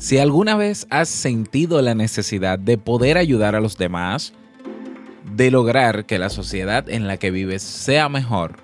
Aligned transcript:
Si 0.00 0.16
alguna 0.16 0.56
vez 0.56 0.86
has 0.88 1.10
sentido 1.10 1.82
la 1.82 1.94
necesidad 1.94 2.58
de 2.58 2.78
poder 2.78 3.18
ayudar 3.18 3.54
a 3.54 3.60
los 3.60 3.76
demás, 3.76 4.32
de 5.36 5.50
lograr 5.50 6.06
que 6.06 6.18
la 6.18 6.30
sociedad 6.30 6.88
en 6.88 7.06
la 7.06 7.18
que 7.18 7.30
vives 7.30 7.62
sea 7.62 8.08
mejor, 8.08 8.56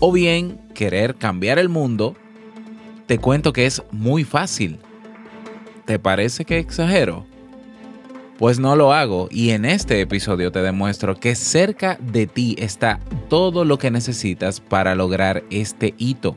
o 0.00 0.10
bien 0.10 0.60
querer 0.74 1.14
cambiar 1.14 1.60
el 1.60 1.68
mundo, 1.68 2.16
te 3.06 3.18
cuento 3.18 3.52
que 3.52 3.66
es 3.66 3.84
muy 3.92 4.24
fácil. 4.24 4.80
¿Te 5.84 6.00
parece 6.00 6.44
que 6.44 6.58
exagero? 6.58 7.24
Pues 8.36 8.58
no 8.58 8.74
lo 8.74 8.92
hago 8.92 9.28
y 9.30 9.50
en 9.50 9.64
este 9.64 10.00
episodio 10.00 10.50
te 10.50 10.60
demuestro 10.60 11.14
que 11.14 11.36
cerca 11.36 11.98
de 12.00 12.26
ti 12.26 12.56
está 12.58 12.98
todo 13.28 13.64
lo 13.64 13.78
que 13.78 13.92
necesitas 13.92 14.58
para 14.58 14.96
lograr 14.96 15.44
este 15.50 15.94
hito. 15.98 16.36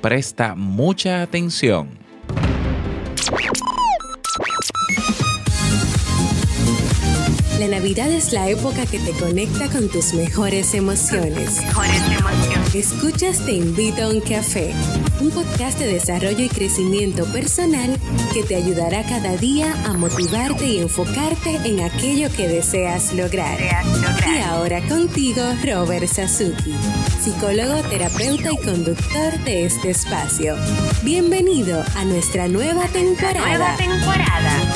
Presta 0.00 0.54
mucha 0.54 1.20
atención. 1.20 2.05
La 7.58 7.68
Navidad 7.68 8.10
es 8.10 8.34
la 8.34 8.50
época 8.50 8.84
que 8.84 8.98
te 8.98 9.12
conecta 9.12 9.70
con 9.70 9.88
tus 9.88 10.12
mejores 10.12 10.74
emociones. 10.74 11.62
Escuchas 12.74 13.38
Te 13.46 13.52
Invito 13.52 14.02
a 14.02 14.08
un 14.10 14.20
Café, 14.20 14.74
un 15.20 15.30
podcast 15.30 15.78
de 15.78 15.86
desarrollo 15.86 16.44
y 16.44 16.50
crecimiento 16.50 17.24
personal 17.32 17.96
que 18.34 18.42
te 18.42 18.56
ayudará 18.56 19.04
cada 19.04 19.38
día 19.38 19.72
a 19.86 19.94
motivarte 19.94 20.66
y 20.66 20.78
enfocarte 20.80 21.56
en 21.64 21.80
aquello 21.80 22.30
que 22.30 22.46
deseas 22.46 23.14
lograr. 23.14 23.58
Y 23.58 24.38
ahora 24.42 24.86
contigo, 24.86 25.42
Robert 25.64 26.08
Sasuki, 26.08 26.74
psicólogo, 27.22 27.80
terapeuta 27.88 28.50
y 28.52 28.58
conductor 28.58 29.38
de 29.44 29.64
este 29.64 29.90
espacio. 29.90 30.56
Bienvenido 31.02 31.82
a 31.96 32.04
nuestra 32.04 32.48
nueva 32.48 32.86
temporada. 32.88 33.48
Nueva 33.48 33.76
temporada. 33.76 34.75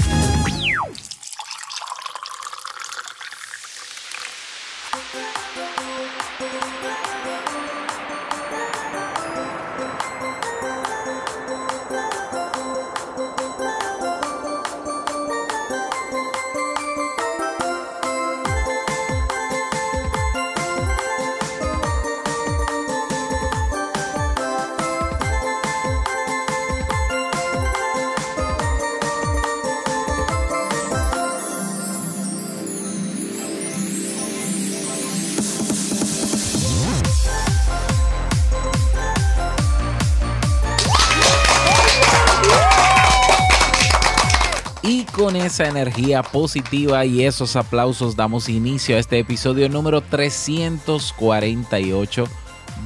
Energía 45.69 46.23
positiva 46.23 47.05
y 47.05 47.25
esos 47.25 47.57
aplausos 47.57 48.17
damos 48.17 48.49
inicio 48.49 48.97
a 48.97 48.99
este 48.99 49.19
episodio 49.19 49.69
número 49.69 50.01
348 50.01 52.25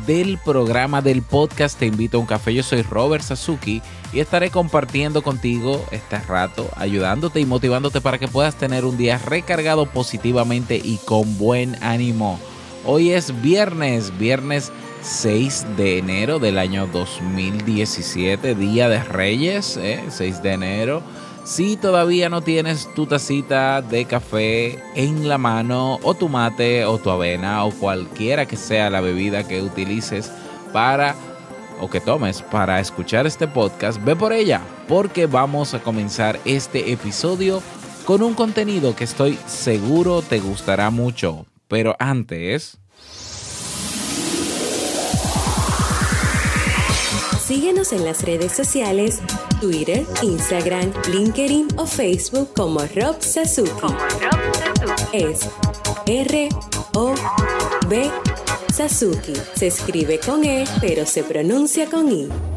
del 0.07 0.39
programa 0.39 1.01
del 1.01 1.23
podcast 1.23 1.79
Te 1.79 1.87
invito 1.87 2.17
a 2.17 2.21
un 2.21 2.27
café. 2.27 2.53
Yo 2.53 2.63
soy 2.63 2.83
Robert 2.83 3.25
Sasuki 3.25 3.83
y 4.13 4.21
estaré 4.21 4.51
compartiendo 4.51 5.23
contigo 5.23 5.85
este 5.91 6.19
rato, 6.19 6.69
ayudándote 6.77 7.41
y 7.41 7.47
motivándote 7.47 8.01
para 8.01 8.19
que 8.19 8.29
puedas 8.29 8.57
tener 8.57 8.85
un 8.85 8.97
día 8.97 9.19
recargado 9.19 9.87
positivamente 9.87 10.81
y 10.83 10.99
con 11.05 11.39
buen 11.39 11.77
ánimo. 11.83 12.39
Hoy 12.85 13.13
es 13.13 13.41
viernes, 13.41 14.17
viernes 14.19 14.73
6 15.03 15.67
de 15.77 15.99
enero 15.99 16.39
del 16.39 16.59
año 16.59 16.87
2017, 16.87 18.55
Día 18.55 18.89
de 18.89 19.03
Reyes, 19.03 19.79
6 20.09 20.21
¿eh? 20.21 20.41
de 20.43 20.53
enero. 20.53 21.03
Si 21.45 21.77
todavía 21.77 22.31
no 22.31 22.41
tienes 22.41 22.89
tu 22.95 23.07
tacita 23.07 23.83
de 23.83 24.07
café 24.07 24.79
en 24.95 25.29
la 25.29 25.37
mano, 25.37 25.99
o 26.03 26.15
tu 26.15 26.31
mate, 26.31 26.87
o 26.87 26.97
tu 26.99 27.11
avena, 27.11 27.65
o 27.67 27.71
cualquiera 27.71 28.47
que 28.47 28.57
sea 28.57 28.89
la 28.89 29.03
bebida 29.03 29.47
que 29.47 29.61
utilices 29.61 30.33
para 30.73 31.15
o 31.81 31.91
que 31.91 32.01
tomes 32.01 32.41
para 32.41 32.81
escuchar 32.81 33.27
este 33.27 33.47
podcast, 33.47 34.03
ve 34.03 34.17
por 34.17 34.33
ella, 34.33 34.63
porque 34.89 35.27
vamos 35.27 35.75
a 35.75 35.83
comenzar 35.83 36.41
este 36.47 36.93
episodio 36.93 37.63
con 38.07 38.23
un 38.23 38.33
contenido 38.33 38.97
que 38.97 39.05
estoy 39.05 39.39
seguro 39.47 40.23
te 40.23 40.41
gustará 40.41 40.89
mucho. 40.89 41.45
Pero 41.69 41.95
antes... 41.99 42.79
Síguenos 47.47 47.93
en 47.93 48.05
las 48.05 48.23
redes 48.23 48.53
sociales, 48.53 49.21
Twitter, 49.65 50.05
Instagram, 50.21 50.93
LinkedIn 51.11 51.69
o 51.79 51.87
Facebook 51.87 52.51
como 52.55 52.81
Rob 52.81 53.17
Sasuki. 53.19 53.71
Como 53.81 53.97
Rob 53.99 54.55
Sasuki. 54.55 55.17
Es 55.17 55.49
R 56.05 56.51
O 56.93 57.15
B 57.89 58.11
Sasuki. 58.71 59.33
Se 59.57 59.69
escribe 59.69 60.21
con 60.21 60.45
E, 60.45 60.67
pero 60.83 61.07
se 61.07 61.25
pronuncia 61.25 61.89
con 61.89 62.13
I. 62.13 62.54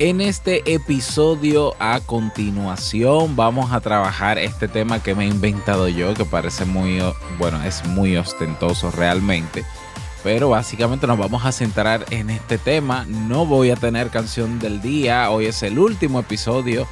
En 0.00 0.20
este 0.20 0.74
episodio 0.74 1.76
a 1.78 2.00
continuación 2.00 3.36
vamos 3.36 3.70
a 3.70 3.80
trabajar 3.80 4.40
este 4.40 4.66
tema 4.66 5.00
que 5.00 5.14
me 5.14 5.24
he 5.24 5.28
inventado 5.28 5.86
yo, 5.86 6.14
que 6.14 6.24
parece 6.24 6.64
muy, 6.64 7.00
bueno, 7.38 7.62
es 7.62 7.86
muy 7.86 8.16
ostentoso 8.16 8.90
realmente. 8.90 9.64
Pero 10.24 10.48
básicamente 10.48 11.06
nos 11.06 11.16
vamos 11.16 11.44
a 11.44 11.52
centrar 11.52 12.06
en 12.10 12.30
este 12.30 12.58
tema. 12.58 13.06
No 13.08 13.46
voy 13.46 13.70
a 13.70 13.76
tener 13.76 14.10
canción 14.10 14.58
del 14.58 14.82
día. 14.82 15.30
Hoy 15.30 15.46
es 15.46 15.62
el 15.62 15.78
último 15.78 16.18
episodio 16.18 16.88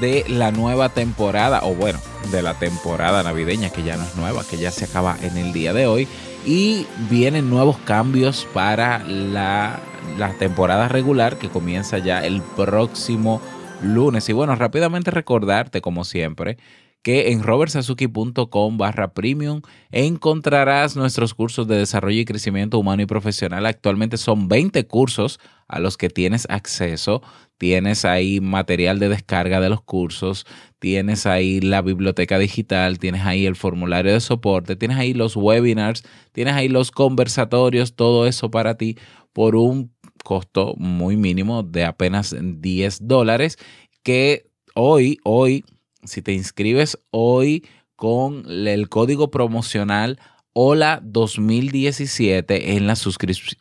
de 0.00 0.24
la 0.26 0.50
nueva 0.50 0.88
temporada, 0.88 1.60
o 1.62 1.74
bueno, 1.74 2.00
de 2.32 2.42
la 2.42 2.54
temporada 2.54 3.22
navideña, 3.22 3.70
que 3.70 3.84
ya 3.84 3.96
no 3.96 4.02
es 4.02 4.16
nueva, 4.16 4.42
que 4.44 4.56
ya 4.56 4.72
se 4.72 4.86
acaba 4.86 5.16
en 5.22 5.36
el 5.36 5.52
día 5.52 5.72
de 5.72 5.86
hoy. 5.86 6.08
Y 6.44 6.86
vienen 7.10 7.48
nuevos 7.48 7.76
cambios 7.84 8.48
para 8.52 8.98
la 9.04 9.78
la 10.18 10.32
temporada 10.34 10.88
regular 10.88 11.36
que 11.36 11.48
comienza 11.48 11.98
ya 11.98 12.24
el 12.24 12.42
próximo 12.42 13.40
lunes. 13.82 14.28
Y 14.28 14.32
bueno, 14.32 14.54
rápidamente 14.54 15.10
recordarte, 15.10 15.80
como 15.80 16.04
siempre, 16.04 16.58
que 17.02 17.32
en 17.32 17.42
robertsazuki.com 17.42 18.76
barra 18.76 19.14
premium 19.14 19.62
encontrarás 19.90 20.96
nuestros 20.96 21.34
cursos 21.34 21.66
de 21.66 21.76
desarrollo 21.76 22.20
y 22.20 22.24
crecimiento 22.24 22.78
humano 22.78 23.02
y 23.02 23.06
profesional. 23.06 23.66
Actualmente 23.66 24.16
son 24.16 24.48
20 24.48 24.86
cursos 24.86 25.40
a 25.66 25.78
los 25.78 25.96
que 25.96 26.10
tienes 26.10 26.46
acceso. 26.50 27.22
Tienes 27.56 28.04
ahí 28.06 28.40
material 28.40 28.98
de 28.98 29.10
descarga 29.10 29.60
de 29.60 29.68
los 29.68 29.82
cursos, 29.82 30.46
tienes 30.78 31.26
ahí 31.26 31.60
la 31.60 31.82
biblioteca 31.82 32.38
digital, 32.38 32.98
tienes 32.98 33.26
ahí 33.26 33.44
el 33.44 33.54
formulario 33.54 34.14
de 34.14 34.20
soporte, 34.20 34.76
tienes 34.76 34.96
ahí 34.96 35.12
los 35.12 35.36
webinars, 35.36 36.02
tienes 36.32 36.54
ahí 36.54 36.70
los 36.70 36.90
conversatorios, 36.90 37.96
todo 37.96 38.26
eso 38.26 38.50
para 38.50 38.78
ti 38.78 38.96
por 39.34 39.56
un 39.56 39.92
costo 40.24 40.74
muy 40.78 41.18
mínimo 41.18 41.62
de 41.62 41.84
apenas 41.84 42.34
10 42.40 43.06
dólares 43.06 43.58
que 44.02 44.46
hoy, 44.74 45.18
hoy, 45.24 45.62
si 46.04 46.22
te 46.22 46.32
inscribes 46.32 46.98
hoy 47.10 47.66
con 47.96 48.44
el 48.48 48.88
código 48.88 49.30
promocional 49.30 50.18
Hola 50.52 51.00
2017 51.04 52.76
en 52.76 52.88
la, 52.88 52.94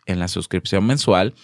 en 0.07 0.19
la 0.19 0.27
suscripción 0.27 0.87
mensual, 0.87 1.35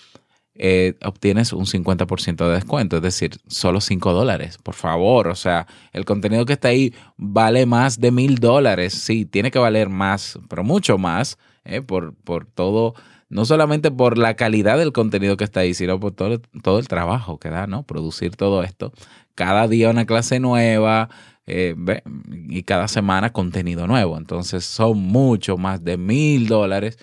eh, 0.56 0.96
obtienes 1.04 1.54
un 1.54 1.66
50% 1.66 2.48
de 2.48 2.54
descuento, 2.56 2.96
es 2.96 3.02
decir, 3.04 3.38
solo 3.48 3.80
5 3.80 4.14
dólares, 4.14 4.58
por 4.58 4.74
favor. 4.74 5.28
O 5.28 5.36
sea, 5.36 5.68
el 5.94 6.04
contenido 6.04 6.46
que 6.46 6.54
está 6.54 6.70
ahí 6.70 6.96
vale 7.18 7.68
más 7.68 8.00
de 8.00 8.12
mil 8.12 8.36
dólares. 8.36 8.94
Sí, 8.94 9.26
tiene 9.26 9.52
que 9.52 9.60
valer 9.60 9.90
más, 9.90 10.40
pero 10.50 10.64
mucho 10.64 10.98
más, 10.98 11.38
eh, 11.64 11.82
por, 11.82 12.16
por 12.16 12.46
todo 12.48 12.96
no 13.28 13.44
solamente 13.44 13.92
por 13.92 14.18
la 14.18 14.36
calidad 14.36 14.78
del 14.78 14.94
contenido 14.94 15.36
que 15.36 15.44
está 15.44 15.62
ahí, 15.62 15.74
sino 15.74 16.00
por 16.00 16.12
todo, 16.12 16.40
todo 16.64 16.80
el 16.80 16.88
trabajo 16.88 17.40
que 17.40 17.50
da, 17.50 17.68
¿no? 17.68 17.84
Producir 17.84 18.36
todo 18.36 18.64
esto. 18.64 18.94
Cada 19.36 19.68
día 19.68 19.90
una 19.90 20.06
clase 20.06 20.40
nueva 20.40 21.10
eh, 21.46 21.76
y 22.50 22.64
cada 22.64 22.88
semana 22.88 23.32
contenido 23.32 23.86
nuevo. 23.88 24.18
Entonces 24.18 24.66
son 24.66 24.98
mucho 25.00 25.58
más 25.58 25.84
de 25.84 25.98
mil 25.98 26.48
dólares. 26.48 26.98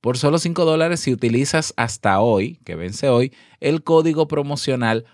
Por 0.00 0.18
solo 0.18 0.38
cinco 0.38 0.64
dólares 0.64 1.00
si 1.00 1.12
utilizas 1.12 1.74
hasta 1.76 2.20
hoy, 2.20 2.58
que 2.64 2.74
vence 2.74 3.08
hoy, 3.08 3.32
el 3.60 3.82
código 3.82 4.26
promocional 4.26 5.04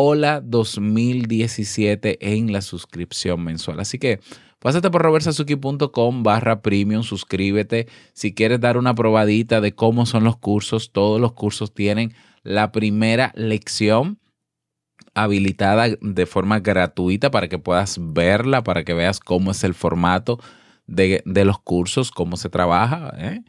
Hola 0.00 0.40
2017 0.40 2.18
en 2.20 2.52
la 2.52 2.60
suscripción 2.60 3.42
mensual. 3.42 3.80
Así 3.80 3.98
que 3.98 4.20
pásate 4.60 4.92
por 4.92 5.02
robertsazuki.com 5.02 6.22
barra 6.22 6.62
premium, 6.62 7.02
suscríbete. 7.02 7.88
Si 8.12 8.32
quieres 8.32 8.60
dar 8.60 8.76
una 8.76 8.94
probadita 8.94 9.60
de 9.60 9.74
cómo 9.74 10.06
son 10.06 10.22
los 10.22 10.36
cursos, 10.36 10.92
todos 10.92 11.20
los 11.20 11.32
cursos 11.32 11.74
tienen 11.74 12.14
la 12.44 12.70
primera 12.70 13.32
lección 13.34 14.20
habilitada 15.14 15.88
de 16.00 16.26
forma 16.26 16.60
gratuita 16.60 17.30
para 17.30 17.48
que 17.48 17.58
puedas 17.58 17.98
verla, 18.00 18.62
para 18.64 18.84
que 18.84 18.94
veas 18.94 19.20
cómo 19.20 19.50
es 19.50 19.64
el 19.64 19.74
formato 19.74 20.38
de, 20.86 21.22
los 21.44 21.58
cursos, 21.60 22.10
cómo 22.10 22.36
se 22.36 22.48
trabaja, 22.48 23.14
¿eh? 23.18 23.42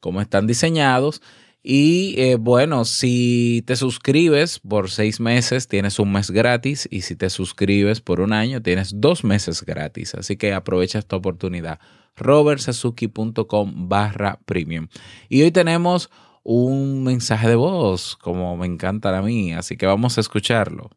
cómo 0.00 0.20
están 0.20 0.46
diseñados. 0.46 1.22
Y 1.64 2.14
eh, 2.18 2.36
bueno, 2.36 2.84
si 2.84 3.62
te 3.66 3.76
suscribes 3.76 4.58
por 4.58 4.90
seis 4.90 5.20
meses, 5.20 5.68
tienes 5.68 5.98
un 6.00 6.12
mes 6.12 6.30
gratis. 6.30 6.88
Y 6.90 7.02
si 7.02 7.14
te 7.14 7.30
suscribes 7.30 8.00
por 8.00 8.20
un 8.20 8.32
año, 8.32 8.60
tienes 8.60 9.00
dos 9.00 9.22
meses 9.22 9.62
gratis. 9.62 10.14
Así 10.14 10.36
que 10.36 10.52
aprovecha 10.52 10.98
esta 10.98 11.16
oportunidad. 11.16 11.78
robertsazuki.com 12.16 13.88
barra 13.88 14.40
premium. 14.44 14.88
Y 15.28 15.42
hoy 15.42 15.52
tenemos 15.52 16.10
un 16.42 17.04
mensaje 17.04 17.48
de 17.48 17.54
voz, 17.54 18.16
como 18.16 18.56
me 18.56 18.66
encanta 18.66 19.16
a 19.16 19.22
mí. 19.22 19.52
Así 19.52 19.76
que 19.76 19.86
vamos 19.86 20.18
a 20.18 20.20
escucharlo. 20.20 20.90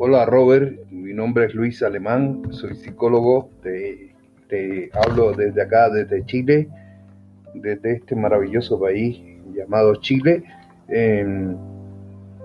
Hola 0.00 0.26
Robert, 0.26 0.78
mi 0.92 1.12
nombre 1.12 1.46
es 1.46 1.54
Luis 1.56 1.82
Alemán, 1.82 2.42
soy 2.50 2.76
psicólogo, 2.76 3.50
te, 3.62 4.90
hablo 4.92 5.32
desde 5.32 5.60
acá, 5.60 5.90
desde 5.90 6.24
Chile, 6.24 6.68
desde 7.52 7.94
este 7.94 8.14
maravilloso 8.14 8.78
país 8.78 9.20
llamado 9.52 9.96
Chile, 9.96 10.44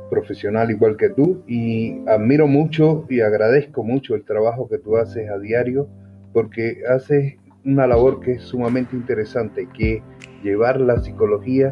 profesional 0.10 0.72
igual 0.72 0.98
que 0.98 1.10
tú, 1.10 1.44
y 1.46 2.02
admiro 2.08 2.48
mucho 2.48 3.06
y 3.08 3.22
agradezco 3.22 3.84
mucho 3.84 4.16
el 4.16 4.24
trabajo 4.24 4.68
que 4.68 4.80
tú 4.80 4.98
haces 4.98 5.30
a 5.30 5.38
diario, 5.38 5.88
porque 6.34 6.82
haces 6.90 7.36
una 7.64 7.86
labor 7.86 8.20
que 8.20 8.32
es 8.32 8.42
sumamente 8.42 8.96
interesante, 8.96 9.70
que 9.78 10.02
llevar 10.42 10.82
la 10.82 11.00
psicología 11.04 11.70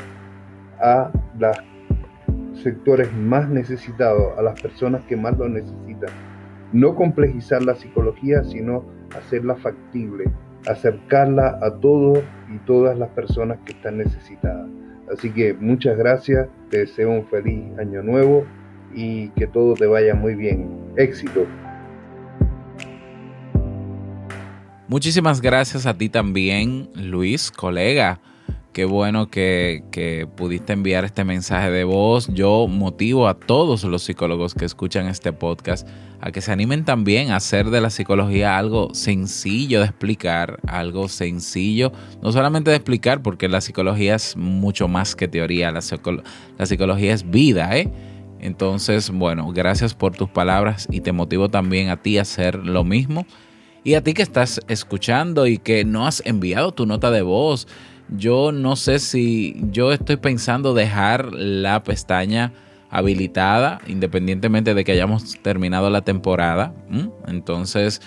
a 0.80 1.12
las 1.40 1.58
sectores 2.62 3.12
más 3.14 3.50
necesitados, 3.50 4.38
a 4.38 4.42
las 4.42 4.62
personas 4.62 5.04
que 5.06 5.16
más 5.16 5.38
lo 5.38 5.50
necesitan. 5.50 6.10
No 6.74 6.96
complejizar 6.96 7.64
la 7.64 7.76
psicología, 7.76 8.44
sino 8.44 8.86
hacerla 9.18 9.56
factible, 9.56 10.26
acercarla 10.68 11.60
a 11.62 11.80
todos 11.80 12.20
y 12.54 12.58
todas 12.66 12.98
las 12.98 13.10
personas 13.10 13.58
que 13.66 13.74
están 13.74 13.98
necesitadas. 13.98 14.70
Así 15.12 15.32
que 15.32 15.54
muchas 15.54 15.98
gracias, 15.98 16.48
te 16.70 16.80
deseo 16.80 17.12
un 17.12 17.26
feliz 17.26 17.78
año 17.78 18.02
nuevo 18.02 18.46
y 18.94 19.30
que 19.30 19.48
todo 19.48 19.74
te 19.74 19.86
vaya 19.86 20.16
muy 20.16 20.36
bien. 20.36 20.70
Éxito. 20.96 21.46
Muchísimas 24.88 25.42
gracias 25.42 25.86
a 25.86 25.98
ti 25.98 26.10
también, 26.10 26.90
Luis, 26.96 27.52
colega. 27.52 28.20
Qué 28.74 28.86
bueno 28.86 29.30
que, 29.30 30.28
pudiste 30.38 30.72
enviar 30.72 31.04
este 31.04 31.26
mensaje 31.26 31.70
de 31.72 31.84
voz. 31.84 32.30
Yo 32.34 32.68
motivo 32.70 33.28
a 33.28 33.34
todos 33.34 33.84
los 33.84 34.04
psicólogos 34.04 34.54
que 34.54 34.64
escuchan 34.64 35.08
este 35.08 35.34
podcast 35.34 35.86
a 36.22 36.32
que 36.32 36.40
se 36.40 36.54
animen 36.54 36.86
también 36.86 37.32
a 37.32 37.36
hacer 37.36 37.70
de 37.70 37.82
la 37.82 37.90
psicología 37.90 38.58
algo 38.58 38.94
sencillo 38.94 39.80
de 39.80 39.88
explicar, 39.88 40.62
algo 40.68 41.10
sencillo, 41.10 41.92
no 42.22 42.32
solamente 42.32 42.70
de 42.70 42.78
explicar, 42.78 43.22
porque 43.22 43.50
la 43.50 43.60
psicología 43.60 44.16
es 44.16 44.38
mucho 44.38 44.88
más 44.88 45.18
que 45.18 45.28
teoría, 45.28 45.70
la, 45.72 45.82
la 46.58 46.66
psicología 46.66 47.14
es 47.14 47.30
vida, 47.30 47.76
¿eh? 47.78 47.92
Entonces, 48.40 49.10
bueno, 49.10 49.52
gracias 49.52 49.94
por 49.94 50.16
tus 50.16 50.30
palabras 50.30 50.88
y 50.90 51.02
te 51.02 51.12
motivo 51.12 51.50
también 51.50 51.90
a 51.90 52.02
ti 52.02 52.18
a 52.18 52.22
hacer 52.22 52.56
lo 52.56 52.86
mismo. 52.86 53.26
Y 53.84 53.96
a 53.96 54.04
ti 54.04 54.14
que 54.14 54.22
estás 54.22 54.62
escuchando 54.68 55.48
y 55.48 55.58
que 55.58 55.84
no 55.84 56.06
has 56.06 56.22
enviado 56.26 56.72
tu 56.72 56.86
nota 56.86 57.10
de 57.10 57.24
voz, 57.24 57.68
yo 58.12 58.52
no 58.52 58.76
sé 58.76 59.00
si 59.00 59.56
yo 59.72 59.92
estoy 59.92 60.18
pensando 60.18 60.74
dejar 60.74 61.34
la 61.34 61.84
pestaña 61.84 62.54
habilitada 62.90 63.80
independientemente 63.88 64.74
de 64.74 64.84
que 64.84 64.92
hayamos 64.92 65.42
terminado 65.42 65.90
la 65.90 66.02
temporada. 66.02 66.74
Entonces, 67.26 68.02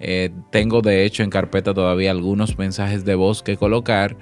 eh, 0.00 0.30
tengo 0.50 0.80
de 0.80 1.04
hecho 1.04 1.24
en 1.24 1.30
carpeta 1.30 1.74
todavía 1.74 2.12
algunos 2.12 2.56
mensajes 2.56 3.04
de 3.04 3.16
voz 3.16 3.42
que 3.42 3.56
colocar. 3.56 4.16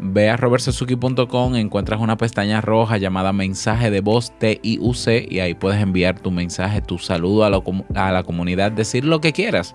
Ve 0.00 0.28
a 0.28 0.36
robertsazuki.com, 0.36 1.54
encuentras 1.54 2.00
una 2.00 2.16
pestaña 2.16 2.60
roja 2.60 2.98
llamada 2.98 3.32
mensaje 3.32 3.92
de 3.92 4.00
voz 4.00 4.36
TIUC 4.40 5.30
y 5.30 5.38
ahí 5.38 5.54
puedes 5.54 5.80
enviar 5.80 6.18
tu 6.18 6.32
mensaje, 6.32 6.82
tu 6.82 6.98
saludo 6.98 7.44
a 7.44 7.50
la, 7.50 7.62
a 7.94 8.10
la 8.10 8.24
comunidad, 8.24 8.72
decir 8.72 9.04
lo 9.04 9.20
que 9.20 9.32
quieras. 9.32 9.72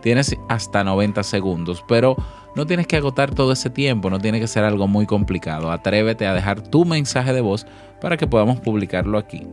Tienes 0.00 0.36
hasta 0.48 0.84
90 0.84 1.22
segundos, 1.22 1.84
pero 1.86 2.16
no 2.54 2.66
tienes 2.66 2.86
que 2.86 2.96
agotar 2.96 3.34
todo 3.34 3.52
ese 3.52 3.70
tiempo, 3.70 4.10
no 4.10 4.18
tiene 4.18 4.40
que 4.40 4.46
ser 4.46 4.64
algo 4.64 4.86
muy 4.86 5.06
complicado. 5.06 5.70
Atrévete 5.70 6.26
a 6.26 6.34
dejar 6.34 6.60
tu 6.62 6.84
mensaje 6.84 7.32
de 7.32 7.40
voz 7.40 7.66
para 8.00 8.16
que 8.16 8.26
podamos 8.26 8.60
publicarlo 8.60 9.18
aquí. 9.18 9.46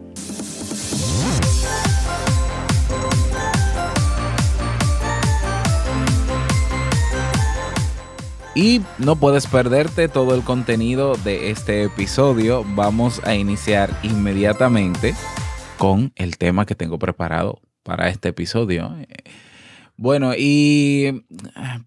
Y 8.55 8.81
no 8.99 9.17
puedes 9.17 9.47
perderte 9.47 10.07
todo 10.07 10.33
el 10.33 10.41
contenido 10.41 11.15
de 11.15 11.51
este 11.51 11.83
episodio. 11.83 12.63
Vamos 12.69 13.21
a 13.25 13.35
iniciar 13.35 13.89
inmediatamente 14.01 15.13
con 15.77 16.13
el 16.15 16.37
tema 16.37 16.65
que 16.65 16.73
tengo 16.73 16.97
preparado 16.97 17.59
para 17.83 18.07
este 18.07 18.29
episodio. 18.29 18.95
Bueno, 19.97 20.33
¿y 20.37 21.23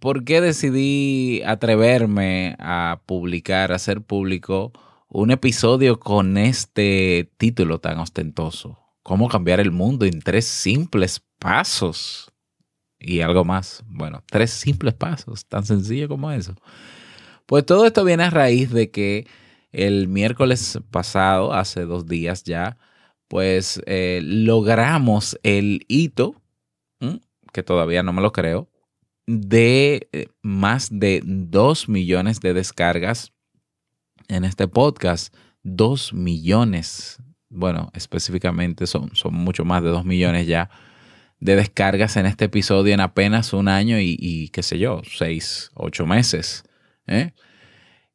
por 0.01 0.25
qué 0.25 0.41
decidí 0.41 1.43
atreverme 1.45 2.57
a 2.59 3.03
publicar, 3.05 3.71
a 3.71 3.77
hacer 3.77 4.01
público 4.01 4.73
un 5.09 5.31
episodio 5.31 6.01
con 6.01 6.39
este 6.39 7.31
título 7.37 7.81
tan 7.81 7.99
ostentoso? 7.99 8.79
¿Cómo 9.03 9.29
cambiar 9.29 9.61
el 9.61 9.73
mundo 9.73 10.07
en 10.07 10.21
tres 10.21 10.47
simples 10.47 11.23
pasos? 11.39 12.33
Y 12.99 13.21
algo 13.21 13.45
más. 13.45 13.85
Bueno, 13.87 14.25
tres 14.27 14.51
simples 14.53 14.95
pasos, 14.95 15.45
tan 15.47 15.67
sencillo 15.67 16.09
como 16.09 16.33
eso. 16.33 16.55
Pues 17.45 17.67
todo 17.67 17.85
esto 17.87 18.05
viene 18.05 18.25
a 18.25 18.31
raíz 18.31 18.71
de 18.71 18.91
que 18.91 19.27
el 19.71 20.09
miércoles 20.09 20.79
pasado, 20.91 21.53
hace 21.53 21.83
dos 21.83 22.07
días 22.07 22.43
ya, 22.45 22.79
pues 23.29 23.83
eh, 23.85 24.21
logramos 24.23 25.39
el 25.43 25.85
hito 25.89 26.37
que 27.59 27.65
todavía 27.65 28.05
no 28.05 28.12
me 28.12 28.23
lo 28.23 28.31
creo, 28.31 28.69
de 29.27 30.09
eh, 30.12 30.29
más 30.43 30.91
de 30.93 31.21
2 31.25 31.88
millones 31.88 32.38
de 32.38 32.55
descargas 32.55 33.33
en 34.29 34.45
este 34.45 34.69
podcast. 34.69 35.35
2 35.65 36.12
millones, 36.12 37.21
bueno, 37.49 37.91
específicamente 37.95 38.87
son, 38.87 39.17
son 39.17 39.35
mucho 39.35 39.65
más 39.65 39.83
de 39.83 39.88
2 39.88 40.05
millones 40.05 40.47
ya 40.47 40.71
de 41.41 41.57
descargas 41.57 42.17
en 42.17 42.27
este 42.27 42.45
episodio 42.45 42.95
en 42.95 43.00
apenas 43.00 43.53
un 43.53 43.67
año 43.67 43.99
y, 43.99 44.17
y 44.21 44.50
qué 44.50 44.62
sé 44.62 44.79
yo, 44.79 45.03
6, 45.05 45.73
8 45.75 46.07
meses. 46.07 46.62
¿eh? 47.09 47.33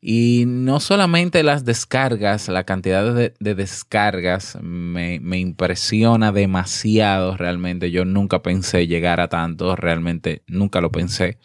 Y 0.06 0.44
no 0.48 0.82
solamente 0.82 1.44
las 1.44 1.64
descargas, 1.64 2.50
la 2.50 2.66
cantidad 2.66 3.16
de, 3.16 3.34
descargas 3.40 4.58
me, 4.62 5.16
impresiona 5.40 6.34
demasiado 6.34 7.38
realmente. 7.38 7.90
Yo 7.90 8.04
nunca 8.04 8.44
pensé 8.44 8.86
llegar 8.86 9.22
a 9.22 9.30
tanto, 9.30 9.78
realmente 9.78 10.44
nunca 10.46 10.82
lo 10.82 10.92
pensé. 10.92 11.38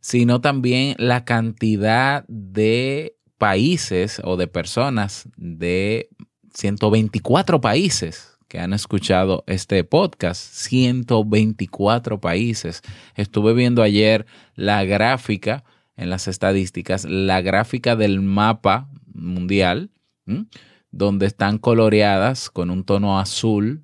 Sino 0.00 0.40
también 0.40 0.94
la 0.96 1.26
cantidad 1.26 2.24
de 2.28 3.18
países 3.36 4.22
o 4.24 4.38
de 4.38 4.46
personas 4.46 5.28
de 5.36 6.08
124 6.54 7.60
países 7.60 8.38
que 8.48 8.58
han 8.58 8.72
escuchado 8.72 9.44
este 9.46 9.84
podcast. 9.84 10.40
124 10.40 12.22
países. 12.22 12.80
Estuve 13.16 13.52
viendo 13.52 13.82
ayer 13.82 14.24
la 14.54 14.82
gráfica 14.84 15.62
en 15.96 16.10
las 16.10 16.28
estadísticas 16.28 17.04
la 17.04 17.40
gráfica 17.40 17.96
del 17.96 18.20
mapa 18.20 18.88
mundial, 19.12 19.90
donde 20.90 21.26
están 21.26 21.58
coloreadas 21.58 22.50
con 22.50 22.70
un 22.70 22.84
tono 22.84 23.18
azul 23.18 23.82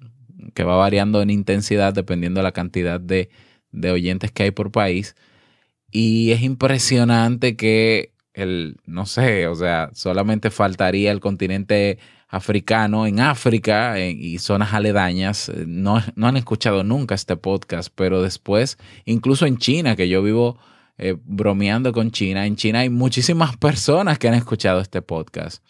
que 0.54 0.64
va 0.64 0.76
variando 0.76 1.22
en 1.22 1.30
intensidad 1.30 1.94
dependiendo 1.94 2.40
de 2.40 2.44
la 2.44 2.52
cantidad 2.52 3.00
de, 3.00 3.30
de 3.70 3.90
oyentes 3.90 4.32
que 4.32 4.44
hay 4.44 4.50
por 4.50 4.70
país. 4.70 5.14
Y 5.90 6.30
es 6.32 6.42
impresionante 6.42 7.56
que 7.56 8.12
el, 8.34 8.76
no 8.86 9.06
sé, 9.06 9.46
o 9.46 9.54
sea, 9.54 9.90
solamente 9.92 10.50
faltaría 10.50 11.12
el 11.12 11.20
continente 11.20 11.98
africano 12.28 13.06
en 13.06 13.20
África 13.20 14.00
y 14.00 14.38
zonas 14.38 14.72
aledañas. 14.72 15.52
No, 15.66 16.02
no 16.16 16.26
han 16.28 16.38
escuchado 16.38 16.82
nunca 16.82 17.14
este 17.14 17.36
podcast, 17.36 17.92
pero 17.94 18.22
después, 18.22 18.78
incluso 19.04 19.44
en 19.44 19.58
China, 19.58 19.96
que 19.96 20.08
yo 20.08 20.22
vivo 20.22 20.58
eh, 21.04 21.16
bromeando 21.24 21.92
con 21.92 22.12
China. 22.12 22.46
En 22.46 22.54
China 22.54 22.78
hay 22.78 22.88
muchísimas 22.88 23.56
personas 23.56 24.20
que 24.20 24.28
han 24.28 24.34
escuchado 24.34 24.80
este 24.80 25.02
podcast. 25.02 25.60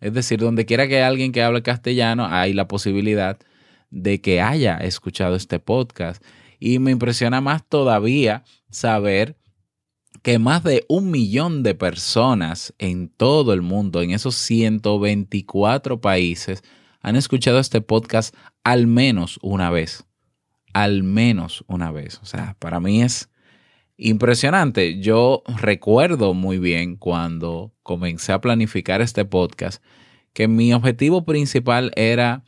Es 0.00 0.14
decir, 0.14 0.40
donde 0.40 0.64
quiera 0.64 0.88
que 0.88 0.96
haya 0.96 1.06
alguien 1.06 1.32
que 1.32 1.42
hable 1.42 1.62
castellano, 1.62 2.26
hay 2.30 2.54
la 2.54 2.66
posibilidad 2.66 3.38
de 3.90 4.22
que 4.22 4.40
haya 4.40 4.78
escuchado 4.78 5.36
este 5.36 5.58
podcast. 5.58 6.24
Y 6.58 6.78
me 6.78 6.92
impresiona 6.92 7.42
más 7.42 7.62
todavía 7.68 8.42
saber 8.70 9.36
que 10.22 10.38
más 10.38 10.64
de 10.64 10.86
un 10.88 11.10
millón 11.10 11.62
de 11.62 11.74
personas 11.74 12.72
en 12.78 13.10
todo 13.10 13.52
el 13.52 13.60
mundo, 13.60 14.00
en 14.00 14.12
esos 14.12 14.34
124 14.34 16.00
países, 16.00 16.64
han 17.02 17.16
escuchado 17.16 17.58
este 17.58 17.82
podcast 17.82 18.34
al 18.64 18.86
menos 18.86 19.38
una 19.42 19.68
vez. 19.68 20.06
Al 20.72 21.02
menos 21.02 21.64
una 21.66 21.90
vez. 21.90 22.18
O 22.22 22.24
sea, 22.24 22.56
para 22.58 22.80
mí 22.80 23.02
es 23.02 23.28
impresionante. 24.00 24.98
Yo 24.98 25.42
recuerdo 25.60 26.34
muy 26.34 26.58
bien 26.58 26.96
cuando 26.96 27.72
comencé 27.82 28.32
a 28.32 28.40
planificar 28.40 29.02
este 29.02 29.24
podcast 29.24 29.82
que 30.32 30.48
mi 30.48 30.72
objetivo 30.72 31.24
principal 31.24 31.92
era, 31.96 32.44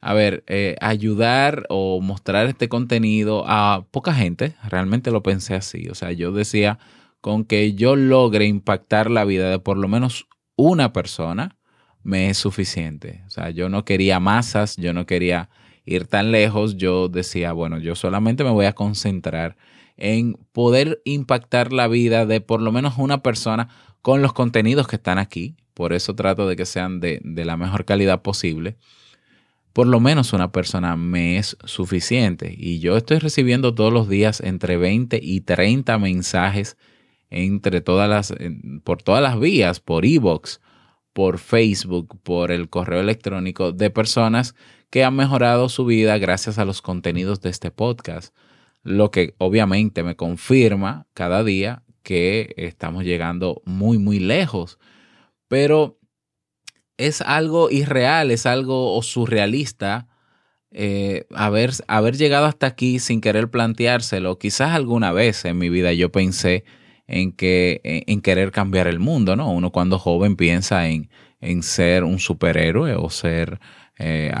a 0.00 0.14
ver, 0.14 0.42
eh, 0.48 0.76
ayudar 0.80 1.66
o 1.68 2.00
mostrar 2.00 2.46
este 2.46 2.68
contenido 2.68 3.44
a 3.46 3.86
poca 3.90 4.12
gente. 4.12 4.54
Realmente 4.68 5.10
lo 5.10 5.22
pensé 5.22 5.54
así. 5.54 5.88
O 5.88 5.94
sea, 5.94 6.12
yo 6.12 6.32
decía, 6.32 6.78
con 7.20 7.44
que 7.44 7.74
yo 7.74 7.94
logre 7.94 8.46
impactar 8.46 9.10
la 9.10 9.24
vida 9.24 9.48
de 9.48 9.58
por 9.58 9.76
lo 9.76 9.86
menos 9.86 10.26
una 10.56 10.92
persona, 10.92 11.56
me 12.02 12.30
es 12.30 12.38
suficiente. 12.38 13.22
O 13.26 13.30
sea, 13.30 13.50
yo 13.50 13.68
no 13.68 13.84
quería 13.84 14.18
masas, 14.18 14.76
yo 14.76 14.92
no 14.92 15.06
quería 15.06 15.50
ir 15.84 16.06
tan 16.06 16.32
lejos, 16.32 16.76
yo 16.76 17.08
decía, 17.08 17.52
bueno, 17.52 17.78
yo 17.78 17.94
solamente 17.94 18.42
me 18.42 18.50
voy 18.50 18.66
a 18.66 18.72
concentrar 18.72 19.56
en 20.00 20.34
poder 20.52 21.00
impactar 21.04 21.72
la 21.72 21.88
vida 21.88 22.26
de 22.26 22.40
por 22.40 22.60
lo 22.60 22.72
menos 22.72 22.94
una 22.98 23.22
persona 23.22 23.68
con 24.02 24.22
los 24.22 24.32
contenidos 24.32 24.88
que 24.88 24.96
están 24.96 25.18
aquí. 25.18 25.56
Por 25.74 25.92
eso 25.92 26.14
trato 26.14 26.48
de 26.48 26.56
que 26.56 26.66
sean 26.66 27.00
de, 27.00 27.20
de 27.22 27.44
la 27.44 27.56
mejor 27.56 27.84
calidad 27.84 28.22
posible. 28.22 28.76
Por 29.72 29.86
lo 29.86 30.00
menos 30.00 30.32
una 30.32 30.50
persona 30.50 30.96
me 30.96 31.38
es 31.38 31.56
suficiente. 31.64 32.54
Y 32.56 32.80
yo 32.80 32.96
estoy 32.96 33.18
recibiendo 33.18 33.74
todos 33.74 33.92
los 33.92 34.08
días 34.08 34.40
entre 34.40 34.76
20 34.76 35.20
y 35.22 35.42
30 35.42 35.96
mensajes 35.98 36.76
entre 37.30 37.80
todas 37.80 38.10
las, 38.10 38.34
por 38.84 39.02
todas 39.02 39.22
las 39.22 39.38
vías, 39.38 39.80
por 39.80 40.04
e-box, 40.04 40.60
por 41.12 41.38
Facebook, 41.38 42.20
por 42.22 42.50
el 42.50 42.68
correo 42.68 43.00
electrónico 43.00 43.72
de 43.72 43.90
personas 43.90 44.54
que 44.90 45.04
han 45.04 45.14
mejorado 45.14 45.68
su 45.68 45.84
vida 45.84 46.18
gracias 46.18 46.58
a 46.58 46.64
los 46.64 46.82
contenidos 46.82 47.40
de 47.40 47.50
este 47.50 47.70
podcast. 47.70 48.34
Lo 48.82 49.10
que 49.10 49.34
obviamente 49.38 50.02
me 50.02 50.16
confirma 50.16 51.06
cada 51.14 51.44
día 51.44 51.82
que 52.02 52.54
estamos 52.56 53.04
llegando 53.04 53.62
muy, 53.64 53.98
muy 53.98 54.18
lejos. 54.18 54.78
Pero 55.48 55.98
es 56.96 57.20
algo 57.20 57.70
irreal, 57.70 58.30
es 58.30 58.46
algo 58.46 59.00
surrealista 59.02 60.06
eh, 60.72 61.26
haber, 61.34 61.72
haber 61.88 62.16
llegado 62.16 62.46
hasta 62.46 62.66
aquí 62.68 62.98
sin 63.00 63.20
querer 63.20 63.50
planteárselo. 63.50 64.38
Quizás 64.38 64.74
alguna 64.74 65.12
vez 65.12 65.44
en 65.44 65.58
mi 65.58 65.68
vida 65.68 65.92
yo 65.92 66.12
pensé 66.12 66.64
en, 67.06 67.32
que, 67.32 67.80
en, 67.82 68.20
querer 68.20 68.52
cambiar 68.52 68.86
el 68.86 69.00
mundo, 69.00 69.34
¿no? 69.34 69.50
Uno 69.50 69.72
cuando 69.72 69.98
joven 69.98 70.36
piensa 70.36 70.88
en, 70.88 71.10
en 71.40 71.62
ser 71.64 72.04
un 72.04 72.20
superhéroe 72.20 72.94
o 72.94 73.10
ser, 73.10 73.58
eh, 73.98 74.32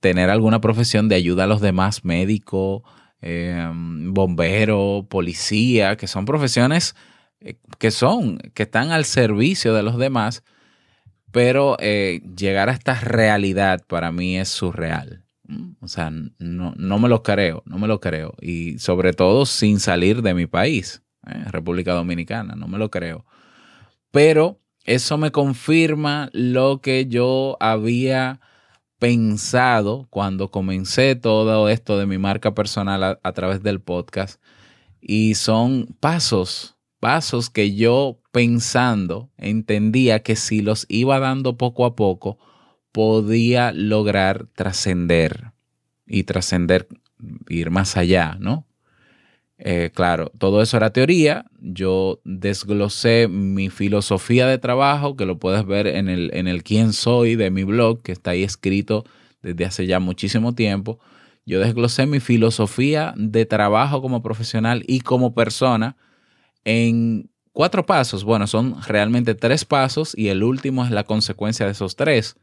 tener 0.00 0.30
alguna 0.30 0.60
profesión 0.62 1.08
de 1.08 1.16
ayuda 1.16 1.44
a 1.44 1.46
los 1.46 1.60
demás, 1.60 2.04
médico, 2.04 2.82
eh, 3.22 3.70
bombero, 3.72 5.06
policía, 5.08 5.96
que 5.96 6.06
son 6.06 6.24
profesiones 6.24 6.94
eh, 7.40 7.56
que 7.78 7.90
son, 7.90 8.38
que 8.54 8.64
están 8.64 8.90
al 8.90 9.04
servicio 9.04 9.74
de 9.74 9.82
los 9.82 9.98
demás, 9.98 10.42
pero 11.32 11.76
llegar 11.76 12.70
a 12.70 12.72
esta 12.72 12.94
realidad 12.94 13.82
para 13.86 14.10
mí 14.10 14.38
es 14.38 14.48
surreal. 14.48 15.26
O 15.80 15.88
sea, 15.88 16.10
no, 16.10 16.74
no 16.76 16.98
me 16.98 17.08
lo 17.08 17.22
creo, 17.22 17.62
no 17.66 17.78
me 17.78 17.86
lo 17.86 18.00
creo. 18.00 18.34
Y 18.40 18.78
sobre 18.78 19.12
todo 19.12 19.46
sin 19.46 19.80
salir 19.80 20.22
de 20.22 20.34
mi 20.34 20.46
país. 20.46 21.02
Eh, 21.26 21.44
República 21.50 21.92
Dominicana, 21.92 22.54
no 22.56 22.68
me 22.68 22.78
lo 22.78 22.90
creo. 22.90 23.24
Pero 24.10 24.60
eso 24.84 25.18
me 25.18 25.30
confirma 25.30 26.30
lo 26.32 26.80
que 26.80 27.06
yo 27.06 27.56
había 27.60 28.40
pensado 28.98 30.06
cuando 30.10 30.50
comencé 30.50 31.16
todo 31.16 31.68
esto 31.68 31.98
de 31.98 32.06
mi 32.06 32.18
marca 32.18 32.54
personal 32.54 33.18
a, 33.22 33.32
través 33.32 33.62
del 33.62 33.80
podcast. 33.80 34.40
Y 35.00 35.34
son 35.34 35.96
pasos, 36.00 36.76
pasos 37.00 37.50
que 37.50 37.74
yo 37.74 38.20
pensando 38.32 39.30
entendía 39.36 40.22
que 40.22 40.36
si 40.36 40.62
los 40.62 40.86
iba 40.88 41.18
dando 41.18 41.56
poco 41.56 41.84
a 41.84 41.94
poco, 41.94 42.38
podía 42.92 43.72
lograr 43.72 44.46
trascender 44.54 45.52
y 46.06 46.24
trascender, 46.24 46.88
ir 47.48 47.70
más 47.70 47.96
allá, 47.96 48.36
¿no? 48.40 48.65
Eh, 49.58 49.90
claro, 49.94 50.30
todo 50.38 50.60
eso 50.62 50.76
era 50.76 50.92
teoría. 50.92 51.46
Yo 51.60 52.20
desglosé 52.24 53.28
mi 53.28 53.70
filosofía 53.70 54.46
de 54.46 54.58
trabajo, 54.58 55.16
que 55.16 55.26
lo 55.26 55.38
puedes 55.38 55.64
ver 55.64 55.86
en 55.86 56.08
el, 56.08 56.30
en 56.34 56.46
el 56.46 56.62
quién 56.62 56.92
soy 56.92 57.36
de 57.36 57.50
mi 57.50 57.64
blog, 57.64 58.02
que 58.02 58.12
está 58.12 58.32
ahí 58.32 58.42
escrito 58.42 59.04
desde 59.42 59.64
hace 59.64 59.86
ya 59.86 59.98
muchísimo 59.98 60.54
tiempo. 60.54 60.98
Yo 61.46 61.60
desglosé 61.60 62.06
mi 62.06 62.20
filosofía 62.20 63.14
de 63.16 63.46
trabajo 63.46 64.02
como 64.02 64.22
profesional 64.22 64.82
y 64.86 65.00
como 65.00 65.34
persona 65.34 65.96
en 66.64 67.30
cuatro 67.52 67.86
pasos. 67.86 68.24
Bueno, 68.24 68.46
son 68.46 68.82
realmente 68.82 69.34
tres 69.34 69.64
pasos 69.64 70.12
y 70.16 70.28
el 70.28 70.42
último 70.42 70.84
es 70.84 70.90
la 70.90 71.04
consecuencia 71.04 71.64
de 71.66 71.72
esos 71.72 71.96
tres. 71.96 72.36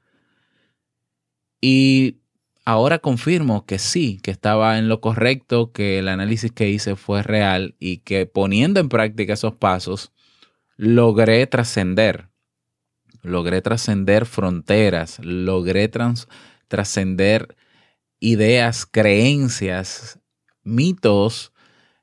Y 1.61 2.17
ahora 2.65 2.99
confirmo 2.99 3.65
que 3.65 3.79
sí, 3.79 4.19
que 4.23 4.31
estaba 4.31 4.77
en 4.77 4.89
lo 4.89 5.01
correcto, 5.01 5.71
que 5.71 5.99
el 5.99 6.07
análisis 6.07 6.51
que 6.51 6.69
hice 6.69 6.95
fue 6.95 7.23
real 7.23 7.75
y 7.79 7.97
que 7.99 8.25
poniendo 8.25 8.79
en 8.79 8.89
práctica 8.89 9.33
esos 9.33 9.55
pasos, 9.55 10.13
logré 10.77 11.45
trascender. 11.47 12.29
Logré 13.21 13.61
trascender 13.61 14.25
fronteras, 14.25 15.19
logré 15.23 15.89
trascender 16.67 17.55
ideas, 18.19 18.85
creencias, 18.85 20.19
mitos 20.63 21.53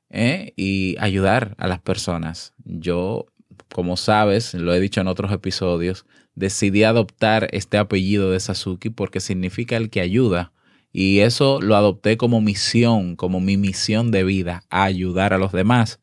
¿eh? 0.09 0.53
y 0.55 0.95
ayudar 0.99 1.55
a 1.57 1.67
las 1.67 1.79
personas. 1.79 2.53
Yo, 2.63 3.27
como 3.73 3.97
sabes, 3.97 4.53
lo 4.53 4.73
he 4.73 4.79
dicho 4.79 5.01
en 5.01 5.07
otros 5.07 5.31
episodios, 5.31 6.05
decidí 6.35 6.83
adoptar 6.83 7.47
este 7.51 7.77
apellido 7.77 8.31
de 8.31 8.39
Sasuke 8.39 8.91
porque 8.93 9.19
significa 9.19 9.77
el 9.77 9.89
que 9.89 10.01
ayuda. 10.01 10.53
Y 10.93 11.19
eso 11.19 11.61
lo 11.61 11.75
adopté 11.75 12.17
como 12.17 12.41
misión, 12.41 13.15
como 13.15 13.39
mi 13.39 13.57
misión 13.57 14.11
de 14.11 14.23
vida, 14.23 14.63
ayudar 14.69 15.33
a 15.33 15.37
los 15.37 15.51
demás. 15.51 16.01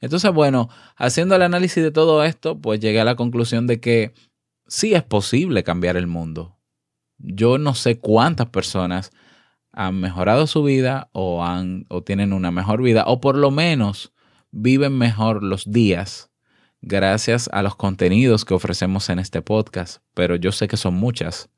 Entonces, 0.00 0.32
bueno, 0.32 0.68
haciendo 0.96 1.34
el 1.34 1.42
análisis 1.42 1.82
de 1.82 1.90
todo 1.90 2.22
esto, 2.22 2.60
pues 2.60 2.78
llegué 2.78 3.00
a 3.00 3.04
la 3.04 3.16
conclusión 3.16 3.66
de 3.66 3.80
que 3.80 4.14
sí 4.68 4.94
es 4.94 5.02
posible 5.02 5.64
cambiar 5.64 5.96
el 5.96 6.06
mundo. 6.06 6.56
Yo 7.18 7.58
no 7.58 7.74
sé 7.74 7.98
cuántas 7.98 8.50
personas 8.50 9.10
han 9.72 9.98
mejorado 10.00 10.46
su 10.46 10.62
vida 10.62 11.10
o, 11.12 11.44
han, 11.44 11.86
o 11.88 12.02
tienen 12.02 12.32
una 12.32 12.50
mejor 12.50 12.82
vida, 12.82 13.04
o 13.06 13.20
por 13.20 13.36
lo 13.36 13.50
menos 13.50 14.12
viven 14.50 14.96
mejor 14.96 15.42
los 15.42 15.70
días 15.70 16.30
gracias 16.86 17.50
a 17.52 17.62
los 17.62 17.74
contenidos 17.74 18.44
que 18.44 18.54
ofrecemos 18.54 19.10
en 19.10 19.18
este 19.18 19.42
podcast, 19.42 20.02
pero 20.14 20.36
yo 20.36 20.52
sé 20.52 20.68
que 20.68 20.76
son 20.76 20.94
muchas. 20.94 21.50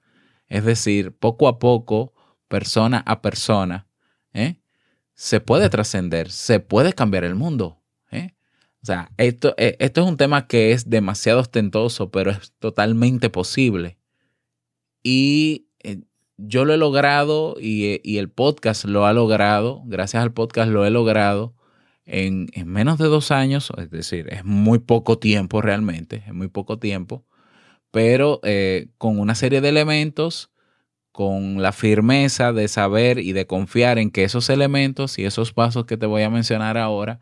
Es 0.49 0.65
decir, 0.65 1.13
poco 1.13 1.49
a 1.49 1.59
poco, 1.59 2.15
persona 2.49 3.03
a 3.07 3.21
persona, 3.21 3.87
¿eh? 4.33 4.57
se 5.13 5.41
puede 5.41 5.69
trascender, 5.69 6.31
se 6.31 6.61
puede 6.61 6.95
cambiar 6.95 7.25
el 7.25 7.35
mundo. 7.35 7.83
¿eh? 8.11 8.35
O 8.83 8.87
sea, 8.87 9.11
esto, 9.19 9.55
eh, 9.59 9.77
es 9.79 9.93
un 9.99 10.17
tema 10.17 10.47
que 10.47 10.73
es 10.73 10.89
demasiado 10.89 11.41
ostentoso, 11.41 12.11
pero 12.11 12.31
es 12.31 12.55
totalmente 12.59 13.29
posible. 13.29 13.99
Y 15.03 15.67
yo 16.39 16.65
lo 16.65 16.73
he 16.73 16.79
logrado 16.79 17.57
y, 17.61 18.01
y 18.03 18.17
el 18.19 18.31
podcast 18.31 18.85
lo 18.85 19.05
ha 19.05 19.13
logrado, 19.13 19.83
gracias 19.85 20.23
al 20.23 20.33
podcast 20.33 20.71
lo 20.71 20.87
he 20.87 20.91
logrado 20.91 21.58
en, 22.09 22.49
menos 22.65 22.99
de 22.99 23.05
dos 23.05 23.31
años, 23.31 23.71
es 23.77 23.91
decir, 23.91 24.29
es 24.33 24.45
muy 24.45 24.79
poco 24.79 25.19
tiempo 25.19 25.61
realmente, 25.61 26.25
es 26.27 26.33
muy 26.33 26.49
poco 26.49 26.79
tiempo, 26.79 27.27
pero 27.91 28.41
eh, 28.43 28.89
con 28.97 29.19
una 29.21 29.35
serie 29.35 29.61
de 29.61 29.69
elementos, 29.69 30.51
con 31.13 31.61
la 31.61 31.73
firmeza 31.73 32.53
de 32.53 32.69
saber 32.69 33.19
y 33.19 33.33
de 33.33 33.47
confiar 33.47 33.99
en 33.99 34.11
que 34.11 34.25
esos 34.25 34.49
elementos 34.49 35.19
y 35.19 35.25
esos 35.25 35.53
pasos 35.53 35.85
que 35.85 35.97
te 35.97 36.07
voy 36.07 36.23
a 36.23 36.31
mencionar 36.31 36.79
ahora 36.79 37.21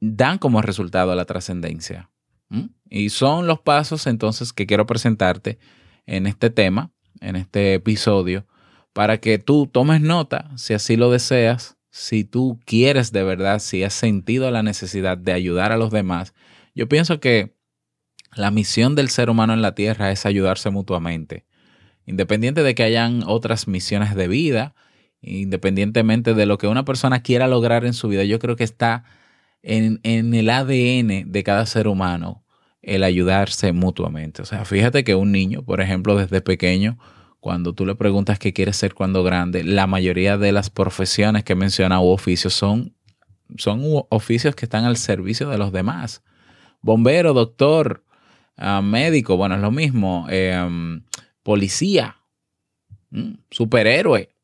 dan 0.00 0.38
como 0.38 0.60
resultado 0.60 1.14
la 1.14 1.24
trascendencia. 1.24 2.10
Y 2.88 3.08
son 3.08 3.46
los 3.46 3.60
pasos 3.60 4.06
entonces 4.06 4.52
que 4.52 4.66
quiero 4.66 4.86
presentarte 4.86 5.58
en 6.06 6.26
este 6.26 6.50
tema, 6.50 6.92
en 7.20 7.34
este 7.36 7.74
episodio, 7.74 8.46
para 8.92 9.18
que 9.18 9.38
tú 9.38 9.66
tomes 9.66 10.00
nota, 10.00 10.50
si 10.56 10.74
así 10.74 10.96
lo 10.96 11.10
deseas, 11.10 11.73
si 11.96 12.24
tú 12.24 12.58
quieres 12.64 13.12
de 13.12 13.22
verdad, 13.22 13.60
si 13.60 13.84
has 13.84 13.94
sentido 13.94 14.50
la 14.50 14.64
necesidad 14.64 15.16
de 15.16 15.32
ayudar 15.32 15.70
a 15.70 15.76
los 15.76 15.92
demás, 15.92 16.34
yo 16.74 16.88
pienso 16.88 17.20
que 17.20 17.54
La 18.34 18.50
misión 18.50 18.96
del 18.96 19.10
ser 19.10 19.30
humano 19.30 19.54
en 19.54 19.62
la 19.62 19.76
Tierra 19.76 20.10
es 20.10 20.26
ayudarse 20.26 20.70
mutuamente. 20.70 21.44
Independiente 22.04 22.64
de 22.64 22.74
que 22.74 22.82
hayan 22.82 23.22
otras 23.24 23.68
misiones 23.68 24.16
de 24.16 24.26
vida, 24.26 24.74
independientemente 25.22 26.34
de 26.34 26.46
lo 26.46 26.58
que 26.58 26.66
una 26.66 26.84
persona 26.84 27.22
quiera 27.22 27.46
lograr 27.46 27.84
en 27.84 27.94
su 27.94 28.08
vida, 28.08 28.24
yo 28.24 28.40
creo 28.40 28.56
que 28.56 28.64
está 28.64 29.04
en, 29.62 30.00
en 30.02 30.34
el 30.34 30.50
ADN 30.50 31.30
de 31.30 31.42
cada 31.44 31.64
ser 31.64 31.86
humano 31.86 32.44
el 32.82 33.04
ayudarse 33.04 33.72
mutuamente. 33.72 34.42
O 34.42 34.46
sea, 34.46 34.64
fíjate 34.64 35.04
que 35.04 35.14
un 35.14 35.30
niño, 35.30 35.62
por 35.64 35.80
ejemplo, 35.80 36.16
desde 36.16 36.40
pequeño, 36.40 36.98
cuando 37.44 37.74
tú 37.74 37.84
le 37.84 37.94
preguntas 37.94 38.38
qué 38.38 38.54
quiere 38.54 38.72
ser 38.72 38.94
cuando 38.94 39.22
grande, 39.22 39.64
la 39.64 39.86
mayoría 39.86 40.38
de 40.38 40.50
las 40.50 40.70
profesiones 40.70 41.44
que 41.44 41.54
menciona 41.54 42.00
u 42.00 42.06
oficios 42.06 42.54
son, 42.54 42.96
son 43.58 43.82
oficios 44.08 44.54
que 44.54 44.64
están 44.64 44.86
al 44.86 44.96
servicio 44.96 45.50
de 45.50 45.58
los 45.58 45.70
demás. 45.70 46.22
Bombero, 46.80 47.34
doctor, 47.34 48.02
ah, 48.56 48.80
médico, 48.80 49.36
bueno, 49.36 49.56
es 49.56 49.60
lo 49.60 49.70
mismo. 49.70 50.26
Em, 50.30 51.02
policía, 51.42 52.16
superhéroe. 53.50 54.34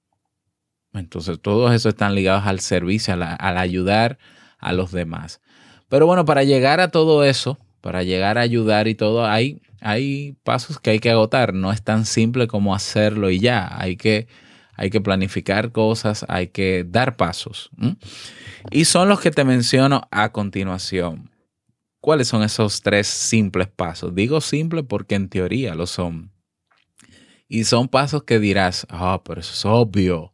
Entonces, 0.92 1.40
todos 1.40 1.72
esos 1.72 1.94
están 1.94 2.14
ligados 2.14 2.44
al 2.44 2.60
servicio, 2.60 3.14
al 3.14 3.56
ayudar 3.56 4.18
a 4.58 4.74
los 4.74 4.92
demás. 4.92 5.40
Pero 5.88 6.04
bueno, 6.04 6.26
para 6.26 6.44
llegar 6.44 6.80
a 6.80 6.90
todo 6.90 7.24
eso, 7.24 7.56
para 7.80 8.02
llegar 8.02 8.36
a 8.36 8.42
ayudar 8.42 8.88
y 8.88 8.94
todo, 8.94 9.24
hay 9.24 9.62
hay 9.80 10.36
pasos 10.44 10.78
que 10.78 10.90
hay 10.90 10.98
que 10.98 11.10
agotar. 11.10 11.54
No 11.54 11.72
es 11.72 11.82
tan 11.82 12.06
simple 12.06 12.46
como 12.46 12.74
hacerlo 12.74 13.30
y 13.30 13.40
ya. 13.40 13.68
Hay 13.78 13.96
que, 13.96 14.28
hay 14.74 14.90
que 14.90 15.00
planificar 15.00 15.72
cosas, 15.72 16.24
hay 16.28 16.48
que 16.48 16.84
dar 16.88 17.16
pasos. 17.16 17.70
Y 18.70 18.84
son 18.84 19.08
los 19.08 19.20
que 19.20 19.30
te 19.30 19.44
menciono 19.44 20.02
a 20.10 20.32
continuación. 20.32 21.30
¿Cuáles 22.00 22.28
son 22.28 22.42
esos 22.42 22.80
tres 22.80 23.06
simples 23.06 23.68
pasos? 23.68 24.14
Digo 24.14 24.40
simple 24.40 24.82
porque 24.82 25.16
en 25.16 25.28
teoría 25.28 25.74
lo 25.74 25.86
son. 25.86 26.32
Y 27.46 27.64
son 27.64 27.88
pasos 27.88 28.22
que 28.22 28.38
dirás, 28.38 28.86
ah, 28.90 29.22
pero 29.24 29.40
eso 29.40 29.52
es 29.52 29.64
obvio. 29.64 30.32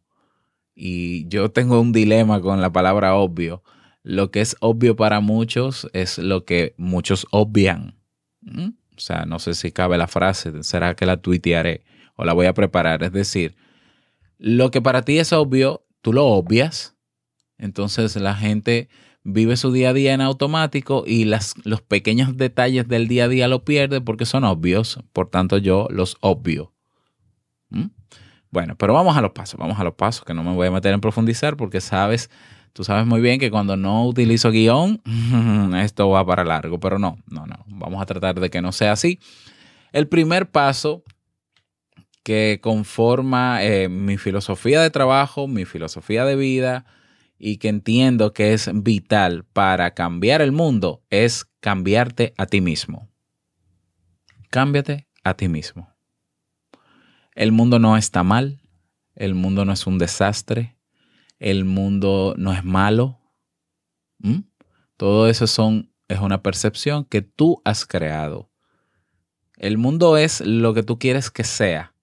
Y 0.75 1.27
yo 1.27 1.49
tengo 1.49 1.81
un 1.81 1.91
dilema 1.91 2.39
con 2.39 2.61
la 2.61 2.71
palabra 2.71 3.15
obvio. 3.15 3.63
Lo 4.03 4.31
que 4.31 4.41
es 4.41 4.55
obvio 4.61 4.95
para 4.95 5.19
muchos 5.19 5.89
es 5.91 6.19
lo 6.19 6.45
que 6.45 6.75
muchos 6.77 7.27
obvian. 7.31 7.97
O 8.97 8.99
sea, 8.99 9.25
no 9.25 9.39
sé 9.39 9.53
si 9.53 9.71
cabe 9.71 9.97
la 9.97 10.07
frase, 10.07 10.63
será 10.63 10.95
que 10.95 11.05
la 11.05 11.17
tuitearé 11.17 11.83
o 12.15 12.25
la 12.25 12.33
voy 12.33 12.47
a 12.47 12.53
preparar. 12.53 13.03
Es 13.03 13.11
decir, 13.11 13.55
lo 14.39 14.71
que 14.71 14.81
para 14.81 15.03
ti 15.03 15.19
es 15.19 15.33
obvio, 15.33 15.85
tú 16.01 16.13
lo 16.13 16.25
obvias. 16.25 16.95
Entonces 17.57 18.15
la 18.15 18.35
gente 18.35 18.89
vive 19.23 19.57
su 19.57 19.71
día 19.71 19.89
a 19.89 19.93
día 19.93 20.13
en 20.13 20.21
automático 20.21 21.03
y 21.05 21.25
las, 21.25 21.53
los 21.63 21.81
pequeños 21.81 22.37
detalles 22.37 22.87
del 22.87 23.07
día 23.07 23.25
a 23.25 23.27
día 23.27 23.47
lo 23.47 23.63
pierde 23.63 24.01
porque 24.01 24.25
son 24.25 24.43
obvios. 24.43 24.99
Por 25.13 25.29
tanto, 25.29 25.57
yo 25.57 25.87
los 25.91 26.17
obvio. 26.21 26.73
¿Mm? 27.69 27.87
Bueno, 28.49 28.75
pero 28.77 28.93
vamos 28.93 29.17
a 29.17 29.21
los 29.21 29.31
pasos, 29.31 29.59
vamos 29.59 29.79
a 29.79 29.83
los 29.83 29.93
pasos, 29.93 30.23
que 30.23 30.33
no 30.33 30.43
me 30.43 30.53
voy 30.53 30.67
a 30.67 30.71
meter 30.71 30.93
en 30.93 31.01
profundizar 31.01 31.57
porque 31.57 31.81
sabes 31.81 32.31
Tú 32.77 32.83
sabes 32.83 33.07
muy 33.07 33.21
bien 33.21 33.39
que 33.39 33.49
cuando 33.49 33.75
no 33.75 34.05
utilizo 34.05 34.51
guion, 34.51 35.01
esto 35.77 36.09
va 36.09 36.23
para 36.23 36.45
largo, 36.45 36.79
pero 36.79 36.99
no, 36.99 37.17
no, 37.25 37.47
no. 37.47 37.65
Vamos 37.65 37.99
a 37.99 38.05
tratar 38.05 38.39
de 38.39 38.51
que 38.51 38.61
no 38.61 38.71
sea 38.71 38.91
así. 38.91 39.19
El 39.91 40.07
primer 40.07 40.51
paso 40.51 41.03
que 42.21 42.59
conforma 42.61 43.63
eh, 43.63 43.89
mi 43.89 44.19
filosofía 44.19 44.79
de 44.79 44.91
trabajo, 44.91 45.47
mi 45.47 45.65
filosofía 45.65 46.23
de 46.23 46.35
vida 46.35 46.85
y 47.39 47.57
que 47.57 47.69
entiendo 47.69 48.31
que 48.31 48.53
es 48.53 48.69
vital 48.71 49.43
para 49.53 49.95
cambiar 49.95 50.43
el 50.43 50.51
mundo 50.51 51.01
es 51.09 51.45
cambiarte 51.59 52.35
a 52.37 52.45
ti 52.45 52.61
mismo. 52.61 53.09
Cámbiate 54.51 55.07
a 55.23 55.33
ti 55.33 55.47
mismo. 55.47 55.95
El 57.33 57.51
mundo 57.51 57.79
no 57.79 57.97
está 57.97 58.21
mal, 58.21 58.61
el 59.15 59.33
mundo 59.33 59.65
no 59.65 59.73
es 59.73 59.87
un 59.87 59.97
desastre, 59.97 60.76
el 61.39 61.65
mundo 61.65 62.35
no 62.37 62.53
es 62.53 62.63
malo. 62.63 63.19
Todo 64.97 65.29
eso 65.29 65.47
son, 65.47 65.91
es 66.07 66.19
una 66.19 66.41
percepción 66.41 67.05
que 67.05 67.21
tú 67.21 67.61
has 67.63 67.85
creado. 67.85 68.49
El 69.57 69.77
mundo 69.77 70.17
es 70.17 70.41
lo 70.41 70.73
que 70.73 70.83
tú 70.83 70.99
quieres 70.99 71.31
que 71.31 71.43
sea, 71.43 71.93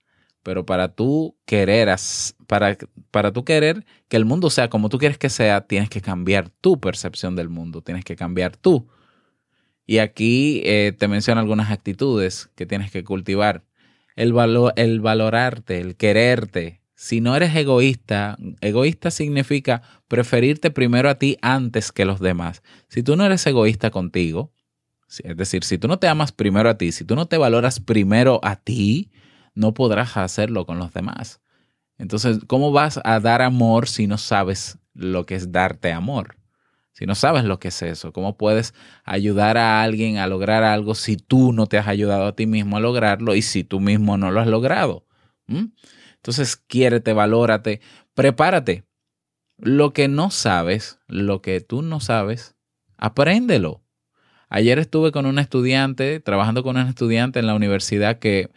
pero 0.43 0.67
para 0.67 0.89
tú 0.95 1.37
querer, 1.45 1.95
para, 2.47 2.77
para 3.11 3.33
tú 3.33 3.45
querer 3.45 3.85
que 4.09 4.17
el 4.17 4.25
mundo 4.25 4.51
sea 4.51 4.71
como 4.71 4.89
tú 4.89 4.99
quieres 4.99 5.19
que 5.19 5.29
sea, 5.29 5.67
tienes 5.67 5.89
que 5.89 6.01
cambiar 6.01 6.49
tu 6.49 6.81
percepción 6.81 7.37
del 7.37 7.49
mundo, 7.49 7.83
tienes 7.83 8.05
que 8.05 8.17
cambiar 8.17 8.57
tú. 8.57 8.89
Y 9.87 9.99
aquí 9.99 10.63
eh, 10.65 10.95
te 10.97 11.09
menciono 11.09 11.41
algunas 11.41 11.71
actitudes 11.71 12.51
que 12.55 12.67
tienes 12.67 12.91
que 12.91 13.05
cultivar. 13.05 13.65
El, 14.17 14.35
el 14.77 15.01
valorarte, 15.01 15.81
el 15.81 15.97
quererte, 15.97 16.81
si 17.05 17.21
no 17.21 17.37
eres 17.37 17.55
egoísta, 17.55 18.39
egoísta 18.63 19.11
significa 19.11 19.83
preferirte 20.09 20.71
primero 20.71 21.11
a 21.11 21.17
ti 21.17 21.37
antes 21.43 21.93
que 21.93 22.07
los 22.07 22.19
demás. 22.19 22.63
Si 22.89 23.03
tú 23.03 23.15
no 23.15 23.27
eres 23.27 23.47
egoísta 23.47 23.91
contigo, 23.91 24.55
es 25.23 25.37
decir, 25.37 25.65
si 25.65 25.77
tú 25.77 25.87
no 25.87 25.99
te 25.99 26.09
amas 26.09 26.33
primero 26.33 26.71
a 26.71 26.79
ti, 26.79 26.93
si 26.93 27.05
tú 27.05 27.15
no 27.15 27.27
te 27.27 27.37
valoras 27.37 27.79
primero 27.79 28.41
a 28.43 28.57
ti, 28.57 29.11
no 29.55 29.75
podrás 29.75 30.17
hacerlo 30.17 30.65
con 30.65 30.79
los 30.79 30.95
demás. 30.95 31.43
Entonces, 31.99 32.39
¿cómo 32.47 32.73
vas 32.73 32.99
a 33.05 33.21
dar 33.21 33.43
amor 33.43 33.87
si 33.87 34.07
no 34.07 34.17
sabes 34.17 34.79
lo 34.95 35.27
que 35.27 35.35
es 35.35 35.53
darte 35.53 35.93
amor? 35.93 36.39
Si 36.93 37.05
no 37.05 37.15
sabes 37.15 37.45
lo 37.45 37.59
que 37.59 37.69
es 37.69 37.83
eso, 37.83 38.15
¿cómo 38.15 38.39
puedes 38.39 38.73
ayudar 39.05 39.59
a 39.59 39.83
alguien 39.83 40.17
a 40.17 40.27
lograr 40.27 40.63
algo 40.63 40.95
si 40.95 41.19
tú 41.19 41.53
no 41.53 41.67
te 41.67 41.77
has 41.77 41.87
ayudado 41.87 42.29
a 42.29 42.35
ti 42.35 42.47
mismo 42.47 42.79
a 42.79 42.81
lograrlo 42.81 43.35
y 43.35 43.43
si 43.43 43.63
tú 43.63 43.79
mismo 43.79 44.17
no 44.17 44.31
lo 44.31 44.41
has 44.41 44.47
logrado? 44.47 45.05
¿Mm? 45.49 45.65
Entonces, 46.25 46.57
quiérete, 46.57 47.13
valórate, 47.13 47.83
prepárate. 48.15 48.85
Lo 49.59 49.93
que 49.93 50.09
no 50.09 50.31
sabes, 50.31 50.99
lo 51.07 51.43
que 51.43 51.61
tú 51.61 51.83
no 51.83 52.01
sabes, 52.01 52.55
apréndelo. 52.97 53.83
Ayer 54.49 54.79
estuve 54.79 55.13
con 55.13 55.27
un 55.27 55.39
estudiante, 55.39 56.21
trabajando 56.21 56.63
con 56.63 56.79
un 56.79 56.87
estudiante 56.87 57.41
en 57.41 57.47
la 57.47 57.55
universidad 57.55 58.21
que, 58.21 58.49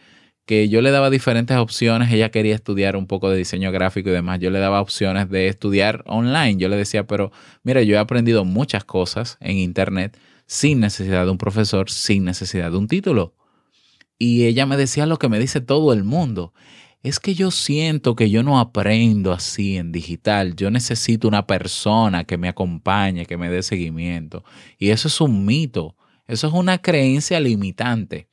que 0.46 0.70
yo 0.70 0.80
le 0.80 0.90
daba 0.90 1.10
diferentes 1.10 1.58
opciones. 1.58 2.10
Ella 2.10 2.30
quería 2.30 2.54
estudiar 2.54 2.96
un 2.96 3.06
poco 3.06 3.28
de 3.28 3.36
diseño 3.36 3.70
gráfico 3.70 4.08
y 4.08 4.12
demás. 4.12 4.40
Yo 4.40 4.48
le 4.48 4.60
daba 4.60 4.80
opciones 4.80 5.28
de 5.28 5.48
estudiar 5.48 6.04
online. 6.06 6.56
Yo 6.56 6.70
le 6.70 6.76
decía, 6.76 7.06
pero 7.06 7.32
mira, 7.64 7.82
yo 7.82 7.96
he 7.96 7.98
aprendido 7.98 8.46
muchas 8.46 8.84
cosas 8.84 9.36
en 9.40 9.58
Internet 9.58 10.18
sin 10.46 10.80
necesidad 10.80 11.26
de 11.26 11.32
un 11.32 11.38
profesor, 11.38 11.90
sin 11.90 12.24
necesidad 12.24 12.70
de 12.70 12.78
un 12.78 12.88
título. 12.88 13.34
Y 14.18 14.46
ella 14.46 14.64
me 14.64 14.78
decía 14.78 15.04
lo 15.04 15.18
que 15.18 15.28
me 15.28 15.38
dice 15.38 15.60
todo 15.60 15.92
el 15.92 16.02
mundo 16.02 16.54
es 17.02 17.20
que 17.20 17.34
yo 17.34 17.50
siento 17.50 18.16
que 18.16 18.30
yo 18.30 18.42
no 18.42 18.58
aprendo 18.58 19.32
así 19.32 19.76
en 19.76 19.92
digital. 19.92 20.56
Yo 20.56 20.70
necesito 20.70 21.28
una 21.28 21.46
persona 21.46 22.24
que 22.24 22.36
me 22.36 22.48
acompañe, 22.48 23.26
que 23.26 23.36
me 23.36 23.50
dé 23.50 23.62
seguimiento. 23.62 24.44
Y 24.78 24.90
eso 24.90 25.08
es 25.08 25.20
un 25.20 25.44
mito. 25.44 25.96
Eso 26.26 26.48
es 26.48 26.52
una 26.52 26.78
creencia 26.78 27.40
limitante. 27.40 28.28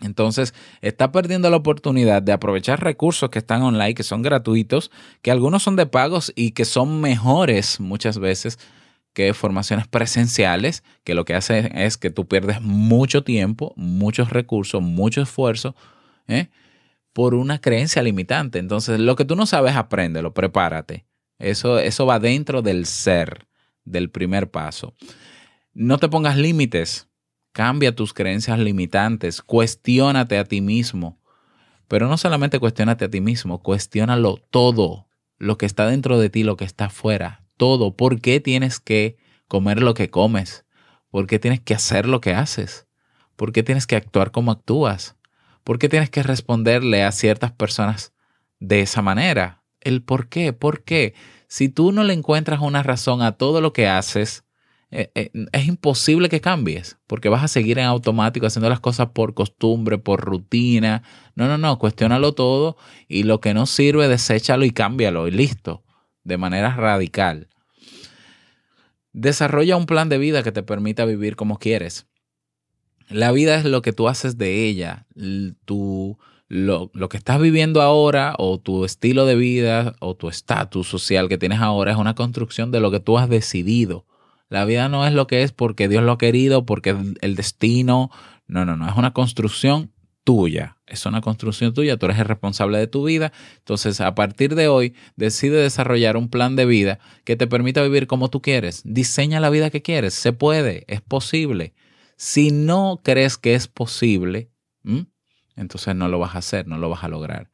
Entonces, 0.00 0.54
está 0.80 1.12
perdiendo 1.12 1.50
la 1.50 1.56
oportunidad 1.56 2.22
de 2.22 2.32
aprovechar 2.32 2.82
recursos 2.82 3.30
que 3.30 3.38
están 3.38 3.62
online, 3.62 3.94
que 3.94 4.02
son 4.02 4.22
gratuitos, 4.22 4.90
que 5.20 5.30
algunos 5.30 5.62
son 5.62 5.76
de 5.76 5.86
pagos 5.86 6.32
y 6.34 6.52
que 6.52 6.64
son 6.64 7.00
mejores 7.00 7.78
muchas 7.78 8.18
veces 8.18 8.58
que 9.12 9.34
formaciones 9.34 9.86
presenciales, 9.86 10.82
que 11.04 11.14
lo 11.14 11.24
que 11.24 11.34
hace 11.34 11.70
es 11.74 11.98
que 11.98 12.10
tú 12.10 12.26
pierdes 12.26 12.62
mucho 12.62 13.22
tiempo, 13.22 13.74
muchos 13.76 14.30
recursos, 14.30 14.82
mucho 14.82 15.22
esfuerzo. 15.22 15.76
¿eh? 16.28 16.48
Por 17.12 17.34
una 17.34 17.60
creencia 17.60 18.02
limitante. 18.02 18.58
Entonces, 18.58 18.98
lo 18.98 19.16
que 19.16 19.24
tú 19.24 19.36
no 19.36 19.46
sabes, 19.46 19.76
apréndelo, 19.76 20.32
prepárate. 20.32 21.06
Eso, 21.38 21.78
eso 21.78 22.06
va 22.06 22.18
dentro 22.18 22.62
del 22.62 22.86
ser, 22.86 23.46
del 23.84 24.10
primer 24.10 24.50
paso. 24.50 24.94
No 25.74 25.98
te 25.98 26.08
pongas 26.08 26.36
límites. 26.36 27.08
Cambia 27.52 27.94
tus 27.94 28.14
creencias 28.14 28.58
limitantes. 28.58 29.42
Cuestiónate 29.42 30.38
a 30.38 30.44
ti 30.44 30.60
mismo. 30.60 31.18
Pero 31.88 32.08
no 32.08 32.16
solamente 32.16 32.58
cuestionate 32.58 33.04
a 33.04 33.10
ti 33.10 33.20
mismo, 33.20 33.62
cuestiónalo 33.62 34.38
todo. 34.50 35.08
Lo 35.36 35.58
que 35.58 35.66
está 35.66 35.86
dentro 35.86 36.18
de 36.18 36.30
ti, 36.30 36.44
lo 36.44 36.56
que 36.56 36.64
está 36.64 36.86
afuera. 36.86 37.44
Todo. 37.58 37.96
¿Por 37.96 38.20
qué 38.20 38.40
tienes 38.40 38.80
que 38.80 39.16
comer 39.48 39.82
lo 39.82 39.92
que 39.92 40.08
comes? 40.08 40.64
¿Por 41.10 41.26
qué 41.26 41.38
tienes 41.38 41.60
que 41.60 41.74
hacer 41.74 42.06
lo 42.06 42.22
que 42.22 42.32
haces? 42.32 42.86
¿Por 43.36 43.52
qué 43.52 43.62
tienes 43.62 43.86
que 43.86 43.96
actuar 43.96 44.30
como 44.30 44.52
actúas? 44.52 45.16
¿Por 45.64 45.78
qué 45.78 45.88
tienes 45.88 46.10
que 46.10 46.22
responderle 46.22 47.04
a 47.04 47.12
ciertas 47.12 47.52
personas 47.52 48.12
de 48.58 48.80
esa 48.80 49.02
manera? 49.02 49.62
El 49.80 50.02
por 50.02 50.28
qué, 50.28 50.52
por 50.52 50.84
qué. 50.84 51.14
Si 51.48 51.68
tú 51.68 51.92
no 51.92 52.04
le 52.04 52.14
encuentras 52.14 52.60
una 52.60 52.82
razón 52.82 53.22
a 53.22 53.32
todo 53.32 53.60
lo 53.60 53.72
que 53.72 53.86
haces, 53.86 54.44
eh, 54.94 55.10
eh, 55.14 55.30
es 55.52 55.66
imposible 55.66 56.28
que 56.28 56.42
cambies, 56.42 56.98
porque 57.06 57.30
vas 57.30 57.42
a 57.42 57.48
seguir 57.48 57.78
en 57.78 57.86
automático 57.86 58.46
haciendo 58.46 58.68
las 58.68 58.80
cosas 58.80 59.08
por 59.14 59.32
costumbre, 59.32 59.96
por 59.96 60.20
rutina. 60.20 61.02
No, 61.34 61.48
no, 61.48 61.56
no, 61.56 61.78
cuestiónalo 61.78 62.34
todo 62.34 62.76
y 63.08 63.22
lo 63.22 63.40
que 63.40 63.54
no 63.54 63.64
sirve, 63.64 64.06
deséchalo 64.06 64.66
y 64.66 64.70
cámbialo 64.70 65.28
y 65.28 65.30
listo, 65.30 65.82
de 66.24 66.36
manera 66.36 66.76
radical. 66.76 67.48
Desarrolla 69.14 69.76
un 69.76 69.86
plan 69.86 70.10
de 70.10 70.18
vida 70.18 70.42
que 70.42 70.52
te 70.52 70.62
permita 70.62 71.04
vivir 71.06 71.36
como 71.36 71.58
quieres. 71.58 72.06
La 73.12 73.32
vida 73.32 73.56
es 73.56 73.64
lo 73.64 73.82
que 73.82 73.92
tú 73.92 74.08
haces 74.08 74.38
de 74.38 74.66
ella. 74.66 75.06
Tu, 75.64 76.18
lo, 76.48 76.90
lo, 76.94 77.08
que 77.08 77.16
estás 77.16 77.40
viviendo 77.40 77.82
ahora 77.82 78.34
o 78.38 78.58
tu 78.58 78.84
estilo 78.84 79.26
de 79.26 79.36
vida 79.36 79.94
o 80.00 80.14
tu 80.16 80.28
estatus 80.28 80.88
social 80.88 81.28
que 81.28 81.38
tienes 81.38 81.60
ahora 81.60 81.92
es 81.92 81.98
una 81.98 82.14
construcción 82.14 82.70
de 82.70 82.80
lo 82.80 82.90
que 82.90 83.00
tú 83.00 83.18
has 83.18 83.28
decidido. 83.28 84.06
La 84.52 84.66
vida 84.66 84.90
no 84.90 85.06
es 85.06 85.14
lo 85.14 85.26
que 85.26 85.42
es 85.42 85.50
porque 85.50 85.88
Dios 85.88 86.02
lo 86.02 86.12
ha 86.12 86.18
querido, 86.18 86.66
porque 86.66 86.94
el 87.22 87.36
destino. 87.36 88.10
No, 88.46 88.66
no, 88.66 88.76
no. 88.76 88.86
Es 88.86 88.96
una 88.96 89.14
construcción 89.14 89.92
tuya. 90.24 90.76
Es 90.86 91.06
una 91.06 91.22
construcción 91.22 91.72
tuya. 91.72 91.96
Tú 91.96 92.04
eres 92.04 92.18
el 92.18 92.26
responsable 92.26 92.76
de 92.76 92.86
tu 92.86 93.04
vida. 93.04 93.32
Entonces, 93.58 94.02
a 94.02 94.14
partir 94.14 94.54
de 94.54 94.68
hoy, 94.68 94.94
decide 95.16 95.56
desarrollar 95.56 96.18
un 96.18 96.28
plan 96.28 96.54
de 96.54 96.66
vida 96.66 96.98
que 97.24 97.34
te 97.34 97.46
permita 97.46 97.82
vivir 97.82 98.06
como 98.06 98.28
tú 98.28 98.42
quieres. 98.42 98.82
Diseña 98.84 99.40
la 99.40 99.48
vida 99.48 99.70
que 99.70 99.80
quieres. 99.80 100.12
Se 100.12 100.34
puede. 100.34 100.84
Es 100.86 101.00
posible. 101.00 101.72
Si 102.16 102.50
no 102.50 103.00
crees 103.02 103.36
que 103.36 103.54
es 103.54 103.68
posible, 103.68 104.50
entonces 105.56 105.94
no 105.94 106.08
lo 106.08 106.18
vas 106.18 106.34
a 106.34 106.38
hacer, 106.38 106.66
no 106.66 106.78
lo 106.78 106.88
vas 106.88 107.04
a 107.04 107.08
lograr. 107.08 107.50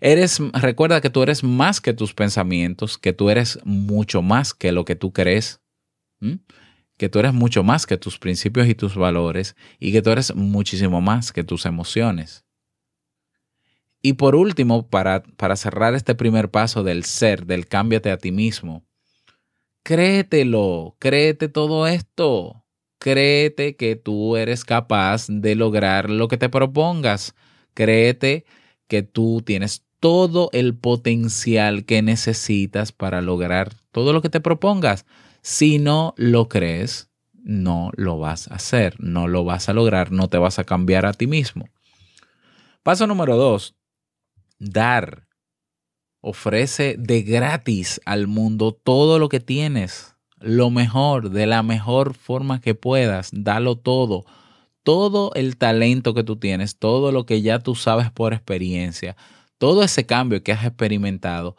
Eres, 0.00 0.40
recuerda 0.52 1.00
que 1.00 1.10
tú 1.10 1.22
eres 1.22 1.42
más 1.42 1.80
que 1.80 1.92
tus 1.92 2.14
pensamientos, 2.14 2.98
que 2.98 3.12
tú 3.12 3.30
eres 3.30 3.58
mucho 3.64 4.22
más 4.22 4.54
que 4.54 4.70
lo 4.70 4.84
que 4.84 4.94
tú 4.94 5.12
crees, 5.12 5.60
que 6.96 7.08
tú 7.08 7.18
eres 7.18 7.32
mucho 7.32 7.64
más 7.64 7.86
que 7.86 7.96
tus 7.96 8.18
principios 8.18 8.68
y 8.68 8.74
tus 8.74 8.96
valores 8.96 9.56
y 9.78 9.92
que 9.92 10.02
tú 10.02 10.10
eres 10.10 10.34
muchísimo 10.34 11.00
más 11.00 11.32
que 11.32 11.44
tus 11.44 11.66
emociones. 11.66 12.44
Y 14.00 14.12
por 14.12 14.36
último, 14.36 14.88
para, 14.88 15.24
para 15.24 15.56
cerrar 15.56 15.94
este 15.94 16.14
primer 16.14 16.50
paso 16.50 16.84
del 16.84 17.04
ser, 17.04 17.46
del 17.46 17.66
cámbiate 17.66 18.12
a 18.12 18.18
ti 18.18 18.30
mismo, 18.30 18.86
créetelo, 19.82 20.96
créete 21.00 21.48
todo 21.48 21.88
esto 21.88 22.64
créete 22.98 23.76
que 23.76 23.96
tú 23.96 24.36
eres 24.36 24.64
capaz 24.64 25.26
de 25.28 25.54
lograr 25.54 26.10
lo 26.10 26.28
que 26.28 26.36
te 26.36 26.48
propongas. 26.48 27.34
Créete 27.74 28.44
que 28.86 29.02
tú 29.02 29.42
tienes 29.44 29.84
todo 30.00 30.50
el 30.52 30.76
potencial 30.76 31.84
que 31.84 32.02
necesitas 32.02 32.92
para 32.92 33.20
lograr 33.20 33.72
todo 33.92 34.12
lo 34.12 34.22
que 34.22 34.30
te 34.30 34.40
propongas. 34.40 35.06
Si 35.42 35.78
no 35.78 36.14
lo 36.16 36.48
crees, 36.48 37.10
no 37.32 37.90
lo 37.94 38.18
vas 38.18 38.48
a 38.48 38.56
hacer, 38.56 38.96
no 39.00 39.28
lo 39.28 39.44
vas 39.44 39.68
a 39.68 39.72
lograr, 39.72 40.12
no 40.12 40.28
te 40.28 40.38
vas 40.38 40.58
a 40.58 40.64
cambiar 40.64 41.06
a 41.06 41.12
ti 41.12 41.26
mismo. 41.26 41.68
Paso 42.82 43.06
número 43.06 43.36
dos, 43.36 43.74
dar. 44.58 45.26
Ofrece 46.20 46.96
de 46.98 47.22
gratis 47.22 48.00
al 48.04 48.26
mundo 48.26 48.72
todo 48.72 49.20
lo 49.20 49.28
que 49.28 49.38
tienes 49.38 50.17
lo 50.40 50.70
mejor, 50.70 51.30
de 51.30 51.46
la 51.46 51.62
mejor 51.62 52.14
forma 52.14 52.60
que 52.60 52.74
puedas, 52.74 53.30
dalo 53.32 53.76
todo. 53.76 54.24
Todo 54.82 55.32
el 55.34 55.56
talento 55.56 56.14
que 56.14 56.24
tú 56.24 56.36
tienes, 56.36 56.78
todo 56.78 57.12
lo 57.12 57.26
que 57.26 57.42
ya 57.42 57.58
tú 57.58 57.74
sabes 57.74 58.10
por 58.10 58.32
experiencia, 58.32 59.16
todo 59.58 59.82
ese 59.82 60.06
cambio 60.06 60.42
que 60.42 60.52
has 60.52 60.64
experimentado 60.64 61.56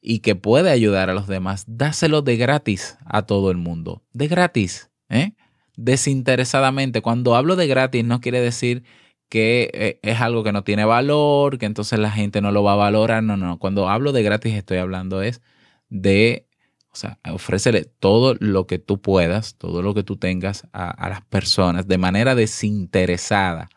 y 0.00 0.20
que 0.20 0.36
puede 0.36 0.70
ayudar 0.70 1.10
a 1.10 1.14
los 1.14 1.26
demás, 1.26 1.64
dáselo 1.66 2.22
de 2.22 2.36
gratis 2.36 2.98
a 3.04 3.22
todo 3.22 3.50
el 3.50 3.56
mundo. 3.56 4.02
De 4.12 4.28
gratis, 4.28 4.90
¿eh? 5.08 5.32
desinteresadamente. 5.78 7.00
Cuando 7.00 7.36
hablo 7.36 7.56
de 7.56 7.66
gratis 7.66 8.04
no 8.04 8.20
quiere 8.20 8.40
decir 8.40 8.82
que 9.28 9.70
eh, 9.72 10.00
es 10.02 10.20
algo 10.20 10.42
que 10.42 10.52
no 10.52 10.64
tiene 10.64 10.84
valor, 10.84 11.58
que 11.58 11.66
entonces 11.66 11.98
la 11.98 12.10
gente 12.10 12.40
no 12.40 12.52
lo 12.52 12.62
va 12.62 12.72
a 12.72 12.76
valorar. 12.76 13.22
No, 13.22 13.36
no. 13.36 13.58
Cuando 13.58 13.88
hablo 13.88 14.12
de 14.12 14.22
gratis 14.22 14.54
estoy 14.54 14.78
hablando 14.78 15.22
es 15.22 15.40
de 15.88 16.47
o 16.98 17.00
sea, 17.00 17.18
ofrécele 17.32 17.84
todo 17.84 18.34
lo 18.40 18.66
que 18.66 18.80
tú 18.80 19.00
puedas, 19.00 19.54
todo 19.54 19.82
lo 19.82 19.94
que 19.94 20.02
tú 20.02 20.16
tengas 20.16 20.66
a, 20.72 21.08
las 21.08 21.20
personas 21.20 21.86
de 21.86 21.96
manera 21.96 22.34
desinteresada. 22.34 23.68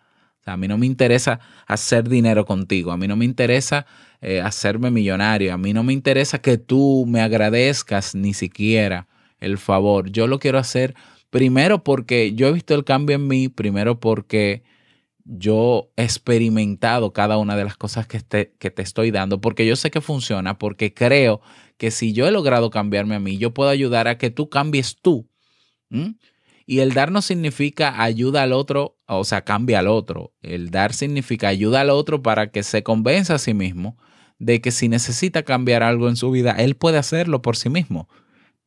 A 0.44 0.58
mí 0.58 0.68
no 0.68 0.80
me 0.80 0.88
interesa 0.88 1.40
hacer 1.68 2.10
dinero 2.10 2.46
contigo, 2.46 2.92
a 2.92 2.98
mí 2.98 3.08
no 3.08 3.16
me 3.16 3.26
interesa 3.26 3.86
eh, 4.22 4.42
hacerme 4.42 4.90
millonario, 4.90 5.54
a 5.54 5.58
mí 5.60 5.72
no 5.72 5.84
me 5.84 5.94
interesa 5.94 6.42
que 6.42 6.58
tú 6.58 7.06
me 7.08 7.22
agradezcas 7.22 8.16
ni 8.16 8.34
siquiera 8.34 9.08
el 9.40 9.60
favor. 9.60 10.10
Yo 10.10 10.26
lo 10.26 10.40
quiero 10.40 10.58
hacer 10.58 10.96
primero 11.30 11.84
porque 11.84 12.34
yo 12.34 12.48
he 12.48 12.52
visto 12.52 12.74
el 12.74 12.84
cambio 12.84 13.18
en 13.18 13.28
mí, 13.28 13.50
primero 13.50 14.00
porque 14.00 14.64
yo 15.26 15.92
he 15.96 16.04
experimentado 16.04 17.14
cada 17.14 17.38
una 17.38 17.56
de 17.56 17.64
las 17.64 17.78
cosas 17.78 18.08
que 18.08 18.20
te, 18.20 18.54
que 18.60 18.72
te 18.72 18.82
estoy 18.82 19.12
dando, 19.12 19.42
porque 19.42 19.66
yo 19.66 19.76
sé 19.76 19.92
que 19.92 20.02
funciona, 20.02 20.58
porque 20.58 20.94
creo 20.94 21.42
que 21.78 21.92
si 21.92 22.14
yo 22.14 22.28
he 22.28 22.32
logrado 22.32 22.70
cambiarme 22.70 23.16
a 23.16 23.20
mí, 23.20 23.38
yo 23.38 23.54
puedo 23.54 23.70
ayudar 23.70 24.08
a 24.08 24.18
que 24.18 24.30
tú 24.30 24.50
cambies 24.50 24.98
tú. 25.02 25.28
Y 26.66 26.80
el 26.80 26.94
dar 26.94 27.12
no 27.12 27.22
significa 27.22 28.02
ayuda 28.02 28.44
al 28.44 28.54
otro, 28.54 28.98
o 29.08 29.24
sea, 29.24 29.44
cambia 29.44 29.80
al 29.80 29.88
otro. 29.88 30.34
El 30.42 30.70
dar 30.70 30.94
significa 30.94 31.50
ayuda 31.50 31.82
al 31.82 31.90
otro 31.90 32.22
para 32.22 32.52
que 32.52 32.64
se 32.64 32.84
convenza 32.84 33.36
a 33.36 33.40
sí 33.40 33.54
mismo 33.54 33.98
de 34.40 34.60
que 34.60 34.72
si 34.72 34.90
necesita 34.90 35.44
cambiar 35.44 35.84
algo 35.84 36.10
en 36.10 36.16
su 36.16 36.32
vida, 36.32 36.52
él 36.54 36.76
puede 36.76 36.98
hacerlo 36.98 37.42
por 37.42 37.58
sí 37.58 37.70
mismo. 37.70 38.10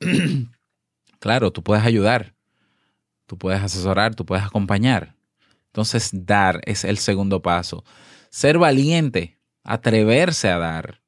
claro, 1.18 1.52
tú 1.52 1.64
puedes 1.64 1.84
ayudar, 1.84 2.34
tú 3.26 3.38
puedes 3.38 3.60
asesorar, 3.60 4.14
tú 4.14 4.24
puedes 4.24 4.44
acompañar, 4.44 5.13
entonces, 5.74 6.10
dar 6.12 6.60
es 6.66 6.84
el 6.84 6.98
segundo 6.98 7.42
paso. 7.42 7.82
Ser 8.30 8.58
valiente, 8.58 9.40
atreverse 9.64 10.48
a 10.48 10.58
dar. 10.58 11.02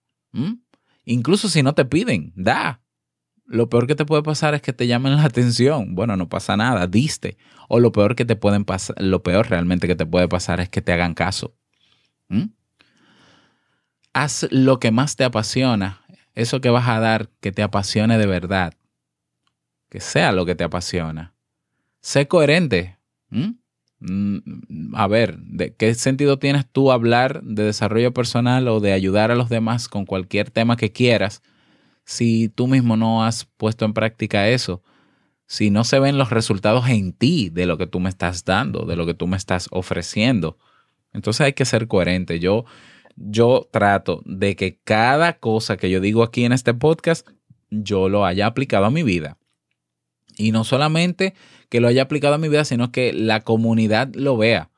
Incluso 1.05 1.49
si 1.49 1.63
no 1.63 1.73
te 1.77 1.85
piden, 1.85 2.33
da. 2.35 2.83
Lo 3.45 3.69
peor 3.69 3.87
que 3.87 3.95
te 3.95 4.05
puede 4.05 4.25
pasar 4.25 4.55
es 4.55 4.63
que 4.63 4.73
te 4.73 4.89
llamen 4.89 5.15
la 5.15 5.23
atención. 5.23 5.95
Bueno, 5.95 6.17
no 6.17 6.29
pasa 6.29 6.57
nada, 6.57 6.89
diste. 6.89 7.37
O 7.69 7.79
lo 7.79 7.93
peor 7.93 8.17
que 8.17 8.25
te 8.25 8.35
pueden 8.35 8.65
pasar, 8.65 9.01
lo 9.01 9.23
peor 9.23 9.49
realmente 9.49 9.87
que 9.87 9.95
te 9.95 10.05
puede 10.05 10.27
pasar 10.27 10.59
es 10.59 10.69
que 10.69 10.83
te 10.83 10.93
hagan 10.93 11.15
caso. 11.15 11.55
Haz 14.15 14.49
lo 14.51 14.81
que 14.81 14.91
más 14.91 15.15
te 15.15 15.23
apasiona. 15.23 16.01
Eso 16.35 16.61
que 16.61 16.71
vas 16.71 16.89
a 16.89 16.99
dar 16.99 17.29
que 17.39 17.53
te 17.53 17.63
apasione 17.63 18.19
de 18.19 18.27
verdad. 18.27 18.75
Que 19.91 20.01
sea 20.01 20.33
lo 20.33 20.45
que 20.45 20.57
te 20.57 20.65
apasiona. 20.65 21.37
Sé 22.01 22.27
coherente. 22.27 22.99
A 24.93 25.07
ver, 25.07 25.39
¿de 25.39 25.75
qué 25.75 25.95
sentido 25.95 26.39
tienes 26.39 26.67
tú 26.71 26.93
hablar 26.93 27.43
de 27.43 27.65
desarrollo 27.65 28.13
personal 28.13 28.69
o 28.69 28.81
de 28.81 28.93
ayudar 28.93 29.31
a 29.31 29.35
los 29.35 29.49
demás 29.49 29.89
con 29.89 30.05
cualquier 30.05 30.51
tema 30.51 30.77
que 30.77 30.93
quieras 30.93 31.43
si 32.05 32.49
tú 32.49 32.67
mismo 32.67 32.97
no 32.97 33.25
has 33.25 33.47
puesto 33.57 33.85
en 33.85 33.95
práctica 33.95 34.49
eso? 34.49 34.83
Si 35.47 35.71
no 35.71 35.85
se 35.85 35.99
ven 35.99 36.19
los 36.19 36.31
resultados 36.31 36.89
en 36.89 37.13
ti 37.13 37.51
de 37.51 37.67
lo 37.67 37.79
que 37.79 37.87
tú 37.87 38.01
me 38.01 38.11
estás 38.11 38.45
dando, 38.45 38.85
de 38.85 38.97
lo 38.97 39.07
que 39.07 39.15
tú 39.15 39.27
me 39.27 39.37
estás 39.37 39.69
ofreciendo. 39.71 40.59
Entonces 41.13 41.43
hay 41.43 41.53
que 41.53 41.65
ser 41.65 41.89
coherente. 41.89 42.41
Yo, 42.41 42.65
yo 43.17 43.69
trato 43.71 44.23
de 44.27 44.57
que 44.57 44.79
cada 44.83 45.39
cosa 45.39 45.77
que 45.77 45.89
yo 45.89 46.01
digo 46.01 46.23
aquí 46.23 46.45
en 46.45 46.53
este 46.53 46.75
podcast, 46.75 47.27
yo 47.71 48.09
lo 48.09 48.27
haya 48.27 48.47
aplicado 48.47 48.85
a 48.85 48.91
mi 48.91 49.03
vida. 49.03 49.39
Y 50.37 50.53
no 50.53 50.65
solamente 50.65 51.35
que 51.69 51.81
lo 51.81 51.89
haya 51.89 52.03
aplicado 52.03 52.35
a 52.35 52.39
mi 52.39 52.49
vida, 52.49 52.65
sino 52.65 52.93
que 52.93 53.13
la 53.13 53.41
comunidad 53.41 54.15
lo 54.15 54.37
vea. 54.37 54.71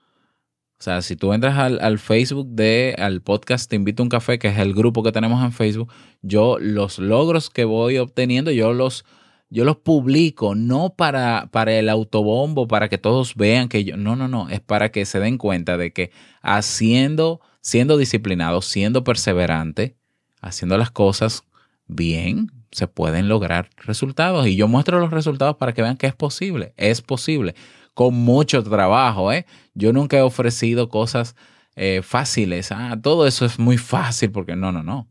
O 0.81 0.83
sea, 0.83 1.03
si 1.03 1.17
tú 1.17 1.33
entras 1.33 1.59
al, 1.59 1.99
Facebook 1.99 2.47
de 2.51 2.95
al 2.99 3.21
podcast 3.21 3.69
Te 3.69 3.75
invito 3.75 4.01
a 4.01 4.05
un 4.05 4.09
café, 4.09 4.39
que 4.39 4.47
es 4.47 4.59
el 4.59 4.75
grupo 4.75 5.03
que 5.03 5.11
tenemos 5.11 5.45
en 5.45 5.51
Facebook, 5.51 5.93
yo 6.23 6.59
los 6.61 7.01
logros 7.01 7.51
que 7.51 7.65
voy 7.65 7.99
obteniendo, 7.99 8.53
yo 8.53 8.73
los, 8.73 9.05
yo 9.51 9.65
los 9.65 9.79
publico, 9.79 10.55
no 10.55 10.95
para, 10.95 11.49
para 11.51 11.75
el 11.75 11.89
autobombo, 11.89 12.69
para 12.69 12.89
que 12.89 12.97
todos 12.97 13.35
vean 13.35 13.69
que 13.69 13.83
yo, 13.83 13.97
no, 13.97 14.15
no, 14.15 14.29
no, 14.29 14.49
es 14.51 14.61
para 14.61 14.93
que 14.93 15.05
se 15.05 15.19
den 15.19 15.37
cuenta 15.37 15.77
de 15.77 15.93
que 15.93 16.13
haciendo, 16.43 17.41
siendo 17.61 17.97
disciplinado, 17.97 18.63
siendo 18.63 19.03
perseverante, 19.03 19.97
haciendo 20.41 20.79
las 20.79 20.93
cosas 20.93 21.43
bien, 21.89 22.53
se 22.71 22.87
pueden 22.87 23.29
lograr 23.29 23.71
resultados. 23.77 24.47
Y 24.47 24.57
yo 24.57 24.69
muestro 24.69 25.01
los 25.01 25.11
resultados 25.11 25.57
para 25.57 25.73
que 25.73 25.83
vean 25.83 25.97
que 25.97 26.07
es 26.07 26.15
posible. 26.15 26.75
Es 26.77 27.03
posible. 27.03 27.55
Con 27.95 28.15
mucho 28.15 28.63
trabajo. 28.63 29.33
¿eh? 29.33 29.47
Yo 29.75 29.93
nunca 29.93 30.19
he 30.19 30.23
ofrecido 30.23 30.89
cosas 30.89 31.35
eh, 31.77 32.03
fáciles. 32.03 32.73
Ah, 32.73 32.99
todo 33.01 33.27
eso 33.27 33.45
es 33.45 33.59
muy 33.59 33.79
fácil 33.79 34.31
porque 34.31 34.57
no, 34.57 34.73
no, 34.73 34.83
no. 34.83 35.09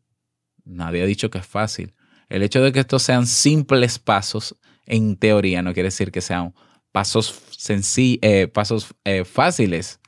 Nadie 0.66 1.02
ha 1.02 1.06
dicho 1.06 1.30
que 1.30 1.38
es 1.38 1.48
fácil. 1.48 1.94
El 2.30 2.44
hecho 2.44 2.62
de 2.62 2.72
que 2.72 2.82
estos 2.82 3.04
sean 3.04 3.26
simples 3.26 4.00
pasos, 4.00 4.58
en 4.86 5.16
teoría, 5.16 5.62
no 5.62 5.74
quiere 5.74 5.88
decir 5.88 6.12
que 6.12 6.22
sean 6.22 6.54
pasos, 6.92 7.42
eh, 7.98 8.48
pasos 8.48 8.94
eh, 9.06 9.24
fáciles. 9.24 10.00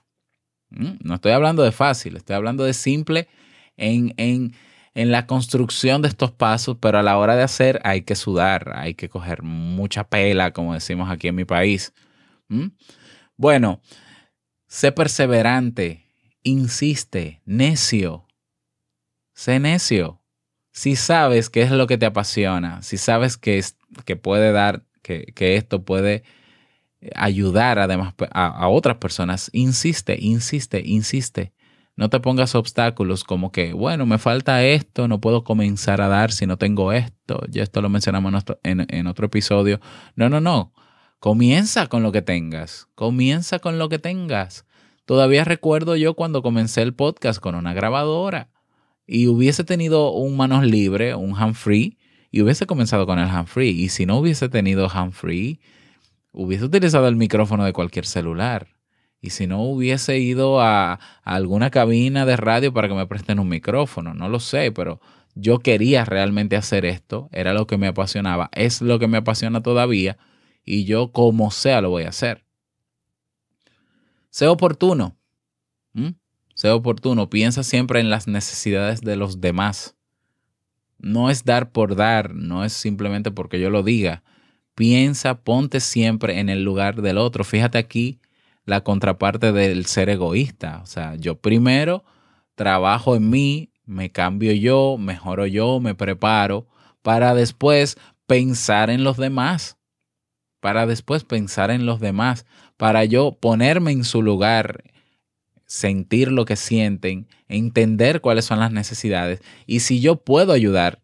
Mm, 0.70 0.98
no 1.02 1.16
estoy 1.16 1.32
hablando 1.32 1.64
de 1.64 1.72
fácil, 1.72 2.18
estoy 2.18 2.36
hablando 2.36 2.64
de 2.64 2.74
simple 2.74 3.28
en, 3.78 4.14
en 4.18 4.54
en 4.93 5.12
la 5.12 5.28
construcción 5.28 6.02
de 6.02 6.08
estos 6.08 6.32
pasos, 6.32 6.78
pero 6.80 6.99
a 6.99 7.04
la 7.04 7.17
hora 7.17 7.36
de 7.36 7.43
hacer 7.43 7.80
hay 7.84 8.02
que 8.02 8.15
sudar, 8.15 8.73
hay 8.75 8.95
que 8.95 9.10
coger 9.10 9.43
mucha 9.43 10.04
pela, 10.04 10.52
como 10.52 10.73
decimos 10.73 11.10
aquí 11.10 11.28
en 11.28 11.36
mi 11.36 11.45
país. 11.45 11.93
¿Mm? 12.47 12.67
Bueno, 13.38 13.82
sé 14.67 14.91
perseverante, 14.91 16.06
insiste, 16.43 17.41
necio. 17.45 18.28
Sé 19.34 19.60
necio. 19.60 20.21
Si 20.71 20.95
sabes 20.95 21.49
qué 21.49 21.62
es 21.62 21.71
lo 21.71 21.88
que 21.88 21.97
te 21.97 22.06
apasiona, 22.06 22.82
si 22.82 22.97
sabes 22.97 23.38
que, 23.38 23.58
es, 23.58 23.78
que 24.06 24.15
puede 24.15 24.52
dar, 24.52 24.84
que, 25.02 25.32
que 25.36 25.56
esto 25.56 25.84
puede 25.84 26.23
ayudar 27.15 27.80
además 27.80 28.13
a, 28.32 28.47
a 28.47 28.67
otras 28.67 28.97
personas, 28.97 29.49
insiste, 29.54 30.17
insiste, 30.19 30.82
insiste. 30.86 31.54
No 32.00 32.10
te 32.10 32.22
pongas 32.22 32.56
obstáculos 32.56 33.26
como 33.26 33.52
que, 33.52 33.74
bueno, 33.74 34.06
me 34.06 34.20
falta 34.20 34.64
esto, 34.64 35.10
no 35.10 35.20
puedo 35.20 35.44
comenzar 35.44 36.00
a 36.00 36.08
dar 36.08 36.32
si 36.32 36.48
no 36.48 36.56
tengo 36.56 36.94
esto. 36.94 37.42
Ya 37.50 37.62
esto 37.62 37.82
lo 37.82 37.90
mencionamos 37.90 38.42
en, 38.64 38.88
en 38.88 39.06
otro 39.06 39.26
episodio. 39.26 39.82
No, 40.16 40.30
no, 40.30 40.40
no. 40.40 40.72
Comienza 41.20 41.88
con 41.88 42.02
lo 42.02 42.14
que 42.14 42.22
tengas. 42.22 42.88
Comienza 42.96 43.60
con 43.60 43.78
lo 43.78 43.90
que 43.90 44.00
tengas. 44.00 44.66
Todavía 45.04 45.44
recuerdo 45.44 45.98
yo 45.98 46.14
cuando 46.14 46.42
comencé 46.42 46.84
el 46.84 46.94
podcast 46.94 47.42
con 47.42 47.54
una 47.54 47.74
grabadora 47.74 48.50
y 49.06 49.28
hubiese 49.28 49.66
tenido 49.66 50.14
un 50.14 50.38
manos 50.38 50.64
libre, 50.64 51.16
un 51.16 51.36
hand 51.36 51.56
free, 51.56 51.98
y 52.32 52.42
hubiese 52.42 52.66
comenzado 52.66 53.08
con 53.08 53.20
el 53.20 53.28
hand 53.28 53.50
free. 53.50 53.72
Y 53.72 53.90
si 53.90 54.06
no 54.06 54.20
hubiese 54.20 54.48
tenido 54.48 54.90
hand 54.90 55.12
free, 55.12 55.60
hubiese 56.32 56.64
utilizado 56.64 57.10
el 57.10 57.18
micrófono 57.18 57.66
de 57.66 57.74
cualquier 57.74 58.06
celular. 58.06 58.79
Y 59.22 59.32
si 59.32 59.48
no 59.48 59.62
hubiese 59.64 60.18
ido 60.20 60.62
a, 60.62 61.00
alguna 61.24 61.70
cabina 61.70 62.26
de 62.26 62.38
radio 62.38 62.74
para 62.74 62.88
que 62.88 62.94
me 62.94 63.08
presten 63.08 63.40
un 63.40 63.50
micrófono, 63.50 64.14
no 64.14 64.30
lo 64.30 64.40
sé, 64.40 64.72
pero 64.72 65.02
yo 65.36 65.60
quería 65.60 66.06
realmente 66.06 66.56
hacer 66.56 66.86
esto, 66.86 67.30
era 67.32 67.54
lo 67.54 67.68
que 67.68 67.78
me 67.78 67.88
apasionaba, 67.88 68.50
es 68.54 68.82
lo 68.82 68.98
que 68.98 69.08
me 69.08 69.18
apasiona 69.18 69.62
todavía 69.62 70.18
y 70.64 70.86
yo 70.86 71.12
como 71.12 71.52
sea 71.52 71.82
lo 71.82 71.90
voy 71.90 72.04
a 72.04 72.10
hacer. 72.10 72.46
Sé 74.30 74.48
oportuno. 74.48 75.16
Sé 76.54 76.70
oportuno. 76.70 77.30
Piensa 77.30 77.64
siempre 77.64 78.00
en 78.00 78.10
las 78.10 78.28
necesidades 78.28 79.02
de 79.02 79.16
los 79.16 79.42
demás. 79.42 79.96
No 80.98 81.30
es 81.30 81.46
dar 81.46 81.72
por 81.72 81.96
dar, 81.96 82.36
no 82.36 82.66
es 82.66 82.74
simplemente 82.74 83.32
porque 83.32 83.60
yo 83.60 83.70
lo 83.70 83.82
diga. 83.82 84.24
Piensa, 84.76 85.42
ponte 85.42 85.80
siempre 85.80 86.40
en 86.40 86.50
el 86.50 86.64
lugar 86.64 87.02
del 87.02 87.18
otro. 87.18 87.44
Fíjate 87.44 87.78
aquí 87.78 88.20
la 88.70 88.82
contraparte 88.82 89.52
del 89.52 89.86
ser 89.86 90.10
egoísta. 90.10 90.80
O 90.84 90.86
sea, 90.86 91.16
yo 91.16 91.36
primero 91.40 92.04
trabajo 92.56 93.16
en 93.16 93.30
mí, 93.30 93.72
me 93.86 94.12
cambio 94.12 94.54
yo, 94.54 94.98
mejoro 94.98 95.48
yo, 95.48 95.80
me 95.80 95.96
preparo 95.96 96.68
para 97.02 97.34
después 97.34 97.98
pensar 98.28 98.90
en 98.90 99.04
los 99.04 99.18
demás. 99.18 99.78
Para 100.60 100.86
después 100.86 101.24
pensar 101.24 101.72
en 101.72 101.86
los 101.86 102.00
demás 102.00 102.46
para 102.80 103.04
yo 103.04 103.38
ponerme 103.38 103.92
en 103.92 104.06
su 104.06 104.22
lugar, 104.22 104.86
sentir 105.66 106.32
lo 106.32 106.46
que 106.46 106.56
sienten, 106.56 107.28
entender 107.50 108.22
cuáles 108.22 108.46
son 108.46 108.60
las 108.60 108.72
necesidades. 108.72 109.42
Y 109.66 109.82
si 109.82 110.00
yo 110.00 110.16
puedo 110.16 110.54
ayudar 110.54 111.02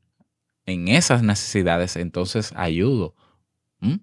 en 0.66 0.88
esas 0.88 1.22
necesidades, 1.22 1.98
entonces 1.98 2.54
ayudo. 2.56 3.14
¿Mm? 3.82 3.96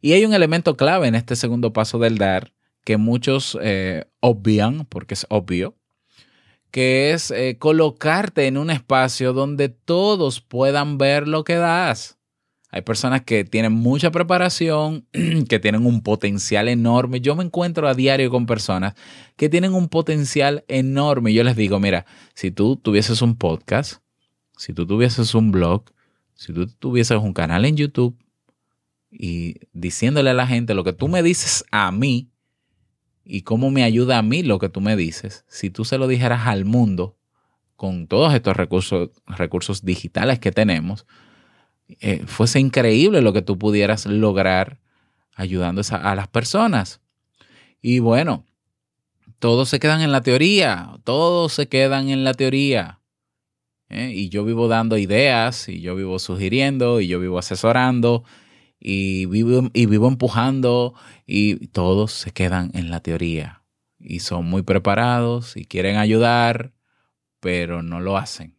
Y 0.00 0.14
hay 0.14 0.24
un 0.24 0.32
elemento 0.32 0.78
clave 0.78 1.06
en 1.06 1.16
este 1.16 1.36
segundo 1.36 1.74
paso 1.74 1.98
del 1.98 2.16
dar 2.16 2.54
que 2.84 2.96
muchos 2.96 3.58
eh, 3.62 4.04
obvian, 4.20 4.86
porque 4.86 5.14
es 5.14 5.26
obvio, 5.28 5.76
que 6.70 7.12
es 7.12 7.30
eh, 7.30 7.56
colocarte 7.58 8.46
en 8.46 8.56
un 8.56 8.70
espacio 8.70 9.32
donde 9.32 9.68
todos 9.68 10.40
puedan 10.40 10.98
ver 10.98 11.26
lo 11.26 11.44
que 11.44 11.56
das. 11.56 12.18
Hay 12.72 12.82
personas 12.82 13.22
que 13.22 13.44
tienen 13.44 13.72
mucha 13.72 14.12
preparación, 14.12 15.06
que 15.48 15.58
tienen 15.58 15.84
un 15.86 16.02
potencial 16.02 16.68
enorme. 16.68 17.20
Yo 17.20 17.34
me 17.34 17.42
encuentro 17.42 17.88
a 17.88 17.94
diario 17.94 18.30
con 18.30 18.46
personas 18.46 18.94
que 19.36 19.48
tienen 19.48 19.74
un 19.74 19.88
potencial 19.88 20.64
enorme. 20.68 21.32
Yo 21.32 21.42
les 21.42 21.56
digo, 21.56 21.80
mira, 21.80 22.06
si 22.34 22.52
tú 22.52 22.76
tuvieses 22.76 23.22
un 23.22 23.36
podcast, 23.36 24.02
si 24.56 24.72
tú 24.72 24.86
tuvieses 24.86 25.34
un 25.34 25.50
blog, 25.50 25.84
si 26.34 26.52
tú 26.52 26.66
tuvieses 26.68 27.18
un 27.18 27.32
canal 27.32 27.64
en 27.64 27.76
YouTube 27.76 28.16
y 29.10 29.56
diciéndole 29.72 30.30
a 30.30 30.34
la 30.34 30.46
gente 30.46 30.74
lo 30.74 30.84
que 30.84 30.92
tú 30.92 31.08
me 31.08 31.22
dices 31.22 31.64
a 31.72 31.90
mí 31.90 32.30
y 33.30 33.42
cómo 33.42 33.70
me 33.70 33.84
ayuda 33.84 34.18
a 34.18 34.22
mí 34.22 34.42
lo 34.42 34.58
que 34.58 34.68
tú 34.68 34.80
me 34.80 34.96
dices, 34.96 35.44
si 35.46 35.70
tú 35.70 35.84
se 35.84 35.98
lo 35.98 36.08
dijeras 36.08 36.48
al 36.48 36.64
mundo 36.64 37.16
con 37.76 38.08
todos 38.08 38.34
estos 38.34 38.56
recursos, 38.56 39.10
recursos 39.26 39.84
digitales 39.84 40.40
que 40.40 40.50
tenemos, 40.50 41.06
eh, 42.00 42.24
fuese 42.26 42.58
increíble 42.58 43.22
lo 43.22 43.32
que 43.32 43.40
tú 43.40 43.56
pudieras 43.56 44.04
lograr 44.06 44.80
ayudando 45.36 45.80
a, 45.90 46.14
las 46.16 46.26
personas. 46.26 47.00
Y 47.80 48.00
bueno, 48.00 48.44
todos 49.38 49.68
se 49.68 49.78
quedan 49.78 50.00
en 50.00 50.10
la 50.10 50.22
teoría, 50.22 50.98
todos 51.04 51.52
se 51.52 51.68
quedan 51.68 52.10
en 52.10 52.24
la 52.24 52.34
teoría. 52.34 53.00
¿eh? 53.88 54.12
Y 54.12 54.28
yo 54.28 54.44
vivo 54.44 54.66
dando 54.66 54.98
ideas, 54.98 55.68
y 55.68 55.80
yo 55.80 55.94
vivo 55.94 56.18
sugiriendo, 56.18 57.00
y 57.00 57.06
yo 57.06 57.20
vivo 57.20 57.38
asesorando, 57.38 58.24
y 58.80 59.26
vivo, 59.26 59.70
y 59.74 59.86
vivo 59.86 60.08
empujando, 60.08 60.94
y 61.26 61.66
todos 61.68 62.12
se 62.12 62.32
quedan 62.32 62.70
en 62.74 62.90
la 62.90 63.00
teoría. 63.00 63.62
Y 63.98 64.20
son 64.20 64.46
muy 64.46 64.62
preparados 64.62 65.56
y 65.56 65.66
quieren 65.66 65.96
ayudar, 65.96 66.72
pero 67.40 67.82
no 67.82 68.00
lo 68.00 68.16
hacen. 68.16 68.56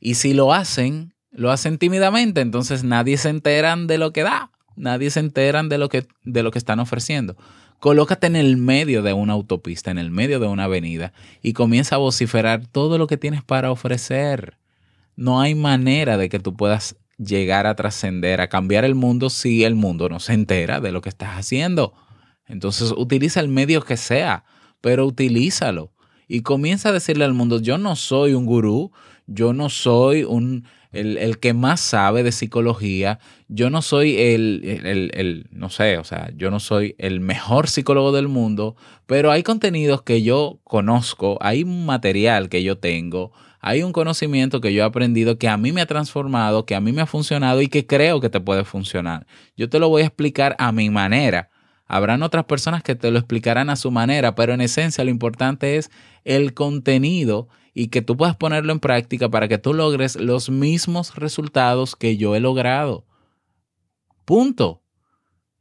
Y 0.00 0.14
si 0.14 0.32
lo 0.32 0.54
hacen, 0.54 1.14
lo 1.30 1.50
hacen 1.50 1.78
tímidamente, 1.78 2.40
entonces 2.40 2.84
nadie 2.84 3.18
se 3.18 3.28
enteran 3.28 3.86
de 3.86 3.98
lo 3.98 4.12
que 4.12 4.22
da, 4.22 4.50
nadie 4.76 5.10
se 5.10 5.20
enteran 5.20 5.68
de 5.68 5.78
lo 5.78 5.88
que, 5.88 6.06
de 6.24 6.42
lo 6.42 6.52
que 6.52 6.58
están 6.58 6.80
ofreciendo. 6.80 7.36
Colócate 7.80 8.26
en 8.26 8.36
el 8.36 8.56
medio 8.56 9.02
de 9.02 9.12
una 9.12 9.32
autopista, 9.32 9.90
en 9.90 9.98
el 9.98 10.10
medio 10.10 10.38
de 10.38 10.46
una 10.46 10.64
avenida 10.64 11.12
y 11.42 11.54
comienza 11.54 11.96
a 11.96 11.98
vociferar 11.98 12.66
todo 12.66 12.98
lo 12.98 13.06
que 13.06 13.16
tienes 13.16 13.42
para 13.42 13.70
ofrecer. 13.70 14.58
No 15.16 15.40
hay 15.40 15.54
manera 15.54 16.16
de 16.16 16.28
que 16.28 16.38
tú 16.38 16.56
puedas 16.56 16.96
llegar 17.22 17.66
a 17.66 17.76
trascender, 17.76 18.40
a 18.40 18.48
cambiar 18.48 18.84
el 18.84 18.94
mundo 18.94 19.30
si 19.30 19.64
el 19.64 19.74
mundo 19.74 20.08
no 20.08 20.20
se 20.20 20.32
entera 20.32 20.80
de 20.80 20.92
lo 20.92 21.00
que 21.02 21.10
estás 21.10 21.38
haciendo. 21.38 21.92
Entonces 22.46 22.92
utiliza 22.96 23.40
el 23.40 23.48
medio 23.48 23.82
que 23.82 23.96
sea, 23.96 24.44
pero 24.80 25.06
utilízalo 25.06 25.92
y 26.26 26.42
comienza 26.42 26.88
a 26.88 26.92
decirle 26.92 27.24
al 27.24 27.34
mundo, 27.34 27.60
yo 27.60 27.78
no 27.78 27.96
soy 27.96 28.34
un 28.34 28.46
gurú, 28.46 28.92
yo 29.26 29.52
no 29.52 29.68
soy 29.68 30.24
un 30.24 30.64
el, 30.92 31.38
que 31.38 31.54
más 31.54 31.80
sabe 31.80 32.22
de 32.22 32.32
psicología. 32.32 33.18
Yo 33.48 33.70
no 33.70 33.82
soy 33.82 34.16
el, 34.16 34.62
el, 34.64 35.46
no 35.50 35.70
sé, 35.70 35.98
o 35.98 36.04
sea, 36.04 36.30
yo 36.36 36.50
no 36.50 36.60
soy 36.60 36.94
el 36.98 37.20
mejor 37.20 37.68
psicólogo 37.68 38.12
del 38.12 38.28
mundo, 38.28 38.76
pero 39.06 39.30
hay 39.30 39.42
contenidos 39.42 40.02
que 40.02 40.22
yo 40.22 40.60
conozco, 40.64 41.38
hay 41.40 41.64
material 41.64 42.48
que 42.48 42.62
yo 42.62 42.78
tengo, 42.78 43.32
hay 43.60 43.82
un 43.82 43.92
conocimiento 43.92 44.60
que 44.60 44.72
yo 44.72 44.82
he 44.82 44.86
aprendido 44.86 45.38
que 45.38 45.48
a 45.48 45.58
mí 45.58 45.70
me 45.72 45.82
ha 45.82 45.86
transformado, 45.86 46.64
que 46.64 46.74
a 46.74 46.80
mí 46.80 46.92
me 46.92 47.02
ha 47.02 47.06
funcionado 47.06 47.60
y 47.60 47.68
que 47.68 47.86
creo 47.86 48.20
que 48.20 48.30
te 48.30 48.40
puede 48.40 48.64
funcionar. 48.64 49.26
Yo 49.56 49.68
te 49.68 49.78
lo 49.78 49.88
voy 49.90 50.02
a 50.02 50.06
explicar 50.06 50.56
a 50.58 50.72
mi 50.72 50.88
manera. 50.88 51.50
Habrán 51.86 52.22
otras 52.22 52.46
personas 52.46 52.82
que 52.82 52.94
te 52.94 53.10
lo 53.10 53.18
explicarán 53.18 53.68
a 53.68 53.76
su 53.76 53.90
manera, 53.90 54.34
pero 54.34 54.54
en 54.54 54.62
esencia 54.62 55.04
lo 55.04 55.10
importante 55.10 55.76
es 55.76 55.90
el 56.24 56.54
contenido 56.54 57.48
y 57.74 57.88
que 57.88 58.00
tú 58.00 58.16
puedas 58.16 58.36
ponerlo 58.36 58.72
en 58.72 58.80
práctica 58.80 59.28
para 59.28 59.46
que 59.46 59.58
tú 59.58 59.74
logres 59.74 60.16
los 60.16 60.48
mismos 60.48 61.14
resultados 61.16 61.96
que 61.96 62.16
yo 62.16 62.34
he 62.34 62.40
logrado. 62.40 63.04
Punto. 64.24 64.82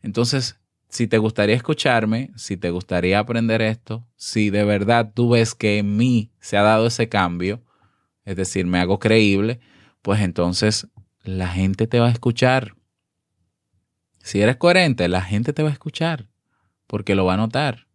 Entonces, 0.01 0.59
si 0.87 1.07
te 1.07 1.17
gustaría 1.17 1.55
escucharme, 1.55 2.31
si 2.35 2.55
te 2.55 2.69
gustaría 2.69 3.19
aprender 3.19 3.61
esto, 3.61 4.07
si 4.15 4.49
de 4.49 4.63
verdad 4.63 5.11
tú 5.13 5.29
ves 5.29 5.53
que 5.53 5.79
en 5.79 5.97
mí 5.97 6.31
se 6.39 6.55
ha 6.55 6.61
dado 6.61 6.87
ese 6.87 7.09
cambio, 7.09 7.61
es 8.29 8.35
decir, 8.35 8.65
me 8.65 8.79
hago 8.79 8.99
creíble, 8.99 9.59
pues 10.01 10.21
entonces 10.21 10.87
la 11.23 11.47
gente 11.47 11.87
te 11.87 11.99
va 11.99 12.07
a 12.07 12.11
escuchar. 12.11 12.75
Si 14.19 14.41
eres 14.41 14.57
coherente, 14.57 15.07
la 15.07 15.21
gente 15.21 15.53
te 15.53 15.63
va 15.63 15.69
a 15.69 15.73
escuchar 15.73 16.27
porque 16.85 17.15
lo 17.15 17.25
va 17.25 17.33
a 17.33 17.37
notar. 17.37 17.87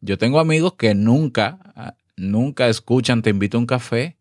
Yo 0.00 0.18
tengo 0.18 0.40
amigos 0.40 0.74
que 0.74 0.94
nunca 0.94 1.58
nunca 2.20 2.68
escuchan 2.68 3.22
Te 3.22 3.30
invito 3.30 3.56
a 3.56 3.60
un 3.60 3.66
café 3.66 4.18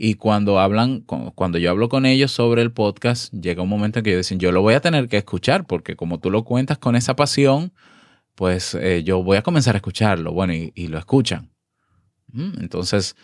y 0.00 0.14
cuando 0.14 0.60
hablan, 0.60 1.00
cuando 1.00 1.58
yo 1.58 1.70
hablo 1.70 1.88
con 1.88 2.06
ellos 2.06 2.30
sobre 2.30 2.62
el 2.62 2.70
podcast, 2.70 3.34
llega 3.34 3.64
un 3.64 3.68
momento 3.68 3.98
en 3.98 4.04
que 4.04 4.10
ellos 4.10 4.26
dicen, 4.26 4.38
yo 4.38 4.52
lo 4.52 4.62
voy 4.62 4.74
a 4.74 4.80
tener 4.80 5.08
que 5.08 5.16
escuchar 5.16 5.66
porque 5.66 5.96
como 5.96 6.20
tú 6.20 6.30
lo 6.30 6.44
cuentas 6.44 6.78
con 6.78 6.94
esa 6.94 7.16
pasión, 7.16 7.72
pues 8.36 8.76
eh, 8.76 9.02
yo 9.02 9.24
voy 9.24 9.38
a 9.38 9.42
comenzar 9.42 9.74
a 9.74 9.78
escucharlo. 9.78 10.30
Bueno, 10.32 10.52
y, 10.54 10.86
lo 10.86 10.98
escuchan. 10.98 11.50
Mm, 12.28 12.60
entonces, 12.60 13.16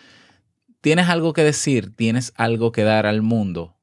tienes 0.85 1.09
algo 1.09 1.33
que 1.33 1.43
decir, 1.43 1.95
tienes 1.95 2.31
algo 2.35 2.71
que 2.71 2.83
dar 2.83 3.07
al 3.07 3.23
mundo. 3.23 3.75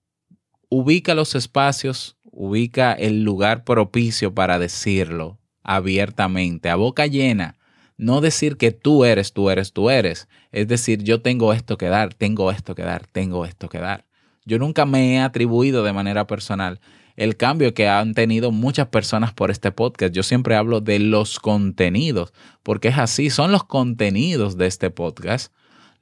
Ubica 0.68 1.16
los 1.16 1.34
espacios, 1.34 2.16
ubica 2.22 2.92
el 2.92 3.24
lugar 3.24 3.64
propicio 3.64 4.36
para 4.36 4.60
decirlo 4.60 5.40
abiertamente, 5.64 6.70
a 6.70 6.76
boca 6.76 7.08
llena 7.08 7.58
no 7.96 8.20
decir 8.20 8.56
que 8.56 8.70
tú 8.70 9.04
eres, 9.04 9.32
tú 9.32 9.50
eres, 9.50 9.72
tú 9.72 9.90
eres. 9.90 10.28
Es 10.52 10.68
decir, 10.68 11.02
yo 11.02 11.20
tengo 11.22 11.52
esto 11.52 11.76
que 11.76 11.88
dar, 11.88 12.14
tengo 12.14 12.52
esto 12.52 12.76
que 12.76 12.82
dar, 12.82 13.04
tengo 13.08 13.46
esto 13.46 13.68
que 13.68 13.78
dar. 13.78 14.04
Yo 14.44 14.60
nunca 14.60 14.86
me 14.86 15.14
he 15.14 15.20
atribuido 15.20 15.82
de 15.82 15.92
manera 15.92 16.28
personal 16.28 16.80
el 17.16 17.36
cambio 17.36 17.74
que 17.74 17.88
han 17.88 18.14
tenido 18.14 18.52
muchas 18.52 18.86
personas 18.86 19.32
por 19.32 19.50
este 19.50 19.72
podcast. 19.72 20.14
Yo 20.14 20.22
siempre 20.22 20.54
hablo 20.54 20.80
de 20.80 21.00
los 21.00 21.40
contenidos, 21.40 22.32
porque 22.62 22.88
es 22.88 22.98
así, 22.98 23.28
son 23.28 23.50
los 23.50 23.64
contenidos 23.64 24.56
de 24.56 24.68
este 24.68 24.90
podcast 24.90 25.52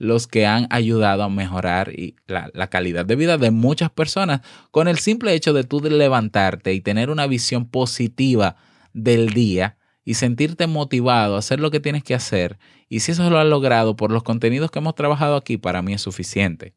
los 0.01 0.27
que 0.27 0.47
han 0.47 0.67
ayudado 0.71 1.23
a 1.23 1.29
mejorar 1.29 1.93
la, 2.27 2.51
la, 2.55 2.67
calidad 2.69 3.05
de 3.05 3.17
vida 3.17 3.37
de 3.37 3.51
muchas 3.51 3.91
personas 3.91 4.41
con 4.71 4.89
el 4.89 4.99
simple 4.99 5.35
hecho 5.35 5.53
de 5.53 5.63
tú 5.63 5.81
levantarte 5.81 6.73
y 6.73 6.81
tener 6.81 7.11
una 7.11 7.27
visión 7.27 7.67
positiva 7.67 8.57
del 8.95 9.29
día 9.29 9.77
y 10.03 10.15
sentirte 10.15 10.67
motivado 10.67 11.37
a 11.37 11.41
hacer 11.41 11.61
lo 11.61 11.71
que 11.71 11.81
tienes 11.81 12.03
que 12.03 12.15
hacer. 12.15 12.59
Y 12.89 13.01
si 13.01 13.13
eso 13.13 13.29
lo 13.29 13.39
has 13.39 13.47
logrado 13.47 13.95
por 13.95 14.11
los 14.11 14.23
contenidos 14.23 14.71
que 14.71 14.79
hemos 14.79 14.95
trabajado 14.95 15.37
aquí, 15.37 15.59
para 15.59 15.83
mí 15.83 15.93
es 15.93 16.01
suficiente. 16.01 16.75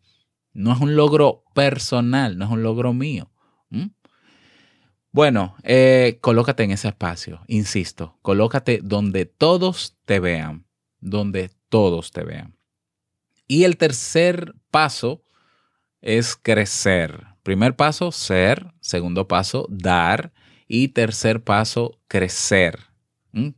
No 0.51 0.73
es 0.73 0.81
un 0.81 0.97
logro 0.97 1.45
personal, 1.55 2.37
no 2.37 2.43
es 2.43 2.51
un 2.51 2.61
logro 2.61 2.93
mío. 2.93 3.31
Bueno, 5.13 5.55
eh, 5.63 6.17
colócate 6.21 6.63
en 6.63 6.71
ese 6.71 6.87
espacio, 6.87 7.41
insisto, 7.47 8.17
colócate 8.23 8.79
donde 8.83 9.27
todos 9.27 9.95
te 10.05 10.19
vean, 10.19 10.65
donde 10.99 11.51
todos 11.69 12.11
te 12.11 12.23
vean. 12.23 12.57
Y 13.47 13.63
el 13.65 13.77
tercer 13.77 14.55
paso 14.71 15.23
es 16.01 16.35
crecer. 16.35 17.27
Primer 17.43 17.75
paso, 17.75 18.11
ser. 18.11 18.73
Segundo 18.79 19.27
paso, 19.27 19.67
dar. 19.69 20.33
Y 20.67 20.89
tercer 20.89 21.43
paso, 21.43 21.99
crecer. 22.07 22.79
¿Mm? 23.31 23.49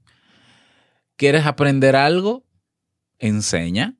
¿Quieres 1.17 1.45
aprender 1.45 1.95
algo? 1.95 2.45
Enseña. 3.19 3.95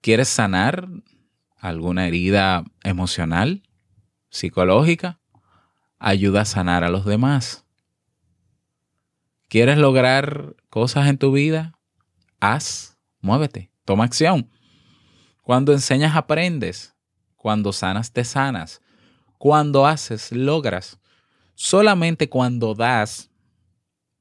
¿Quieres 0.00 0.28
sanar 0.28 0.88
alguna 1.56 2.06
herida 2.06 2.64
emocional, 2.82 3.62
psicológica? 4.28 5.20
Ayuda 5.98 6.42
a 6.42 6.44
sanar 6.44 6.84
a 6.84 6.90
los 6.90 7.06
demás. 7.06 7.64
¿Quieres 9.48 9.78
lograr 9.78 10.56
cosas 10.68 11.08
en 11.08 11.16
tu 11.16 11.32
vida? 11.32 11.78
Haz, 12.38 12.98
muévete, 13.20 13.70
toma 13.84 14.04
acción. 14.04 14.50
Cuando 15.42 15.72
enseñas, 15.72 16.16
aprendes. 16.16 16.94
Cuando 17.36 17.72
sanas, 17.72 18.12
te 18.12 18.24
sanas. 18.24 18.80
Cuando 19.38 19.86
haces, 19.86 20.32
logras. 20.32 20.98
Solamente 21.54 22.28
cuando 22.28 22.74
das, 22.74 23.30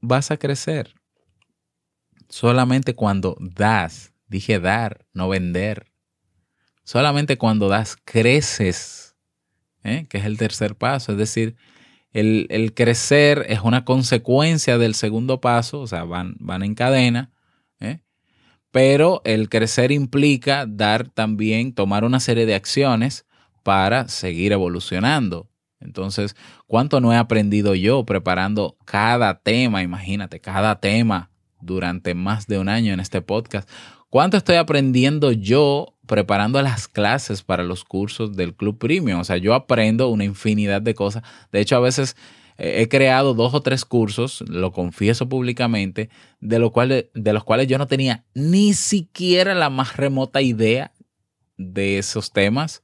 vas 0.01 0.31
a 0.31 0.37
crecer. 0.37 0.93
Solamente 2.29 2.95
cuando 2.95 3.37
das, 3.39 4.13
dije 4.27 4.59
dar, 4.59 5.05
no 5.13 5.29
vender. 5.29 5.91
Solamente 6.83 7.37
cuando 7.37 7.69
das, 7.69 7.95
creces, 8.03 9.15
¿eh? 9.83 10.07
que 10.09 10.17
es 10.17 10.25
el 10.25 10.37
tercer 10.37 10.75
paso. 10.75 11.13
Es 11.13 11.17
decir, 11.17 11.55
el, 12.11 12.47
el, 12.49 12.73
crecer 12.73 13.45
es 13.49 13.61
una 13.61 13.85
consecuencia 13.85 14.77
del 14.77 14.93
segundo 14.93 15.41
paso, 15.41 15.79
o 15.79 15.87
sea, 15.87 16.03
van, 16.03 16.35
van 16.39 16.63
en 16.63 16.75
cadena. 16.75 17.32
Pero 18.73 19.21
el 19.23 19.49
crecer 19.49 19.91
implica 19.91 20.65
dar 20.65 21.07
también, 21.07 21.75
tomar 21.75 22.03
una 22.03 22.19
serie 22.19 22.47
de 22.47 22.55
acciones 22.55 23.23
para 23.61 24.07
seguir 24.07 24.51
evolucionando. 24.51 25.47
Entonces, 25.79 26.35
¿cuánto 26.65 26.99
no 26.99 27.13
he 27.13 27.17
aprendido 27.17 27.75
yo 27.75 28.03
preparando 28.03 28.75
cada 28.83 29.37
tema? 29.37 29.83
Imagínate, 29.83 30.39
cada 30.39 30.79
tema 30.79 31.29
durante 31.61 32.15
más 32.15 32.47
de 32.47 32.57
un 32.57 32.67
año 32.67 32.93
en 32.93 32.99
este 32.99 33.21
podcast. 33.21 33.69
¿Cuánto 34.09 34.37
estoy 34.37 34.55
aprendiendo 34.55 35.31
yo 35.31 35.93
preparando 36.07 36.59
las 36.59 36.87
clases 36.87 37.43
para 37.43 37.61
los 37.61 37.83
cursos 37.83 38.35
del 38.35 38.55
Club 38.55 38.79
Premium? 38.79 39.19
O 39.19 39.23
sea, 39.23 39.37
yo 39.37 39.53
aprendo 39.53 40.07
una 40.07 40.23
infinidad 40.23 40.81
de 40.81 40.95
cosas. 40.95 41.21
De 41.51 41.61
hecho, 41.61 41.75
a 41.75 41.79
veces 41.79 42.15
he 42.57 42.87
creado 42.87 43.33
dos 43.33 43.53
o 43.53 43.61
tres 43.61 43.85
cursos, 43.85 44.43
lo 44.47 44.71
confieso 44.71 45.27
públicamente, 45.27 46.09
de, 46.39 46.59
lo 46.59 46.71
cual, 46.71 47.09
de 47.13 47.33
los 47.33 47.43
cuales 47.43 47.67
yo 47.67 47.77
no 47.77 47.87
tenía 47.87 48.25
ni 48.33 48.73
siquiera 48.73 49.55
la 49.55 49.69
más 49.69 49.97
remota 49.97 50.41
idea 50.41 50.91
de 51.57 51.97
esos 51.97 52.31
temas 52.31 52.83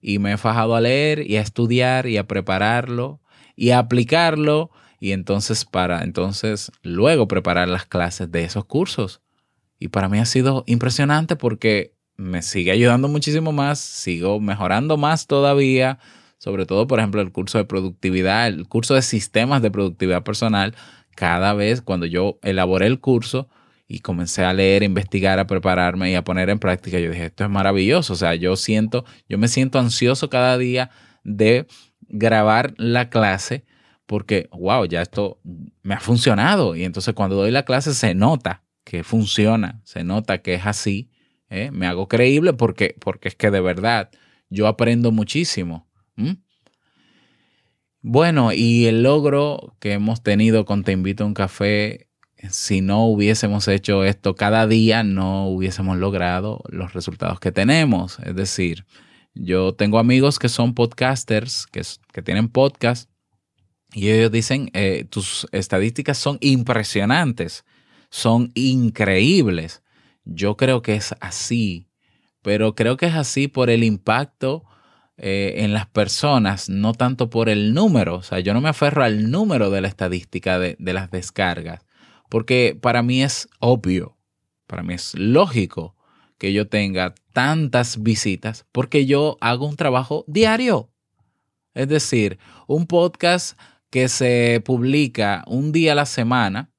y 0.00 0.18
me 0.18 0.32
he 0.32 0.36
fajado 0.36 0.74
a 0.74 0.80
leer 0.80 1.28
y 1.28 1.36
a 1.36 1.42
estudiar 1.42 2.06
y 2.06 2.16
a 2.16 2.26
prepararlo 2.26 3.20
y 3.56 3.70
a 3.70 3.78
aplicarlo 3.78 4.70
y 4.98 5.12
entonces 5.12 5.64
para 5.64 6.02
entonces 6.02 6.72
luego 6.82 7.28
preparar 7.28 7.68
las 7.68 7.86
clases 7.86 8.30
de 8.30 8.44
esos 8.44 8.64
cursos. 8.64 9.20
Y 9.78 9.88
para 9.88 10.08
mí 10.08 10.18
ha 10.18 10.26
sido 10.26 10.64
impresionante 10.66 11.36
porque 11.36 11.94
me 12.16 12.42
sigue 12.42 12.70
ayudando 12.70 13.08
muchísimo 13.08 13.50
más, 13.50 13.78
sigo 13.78 14.40
mejorando 14.40 14.98
más 14.98 15.26
todavía, 15.26 15.98
sobre 16.40 16.66
todo 16.66 16.88
por 16.88 16.98
ejemplo 16.98 17.20
el 17.20 17.30
curso 17.30 17.58
de 17.58 17.64
productividad, 17.64 18.48
el 18.48 18.66
curso 18.66 18.94
de 18.94 19.02
sistemas 19.02 19.62
de 19.62 19.70
productividad 19.70 20.24
personal, 20.24 20.74
cada 21.14 21.52
vez 21.54 21.82
cuando 21.82 22.06
yo 22.06 22.40
elaboré 22.42 22.86
el 22.86 22.98
curso, 22.98 23.48
y 23.92 23.98
comencé 23.98 24.44
a 24.44 24.52
leer, 24.52 24.82
a 24.82 24.84
investigar, 24.84 25.40
a 25.40 25.48
prepararme 25.48 26.12
y 26.12 26.14
a 26.14 26.22
poner 26.22 26.48
en 26.48 26.60
práctica. 26.60 27.00
Yo 27.00 27.10
dije, 27.10 27.24
esto 27.24 27.42
es 27.42 27.50
maravilloso. 27.50 28.12
O 28.12 28.16
sea, 28.16 28.36
yo 28.36 28.54
siento, 28.54 29.04
yo 29.28 29.36
me 29.36 29.48
siento 29.48 29.80
ansioso 29.80 30.30
cada 30.30 30.56
día 30.58 30.90
de 31.24 31.66
grabar 32.02 32.72
la 32.76 33.10
clase 33.10 33.64
porque, 34.06 34.48
wow, 34.52 34.84
ya 34.84 35.02
esto 35.02 35.40
me 35.82 35.94
ha 35.94 36.00
funcionado. 36.00 36.76
Y 36.76 36.84
entonces 36.84 37.14
cuando 37.14 37.34
doy 37.34 37.50
la 37.50 37.64
clase 37.64 37.92
se 37.92 38.14
nota 38.14 38.62
que 38.84 39.02
funciona, 39.02 39.80
se 39.82 40.04
nota 40.04 40.38
que 40.38 40.54
es 40.54 40.66
así. 40.66 41.10
¿eh? 41.48 41.72
Me 41.72 41.88
hago 41.88 42.06
creíble 42.06 42.52
porque, 42.52 42.94
porque 43.00 43.26
es 43.26 43.34
que 43.34 43.50
de 43.50 43.60
verdad 43.60 44.10
yo 44.50 44.68
aprendo 44.68 45.10
muchísimo. 45.10 45.89
Bueno, 48.02 48.52
y 48.52 48.86
el 48.86 49.02
logro 49.02 49.76
que 49.78 49.92
hemos 49.92 50.22
tenido 50.22 50.64
con 50.64 50.84
Te 50.84 50.92
Invito 50.92 51.24
a 51.24 51.26
un 51.26 51.34
Café 51.34 52.10
si 52.48 52.80
no 52.80 53.04
hubiésemos 53.06 53.68
hecho 53.68 54.04
esto 54.04 54.34
cada 54.34 54.66
día, 54.66 55.02
no 55.02 55.46
hubiésemos 55.48 55.98
logrado 55.98 56.62
los 56.68 56.94
resultados 56.94 57.38
que 57.40 57.52
tenemos. 57.52 58.18
Es 58.20 58.34
decir, 58.34 58.86
yo 59.34 59.74
tengo 59.74 59.98
amigos 59.98 60.38
que 60.38 60.48
son 60.48 60.74
podcasters, 60.74 61.66
que, 61.66 61.82
que 62.12 62.22
tienen 62.22 62.48
podcast, 62.48 63.10
y 63.92 64.08
ellos 64.10 64.30
dicen, 64.30 64.70
eh, 64.72 65.04
tus 65.08 65.46
estadísticas 65.52 66.16
son 66.16 66.38
impresionantes, 66.40 67.64
son 68.08 68.52
increíbles. 68.54 69.82
Yo 70.24 70.56
creo 70.56 70.80
que 70.80 70.94
es 70.94 71.14
así, 71.20 71.88
pero 72.42 72.74
creo 72.74 72.96
que 72.96 73.06
es 73.06 73.14
así 73.14 73.48
por 73.48 73.68
el 73.68 73.82
impacto 73.82 74.64
eh, 75.20 75.54
en 75.58 75.72
las 75.72 75.86
personas, 75.86 76.68
no 76.68 76.94
tanto 76.94 77.30
por 77.30 77.48
el 77.48 77.74
número. 77.74 78.16
O 78.16 78.22
sea, 78.22 78.40
yo 78.40 78.52
no 78.54 78.60
me 78.60 78.70
aferro 78.70 79.04
al 79.04 79.30
número 79.30 79.70
de 79.70 79.80
la 79.80 79.88
estadística 79.88 80.58
de, 80.58 80.76
de 80.78 80.92
las 80.92 81.10
descargas 81.10 81.86
porque 82.30 82.78
para 82.80 83.02
mí 83.02 83.22
es 83.22 83.48
obvio, 83.58 84.16
para 84.66 84.82
mí 84.82 84.94
es 84.94 85.14
lógico 85.14 85.96
que 86.38 86.54
yo 86.54 86.68
tenga 86.68 87.14
tantas 87.34 88.02
visitas 88.02 88.64
porque 88.72 89.04
yo 89.04 89.36
hago 89.42 89.66
un 89.66 89.76
trabajo 89.76 90.24
diario. 90.26 90.90
Es 91.74 91.88
decir, 91.88 92.38
un 92.66 92.86
podcast 92.86 93.58
que 93.90 94.08
se 94.08 94.62
publica 94.64 95.44
un 95.46 95.72
día 95.72 95.92
a 95.92 95.96
la 95.96 96.06
semana 96.06 96.70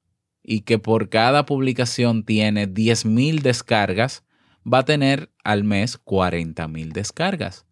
y 0.42 0.62
que 0.62 0.78
por 0.78 1.10
cada 1.10 1.46
publicación 1.46 2.24
tiene 2.24 2.66
10.000 2.66 3.42
descargas, 3.42 4.24
va 4.70 4.78
a 4.78 4.84
tener 4.84 5.30
al 5.44 5.64
mes 5.64 6.02
40.000 6.02 6.92
descargas. 6.92 7.66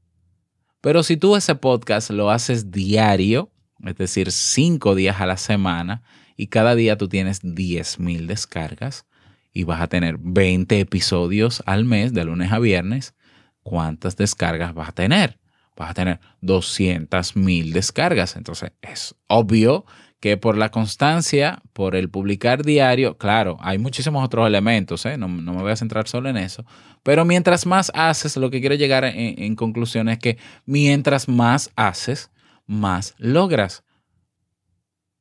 Pero 0.81 1.03
si 1.03 1.16
tú 1.16 1.37
ese 1.37 1.55
podcast 1.55 2.11
lo 2.11 2.31
haces 2.31 2.71
diario, 2.71 3.51
es 3.85 3.97
decir, 3.97 4.31
cinco 4.33 4.95
días 4.95 5.21
a 5.21 5.27
la 5.27 5.37
semana, 5.37 6.03
y 6.37 6.47
cada 6.47 6.75
día 6.75 6.97
tú 6.97 7.07
tienes 7.07 7.43
10.000 7.43 8.27
descargas 8.27 9.05
y 9.53 9.64
vas 9.64 9.83
a 9.83 9.88
tener 9.88 10.16
20 10.19 10.81
episodios 10.81 11.62
al 11.66 11.85
mes 11.85 12.14
de 12.14 12.25
lunes 12.25 12.51
a 12.51 12.59
viernes, 12.59 13.14
¿cuántas 13.62 14.16
descargas 14.16 14.73
vas 14.73 14.88
a 14.88 14.93
tener? 14.93 15.38
Vas 15.77 15.90
a 15.90 15.95
tener 15.95 16.21
200.000 16.40 17.73
descargas. 17.73 18.37
Entonces 18.37 18.73
es 18.81 19.14
obvio 19.27 19.85
que 20.21 20.37
por 20.37 20.57
la 20.57 20.71
constancia, 20.71 21.63
por 21.73 21.97
el 21.97 22.11
publicar 22.11 22.63
diario, 22.63 23.17
claro, 23.17 23.57
hay 23.61 23.79
muchísimos 23.79 24.25
otros 24.25 24.47
elementos, 24.47 25.05
¿eh? 25.07 25.17
no, 25.17 25.29
me 25.29 25.63
voy 25.63 25.73
a 25.73 25.77
centrar 25.77 26.07
solo 26.07 26.29
en 26.29 26.37
eso, 26.37 26.65
pero 27.03 27.25
mientras 27.25 27.67
más 27.67 27.91
haces, 27.95 28.37
lo 28.37 28.51
que 28.51 28.61
quiero 28.61 28.75
llegar 28.75 29.05
en, 29.05 29.43
en 29.43 29.57
conclusión 29.57 30.09
es 30.09 30.19
que 30.19 30.39
mientras 30.67 31.29
más 31.29 31.71
haces, 31.75 32.31
más 32.67 33.15
logras 33.19 33.83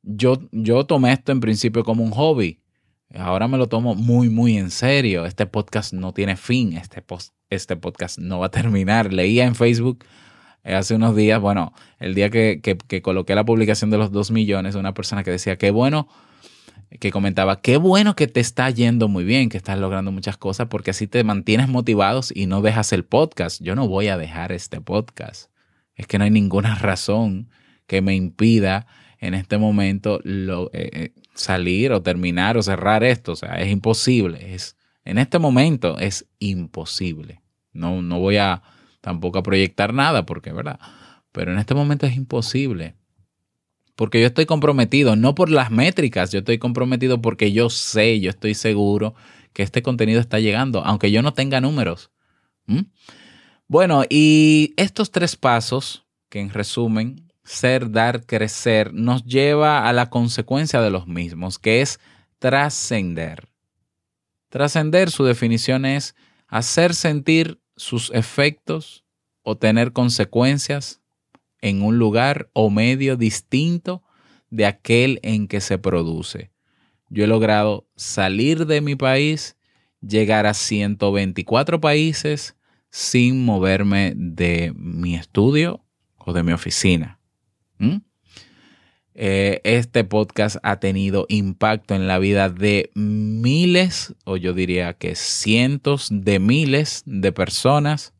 yo, 0.02 0.86
tomé 0.86 1.12
esto 1.12 1.32
en 1.32 1.40
principio 1.40 1.84
como 1.84 2.02
un 2.02 2.10
hobby. 2.10 2.60
Ahora 3.14 3.48
me 3.48 3.58
lo 3.58 3.68
tomo 3.68 3.94
muy, 3.94 4.28
muy 4.28 4.56
en 4.56 4.70
serio. 4.70 5.26
Este 5.26 5.46
podcast 5.46 5.92
no 5.92 6.12
tiene 6.12 6.36
fin. 6.36 6.74
Este, 6.74 7.04
este 7.50 7.76
podcast 7.76 8.18
no 8.18 8.38
va 8.38 8.46
a 8.46 8.50
terminar. 8.50 9.12
Leía 9.12 9.44
en 9.44 9.54
Facebook 9.54 10.04
hace 10.64 10.94
unos 10.94 11.16
días, 11.16 11.40
bueno, 11.40 11.72
el 11.98 12.14
día 12.14 12.30
que, 12.30 12.60
que, 12.62 13.02
coloqué 13.02 13.34
la 13.34 13.44
publicación 13.44 13.90
de 13.90 13.98
los 13.98 14.12
dos 14.12 14.30
millones, 14.30 14.74
una 14.74 14.94
persona 14.94 15.24
que 15.24 15.30
decía, 15.30 15.56
qué 15.56 15.70
bueno, 15.70 16.08
que 16.98 17.10
comentaba, 17.10 17.60
qué 17.60 17.76
bueno 17.76 18.16
que 18.16 18.26
te 18.26 18.40
está 18.40 18.68
yendo 18.70 19.08
muy 19.08 19.24
bien, 19.24 19.48
que 19.48 19.56
estás 19.56 19.78
logrando 19.78 20.10
muchas 20.10 20.36
cosas, 20.36 20.66
porque 20.68 20.90
así 20.90 21.06
te 21.06 21.22
mantienes 21.22 21.68
motivados 21.68 22.32
y 22.34 22.46
no 22.46 22.62
dejas 22.62 22.92
el 22.92 23.04
podcast. 23.04 23.62
Yo 23.62 23.74
no 23.76 23.86
voy 23.86 24.08
a 24.08 24.16
dejar 24.16 24.52
este 24.52 24.80
podcast. 24.80 25.50
Es 25.94 26.06
que 26.06 26.18
no 26.18 26.24
hay 26.24 26.30
ninguna 26.30 26.74
razón 26.80 27.48
que 27.86 28.02
me 28.02 28.14
impida 28.14 28.86
en 29.20 29.34
este 29.34 29.58
momento 29.58 30.20
lo, 30.24 30.70
eh, 30.72 30.90
eh, 30.92 31.12
salir 31.34 31.92
o 31.92 32.02
terminar 32.02 32.56
o 32.56 32.62
cerrar 32.62 33.04
esto. 33.04 33.32
O 33.32 33.36
sea, 33.36 33.60
es 33.60 33.70
imposible. 33.70 34.54
Es, 34.54 34.76
en 35.04 35.18
este 35.18 35.38
momento 35.38 35.98
es 35.98 36.26
imposible. 36.38 37.42
No, 37.72 38.02
no 38.02 38.18
voy 38.18 38.38
a 38.38 38.62
tampoco 39.00 39.38
a 39.38 39.42
proyectar 39.42 39.94
nada 39.94 40.26
porque, 40.26 40.52
¿verdad? 40.52 40.78
Pero 41.32 41.52
en 41.52 41.58
este 41.58 41.74
momento 41.74 42.06
es 42.06 42.16
imposible. 42.16 42.96
porque 44.00 44.18
yo 44.18 44.26
estoy 44.26 44.46
comprometido, 44.46 45.14
no 45.14 45.34
por 45.34 45.50
las 45.50 45.70
métricas, 45.70 46.32
yo 46.32 46.38
estoy 46.38 46.56
comprometido 46.56 47.20
porque 47.20 47.52
yo 47.52 47.68
sé, 47.68 48.18
yo 48.18 48.30
estoy 48.30 48.54
seguro 48.54 49.14
que 49.52 49.62
este 49.62 49.82
contenido 49.82 50.20
está 50.20 50.40
llegando, 50.40 50.82
aunque 50.86 51.10
yo 51.10 51.20
no 51.20 51.34
tenga 51.34 51.60
números. 51.60 52.10
Bueno, 53.68 54.04
y 54.08 54.72
estos 54.78 55.10
tres 55.10 55.36
pasos, 55.36 56.06
que 56.30 56.40
en 56.40 56.48
resumen, 56.48 57.30
ser, 57.44 57.90
dar, 57.90 58.24
crecer, 58.24 58.94
nos 58.94 59.22
lleva 59.24 59.86
a 59.86 59.92
la 59.92 60.08
consecuencia 60.08 60.80
de 60.80 60.90
los 60.90 61.06
mismos, 61.06 61.58
que 61.58 61.82
es 61.82 62.00
trascender. 62.38 63.50
Trascender, 64.48 65.10
su 65.10 65.24
definición 65.24 65.84
es 65.84 66.14
hacer 66.48 66.94
sentir 66.94 67.59
sus 67.80 68.10
efectos 68.12 69.04
o 69.42 69.56
tener 69.56 69.92
consecuencias 69.92 71.00
en 71.62 71.82
un 71.82 71.98
lugar 71.98 72.50
o 72.52 72.68
medio 72.68 73.16
distinto 73.16 74.02
de 74.50 74.66
aquel 74.66 75.18
en 75.22 75.48
que 75.48 75.62
se 75.62 75.78
produce. 75.78 76.50
Yo 77.08 77.24
he 77.24 77.26
logrado 77.26 77.88
salir 77.96 78.66
de 78.66 78.82
mi 78.82 78.96
país, 78.96 79.56
llegar 80.02 80.46
a 80.46 80.52
124 80.52 81.80
países 81.80 82.54
sin 82.90 83.44
moverme 83.46 84.12
de 84.14 84.72
mi 84.76 85.14
estudio 85.14 85.82
o 86.18 86.34
de 86.34 86.42
mi 86.42 86.52
oficina. 86.52 87.18
Eh, 89.22 89.60
este 89.64 90.02
podcast 90.04 90.56
ha 90.62 90.80
tenido 90.80 91.26
impacto 91.28 91.94
en 91.94 92.08
la 92.08 92.18
vida 92.18 92.48
de 92.48 92.90
miles, 92.94 94.14
o 94.24 94.38
yo 94.38 94.54
diría 94.54 94.94
que 94.94 95.14
cientos 95.14 96.08
de 96.10 96.38
miles 96.38 97.02
de 97.04 97.30
personas. 97.30 98.14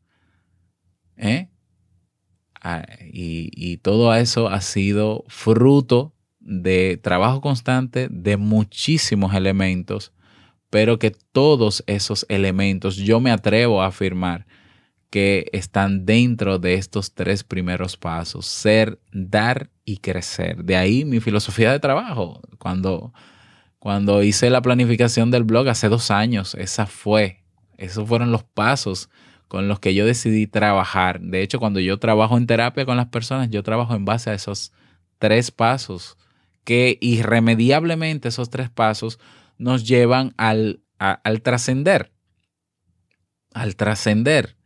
¿eh? 1.17 1.49
Ah, 2.61 2.85
y, 3.11 3.49
y 3.55 3.77
todo 3.77 4.13
eso 4.13 4.47
ha 4.47 4.61
sido 4.61 5.25
fruto 5.27 6.13
de 6.39 6.99
trabajo 7.01 7.41
constante 7.41 8.07
de 8.11 8.37
muchísimos 8.37 9.33
elementos, 9.33 10.13
pero 10.69 10.99
que 10.99 11.09
todos 11.09 11.83
esos 11.87 12.27
elementos 12.29 12.95
yo 12.95 13.19
me 13.19 13.31
atrevo 13.31 13.81
a 13.81 13.87
afirmar 13.87 14.45
que 15.09 15.49
están 15.51 16.05
dentro 16.05 16.59
de 16.59 16.75
estos 16.75 17.15
tres 17.15 17.43
primeros 17.43 17.97
pasos, 17.97 18.45
ser, 18.45 18.99
dar 19.11 19.70
y 19.85 19.97
crecer. 19.97 20.63
De 20.63 20.75
ahí 20.75 21.05
mi 21.05 21.19
filosofía 21.19 21.71
de 21.71 21.79
trabajo. 21.79 22.41
Cuando, 22.57 23.13
cuando 23.79 24.23
hice 24.23 24.49
la 24.49 24.61
planificación 24.61 25.31
del 25.31 25.43
blog 25.43 25.67
hace 25.69 25.89
dos 25.89 26.11
años, 26.11 26.55
esa 26.55 26.85
fue, 26.85 27.43
esos 27.77 28.07
fueron 28.07 28.31
los 28.31 28.43
pasos 28.43 29.09
con 29.47 29.67
los 29.67 29.79
que 29.79 29.93
yo 29.93 30.05
decidí 30.05 30.47
trabajar. 30.47 31.19
De 31.19 31.41
hecho, 31.41 31.59
cuando 31.59 31.79
yo 31.79 31.99
trabajo 31.99 32.37
en 32.37 32.47
terapia 32.47 32.85
con 32.85 32.97
las 32.97 33.07
personas, 33.07 33.49
yo 33.49 33.63
trabajo 33.63 33.95
en 33.95 34.05
base 34.05 34.29
a 34.29 34.33
esos 34.33 34.71
tres 35.19 35.51
pasos 35.51 36.17
que 36.63 36.97
irremediablemente 37.01 38.29
esos 38.29 38.49
tres 38.49 38.69
pasos 38.69 39.19
nos 39.57 39.87
llevan 39.87 40.33
al, 40.37 40.83
al 40.99 41.41
trascender. 41.41 42.13
Al 43.53 43.75
trascender. 43.75 44.57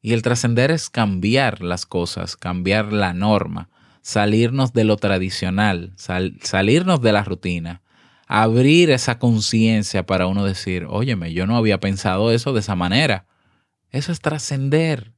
Y 0.00 0.12
el 0.12 0.22
trascender 0.22 0.70
es 0.70 0.90
cambiar 0.90 1.62
las 1.62 1.86
cosas, 1.86 2.36
cambiar 2.36 2.92
la 2.92 3.14
norma, 3.14 3.70
salirnos 4.04 4.74
de 4.74 4.84
lo 4.84 4.98
tradicional, 4.98 5.94
salirnos 5.96 7.00
de 7.00 7.12
la 7.12 7.24
rutina, 7.24 7.80
abrir 8.26 8.90
esa 8.90 9.18
conciencia 9.18 10.04
para 10.04 10.26
uno 10.26 10.44
decir, 10.44 10.84
óyeme, 10.86 11.32
yo 11.32 11.46
no 11.46 11.56
había 11.56 11.80
pensado 11.80 12.30
eso 12.30 12.52
de 12.52 12.60
esa 12.60 12.76
manera. 12.76 13.26
Eso 13.88 14.12
es 14.12 14.20
trascender. 14.20 15.14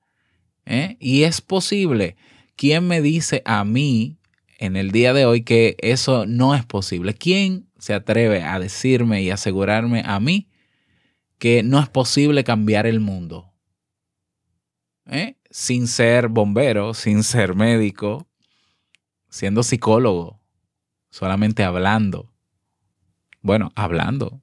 ¿eh? 0.66 0.96
Y 1.00 1.24
es 1.24 1.40
posible. 1.40 2.16
¿Quién 2.54 2.86
me 2.86 3.02
dice 3.02 3.42
a 3.44 3.64
mí 3.64 4.18
en 4.58 4.76
el 4.76 4.92
día 4.92 5.12
de 5.12 5.26
hoy 5.26 5.42
que 5.42 5.76
eso 5.80 6.24
no 6.24 6.54
es 6.54 6.64
posible? 6.64 7.12
¿Quién 7.12 7.66
se 7.80 7.92
atreve 7.92 8.44
a 8.44 8.60
decirme 8.60 9.20
y 9.20 9.30
asegurarme 9.30 10.04
a 10.06 10.20
mí 10.20 10.48
que 11.38 11.64
no 11.64 11.80
es 11.80 11.88
posible 11.88 12.44
cambiar 12.44 12.86
el 12.86 13.00
mundo? 13.00 13.52
¿eh? 15.06 15.36
sin 15.50 15.86
ser 15.86 16.28
bombero, 16.28 16.94
sin 16.94 17.22
ser 17.22 17.54
médico, 17.54 18.25
siendo 19.28 19.62
psicólogo, 19.62 20.40
solamente 21.10 21.64
hablando. 21.64 22.32
Bueno, 23.42 23.72
hablando, 23.74 24.42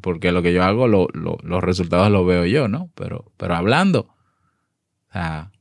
porque 0.00 0.32
lo 0.32 0.42
que 0.42 0.52
yo 0.52 0.64
hago, 0.64 0.88
los 0.88 1.62
resultados 1.62 2.10
los 2.10 2.26
veo 2.26 2.46
yo, 2.46 2.68
¿no? 2.68 2.90
Pero, 2.94 3.32
pero 3.36 3.54
hablando. 3.54 4.14
O 5.08 5.12
sea, 5.12 5.52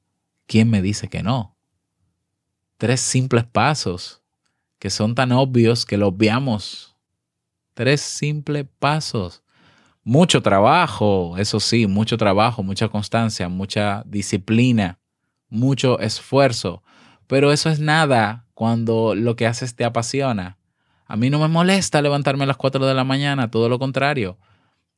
¿quién 0.47 0.69
me 0.69 0.81
dice 0.81 1.07
que 1.09 1.23
no? 1.23 1.57
Tres 2.77 2.99
simples 3.01 3.43
pasos 3.43 4.23
que 4.79 4.89
son 4.89 5.15
tan 5.15 5.31
obvios 5.31 5.85
que 5.85 5.97
los 5.97 6.09
obviamos. 6.09 6.97
Tres 7.73 8.01
simples 8.01 8.65
pasos. 8.79 9.43
Mucho 10.03 10.41
trabajo, 10.41 11.37
eso 11.37 11.59
sí, 11.61 11.87
mucho 11.87 12.17
trabajo, 12.17 12.63
mucha 12.63 12.89
constancia, 12.89 13.47
mucha 13.47 14.03
disciplina, 14.05 14.99
mucho 15.47 15.99
esfuerzo. 15.99 16.83
Pero 17.33 17.51
eso 17.51 17.71
es 17.71 17.79
nada 17.79 18.45
cuando 18.53 19.15
lo 19.15 19.35
que 19.35 19.47
haces 19.47 19.75
te 19.75 19.85
apasiona. 19.85 20.59
A 21.07 21.15
mí 21.15 21.31
no 21.31 21.39
me 21.39 21.47
molesta 21.47 21.99
levantarme 21.99 22.43
a 22.43 22.45
las 22.45 22.57
4 22.57 22.85
de 22.85 22.93
la 22.93 23.05
mañana, 23.05 23.49
todo 23.49 23.69
lo 23.69 23.79
contrario. 23.79 24.37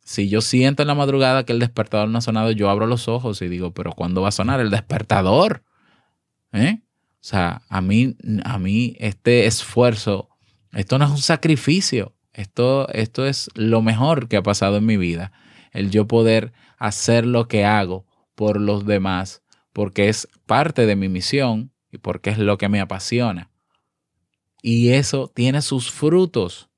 Si 0.03 0.27
yo 0.27 0.41
siento 0.41 0.83
en 0.83 0.89
la 0.89 0.95
madrugada 0.95 1.45
que 1.45 1.53
el 1.53 1.59
despertador 1.59 2.09
no 2.09 2.17
ha 2.17 2.21
sonado, 2.21 2.51
yo 2.51 2.69
abro 2.69 2.87
los 2.87 3.07
ojos 3.07 3.41
y 3.41 3.47
digo, 3.47 3.73
pero 3.73 3.93
¿cuándo 3.93 4.21
va 4.21 4.27
a 4.27 4.33
sonar 4.33 4.59
el 4.59 4.69
despertador? 4.69 5.63
¿Eh? 6.51 6.79
O 6.81 7.17
sea, 7.21 7.61
a 7.69 7.79
mí, 7.79 8.17
a 8.43 8.59
mí 8.59 8.97
este 8.99 9.45
esfuerzo, 9.45 10.27
esto 10.73 10.99
no 10.99 11.05
es 11.05 11.11
un 11.11 11.19
sacrificio, 11.19 12.17
esto, 12.33 12.89
esto 12.89 13.25
es 13.25 13.49
lo 13.55 13.81
mejor 13.81 14.27
que 14.27 14.35
ha 14.35 14.43
pasado 14.43 14.75
en 14.75 14.85
mi 14.85 14.97
vida. 14.97 15.31
El 15.71 15.89
yo 15.89 16.05
poder 16.05 16.51
hacer 16.77 17.25
lo 17.25 17.47
que 17.47 17.63
hago 17.63 18.05
por 18.35 18.59
los 18.59 18.85
demás, 18.85 19.41
porque 19.71 20.09
es 20.09 20.27
parte 20.45 20.85
de 20.85 20.97
mi 20.97 21.07
misión 21.07 21.71
y 21.91 21.97
porque 21.97 22.29
es 22.29 22.37
lo 22.37 22.57
que 22.57 22.69
me 22.69 22.79
apasiona. 22.79 23.51
Y 24.61 24.89
eso 24.89 25.31
tiene 25.33 25.61
sus 25.61 25.91
frutos. 25.91 26.69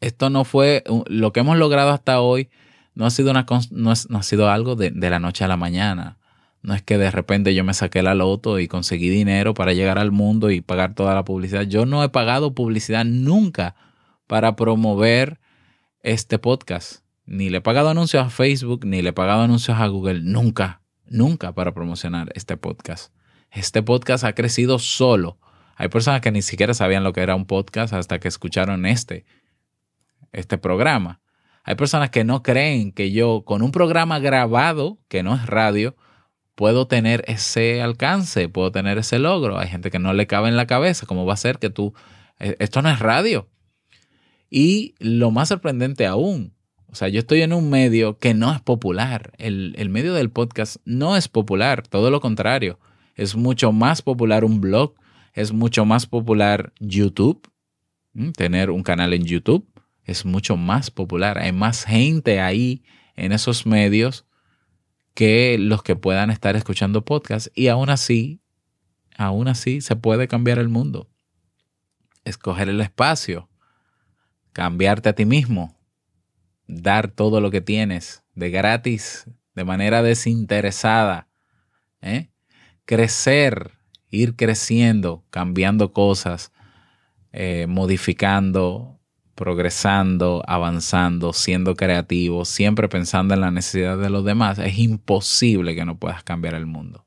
Esto 0.00 0.30
no 0.30 0.44
fue 0.44 0.82
lo 1.06 1.32
que 1.32 1.40
hemos 1.40 1.56
logrado 1.56 1.90
hasta 1.90 2.20
hoy. 2.20 2.50
No 2.94 3.06
ha 3.06 3.10
sido, 3.10 3.30
una, 3.30 3.46
no, 3.70 3.90
ha 3.90 4.22
sido 4.22 4.50
algo 4.50 4.74
de, 4.74 4.90
de 4.90 5.10
la 5.10 5.20
noche 5.20 5.44
a 5.44 5.48
la 5.48 5.56
mañana. 5.56 6.18
No 6.62 6.74
es 6.74 6.82
que 6.82 6.98
de 6.98 7.10
repente 7.10 7.54
yo 7.54 7.64
me 7.64 7.74
saqué 7.74 8.02
la 8.02 8.14
loto 8.14 8.58
y 8.58 8.68
conseguí 8.68 9.08
dinero 9.08 9.54
para 9.54 9.72
llegar 9.72 9.98
al 9.98 10.12
mundo 10.12 10.50
y 10.50 10.60
pagar 10.60 10.94
toda 10.94 11.14
la 11.14 11.24
publicidad. 11.24 11.62
Yo 11.62 11.86
no 11.86 12.04
he 12.04 12.08
pagado 12.08 12.54
publicidad 12.54 13.04
nunca 13.04 13.74
para 14.26 14.56
promover 14.56 15.40
este 16.02 16.38
podcast. 16.38 17.02
Ni 17.24 17.50
le 17.50 17.58
he 17.58 17.60
pagado 17.60 17.88
anuncios 17.88 18.26
a 18.26 18.30
Facebook, 18.30 18.84
ni 18.84 19.02
le 19.02 19.10
he 19.10 19.12
pagado 19.12 19.42
anuncios 19.42 19.78
a 19.78 19.86
Google. 19.86 20.20
Nunca, 20.22 20.82
nunca 21.06 21.52
para 21.52 21.72
promocionar 21.72 22.32
este 22.34 22.56
podcast. 22.56 23.12
Este 23.52 23.82
podcast 23.82 24.24
ha 24.24 24.34
crecido 24.34 24.78
solo. 24.78 25.38
Hay 25.76 25.88
personas 25.88 26.20
que 26.20 26.32
ni 26.32 26.42
siquiera 26.42 26.74
sabían 26.74 27.04
lo 27.04 27.12
que 27.12 27.20
era 27.20 27.34
un 27.34 27.46
podcast 27.46 27.92
hasta 27.92 28.18
que 28.18 28.28
escucharon 28.28 28.86
este, 28.86 29.24
este 30.32 30.58
programa. 30.58 31.20
Hay 31.64 31.74
personas 31.76 32.10
que 32.10 32.24
no 32.24 32.42
creen 32.42 32.92
que 32.92 33.12
yo 33.12 33.44
con 33.44 33.62
un 33.62 33.70
programa 33.70 34.18
grabado, 34.18 34.98
que 35.08 35.22
no 35.22 35.34
es 35.34 35.46
radio, 35.46 35.94
puedo 36.54 36.86
tener 36.88 37.24
ese 37.28 37.82
alcance, 37.82 38.48
puedo 38.48 38.72
tener 38.72 38.98
ese 38.98 39.18
logro. 39.18 39.58
Hay 39.58 39.68
gente 39.68 39.90
que 39.90 39.98
no 39.98 40.12
le 40.12 40.26
cabe 40.26 40.48
en 40.48 40.56
la 40.56 40.66
cabeza 40.66 41.06
cómo 41.06 41.26
va 41.26 41.34
a 41.34 41.36
ser 41.36 41.58
que 41.58 41.70
tú, 41.70 41.94
eh, 42.38 42.56
esto 42.58 42.82
no 42.82 42.90
es 42.90 42.98
radio. 42.98 43.48
Y 44.50 44.94
lo 44.98 45.30
más 45.30 45.48
sorprendente 45.48 46.06
aún, 46.06 46.54
o 46.92 46.94
sea, 46.94 47.08
yo 47.08 47.20
estoy 47.20 47.40
en 47.40 47.54
un 47.54 47.70
medio 47.70 48.18
que 48.18 48.34
no 48.34 48.52
es 48.52 48.60
popular. 48.60 49.32
El, 49.38 49.88
medio 49.88 50.12
del 50.12 50.30
podcast 50.30 50.76
no 50.84 51.16
es 51.16 51.26
popular, 51.28 51.86
todo 51.86 52.10
lo 52.10 52.20
contrario. 52.20 52.78
Es 53.14 53.36
mucho 53.36 53.72
más 53.72 54.02
popular 54.02 54.44
un 54.44 54.60
blog, 54.60 54.94
es 55.32 55.52
mucho 55.52 55.84
más 55.84 56.06
popular 56.06 56.72
YouTube, 56.80 57.50
tener 58.36 58.70
un 58.70 58.82
canal 58.82 59.14
en 59.14 59.24
YouTube 59.24 59.66
es 60.04 60.24
mucho 60.24 60.56
más 60.56 60.90
popular. 60.90 61.38
Hay 61.38 61.52
más 61.52 61.84
gente 61.84 62.40
ahí 62.40 62.84
en 63.16 63.32
esos 63.32 63.66
medios 63.66 64.26
que 65.14 65.58
los 65.58 65.82
que 65.82 65.96
puedan 65.96 66.30
estar 66.30 66.56
escuchando 66.56 67.04
podcast 67.04 67.48
y 67.54 67.68
aún 67.68 67.90
así, 67.90 68.40
aún 69.16 69.48
así 69.48 69.80
se 69.80 69.96
puede 69.96 70.28
cambiar 70.28 70.58
el 70.58 70.68
mundo. 70.68 71.10
Escoger 72.24 72.68
el 72.68 72.80
espacio 72.80 73.48
cambiarte 74.52 75.08
a 75.08 75.14
ti 75.14 75.24
mismo, 75.24 75.80
dar 76.66 77.10
todo 77.10 77.40
lo 77.40 77.50
que 77.50 77.62
tienes 77.62 78.22
de 78.34 78.50
gratis, 78.50 79.26
de 79.54 79.64
manera 79.64 80.02
desinteresada, 80.02 81.30
¿eh? 82.02 82.31
Crecer, 82.84 83.72
ir 84.10 84.36
creciendo, 84.36 85.24
cambiando 85.30 85.92
cosas, 85.92 86.52
eh, 87.32 87.66
modificando, 87.68 88.98
progresando, 89.34 90.42
avanzando, 90.46 91.32
siendo 91.32 91.74
creativo, 91.74 92.44
siempre 92.44 92.88
pensando 92.88 93.34
en 93.34 93.40
la 93.40 93.50
necesidad 93.50 93.98
de 93.98 94.10
los 94.10 94.24
demás, 94.24 94.58
es 94.58 94.78
imposible 94.78 95.74
que 95.74 95.84
no 95.84 95.98
puedas 95.98 96.22
cambiar 96.22 96.54
el 96.54 96.66
mundo. 96.66 97.06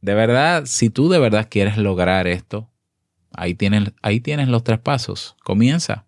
De 0.00 0.14
verdad, 0.14 0.64
si 0.66 0.90
tú 0.90 1.08
de 1.08 1.18
verdad 1.18 1.48
quieres 1.50 1.76
lograr 1.76 2.26
esto, 2.26 2.70
ahí 3.32 3.54
tienes, 3.54 3.92
ahí 4.02 4.20
tienes 4.20 4.48
los 4.48 4.64
tres 4.64 4.78
pasos. 4.78 5.36
Comienza. 5.44 6.06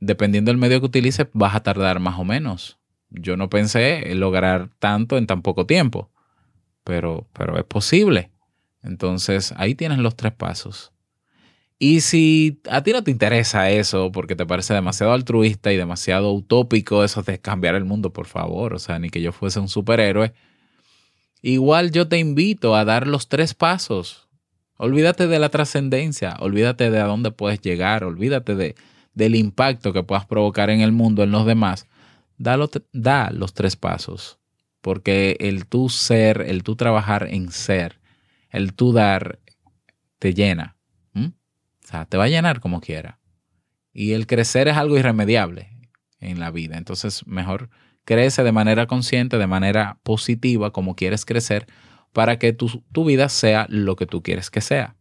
Dependiendo 0.00 0.50
del 0.50 0.58
medio 0.58 0.80
que 0.80 0.86
utilices, 0.86 1.26
vas 1.32 1.54
a 1.54 1.62
tardar 1.62 2.00
más 2.00 2.18
o 2.18 2.24
menos. 2.24 2.78
Yo 3.10 3.36
no 3.36 3.50
pensé 3.50 4.14
lograr 4.14 4.70
tanto 4.78 5.18
en 5.18 5.26
tan 5.26 5.42
poco 5.42 5.66
tiempo, 5.66 6.09
pero, 6.90 7.28
pero 7.32 7.56
es 7.56 7.62
posible. 7.62 8.32
Entonces, 8.82 9.54
ahí 9.56 9.76
tienes 9.76 9.98
los 9.98 10.16
tres 10.16 10.32
pasos. 10.32 10.92
Y 11.78 12.00
si 12.00 12.60
a 12.68 12.82
ti 12.82 12.90
no 12.90 13.04
te 13.04 13.12
interesa 13.12 13.70
eso 13.70 14.10
porque 14.10 14.34
te 14.34 14.44
parece 14.44 14.74
demasiado 14.74 15.12
altruista 15.12 15.72
y 15.72 15.76
demasiado 15.76 16.32
utópico 16.32 17.04
eso 17.04 17.22
de 17.22 17.38
cambiar 17.38 17.76
el 17.76 17.84
mundo, 17.84 18.12
por 18.12 18.26
favor, 18.26 18.74
o 18.74 18.80
sea, 18.80 18.98
ni 18.98 19.08
que 19.08 19.22
yo 19.22 19.30
fuese 19.30 19.60
un 19.60 19.68
superhéroe, 19.68 20.34
igual 21.42 21.92
yo 21.92 22.08
te 22.08 22.18
invito 22.18 22.74
a 22.74 22.84
dar 22.84 23.06
los 23.06 23.28
tres 23.28 23.54
pasos. 23.54 24.28
Olvídate 24.78 25.28
de 25.28 25.38
la 25.38 25.48
trascendencia, 25.48 26.36
olvídate 26.40 26.90
de 26.90 26.98
a 26.98 27.04
dónde 27.04 27.30
puedes 27.30 27.60
llegar, 27.60 28.02
olvídate 28.02 28.56
de, 28.56 28.74
del 29.14 29.36
impacto 29.36 29.92
que 29.92 30.02
puedas 30.02 30.26
provocar 30.26 30.70
en 30.70 30.80
el 30.80 30.90
mundo, 30.90 31.22
en 31.22 31.30
los 31.30 31.46
demás. 31.46 31.86
Da 32.36 32.56
los 32.56 33.54
tres 33.54 33.76
pasos, 33.76 34.39
porque 34.80 35.36
el 35.40 35.66
tú 35.66 35.88
ser, 35.88 36.42
el 36.42 36.62
tú 36.62 36.76
trabajar 36.76 37.28
en 37.30 37.50
ser, 37.50 38.00
el 38.50 38.74
tú 38.74 38.92
dar, 38.92 39.38
te 40.18 40.34
llena 40.34 40.76
sea, 41.90 42.06
te 42.06 42.16
va 42.16 42.24
a 42.24 42.28
llenar 42.28 42.60
como 42.60 42.80
quiera. 42.80 43.18
Y 43.92 44.12
el 44.12 44.26
crecer 44.26 44.68
es 44.68 44.76
algo 44.76 44.96
irremediable 44.96 45.68
en 46.20 46.38
la 46.38 46.50
vida. 46.50 46.78
Entonces, 46.78 47.26
mejor 47.26 47.70
crece 48.04 48.42
de 48.42 48.52
manera 48.52 48.86
consciente, 48.86 49.38
de 49.38 49.46
manera 49.46 49.98
positiva, 50.02 50.72
como 50.72 50.94
quieres 50.94 51.24
crecer, 51.24 51.66
para 52.12 52.38
que 52.38 52.52
tu, 52.52 52.84
tu 52.92 53.04
vida 53.04 53.28
sea 53.28 53.66
lo 53.68 53.96
que 53.96 54.06
tú 54.06 54.22
quieres 54.22 54.50
que 54.50 54.60
sea. 54.60 54.96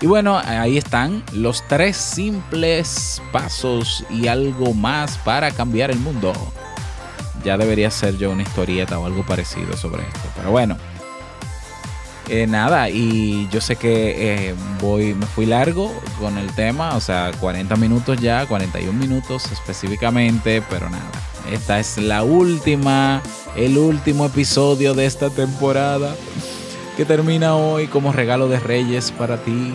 Y 0.00 0.06
bueno, 0.06 0.38
ahí 0.38 0.78
están 0.78 1.24
los 1.32 1.66
tres 1.66 1.96
simples 1.96 3.20
pasos 3.32 4.04
y 4.10 4.28
algo 4.28 4.72
más 4.72 5.18
para 5.18 5.50
cambiar 5.50 5.90
el 5.90 5.98
mundo. 5.98 6.32
Ya 7.44 7.56
debería 7.56 7.90
ser 7.90 8.16
yo 8.16 8.30
una 8.30 8.42
historieta 8.42 8.98
o 8.98 9.06
algo 9.06 9.26
parecido 9.26 9.76
sobre 9.76 10.02
esto. 10.02 10.28
Pero 10.36 10.52
bueno, 10.52 10.76
eh, 12.28 12.46
nada, 12.46 12.90
y 12.90 13.48
yo 13.50 13.60
sé 13.60 13.76
que 13.76 14.50
eh, 14.50 14.54
voy, 14.80 15.14
me 15.14 15.26
fui 15.26 15.46
largo 15.46 15.92
con 16.20 16.36
el 16.36 16.52
tema, 16.52 16.94
o 16.94 17.00
sea, 17.00 17.32
40 17.40 17.74
minutos 17.76 18.20
ya, 18.20 18.46
41 18.46 18.92
minutos 18.92 19.50
específicamente, 19.50 20.62
pero 20.68 20.90
nada. 20.90 21.10
Esta 21.50 21.80
es 21.80 21.96
la 21.96 22.22
última, 22.22 23.22
el 23.56 23.78
último 23.78 24.26
episodio 24.26 24.92
de 24.92 25.06
esta 25.06 25.30
temporada 25.30 26.14
que 26.98 27.04
termina 27.04 27.54
hoy 27.54 27.86
como 27.86 28.10
regalo 28.10 28.48
de 28.48 28.58
Reyes 28.58 29.12
para 29.12 29.36
ti. 29.36 29.72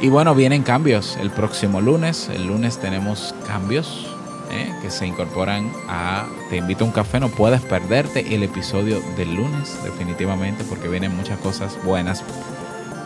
Y 0.00 0.08
bueno, 0.08 0.34
vienen 0.34 0.62
cambios 0.62 1.18
el 1.20 1.30
próximo 1.30 1.82
lunes. 1.82 2.30
El 2.32 2.46
lunes 2.46 2.78
tenemos 2.78 3.34
cambios 3.46 4.06
¿eh? 4.50 4.72
que 4.80 4.90
se 4.90 5.06
incorporan 5.06 5.70
a 5.90 6.24
Te 6.48 6.56
invito 6.56 6.84
a 6.84 6.86
un 6.86 6.94
café. 6.94 7.20
No 7.20 7.28
puedes 7.28 7.60
perderte 7.60 8.34
el 8.34 8.42
episodio 8.42 9.02
del 9.18 9.34
lunes, 9.34 9.76
definitivamente, 9.84 10.64
porque 10.64 10.88
vienen 10.88 11.14
muchas 11.14 11.38
cosas 11.40 11.76
buenas 11.84 12.24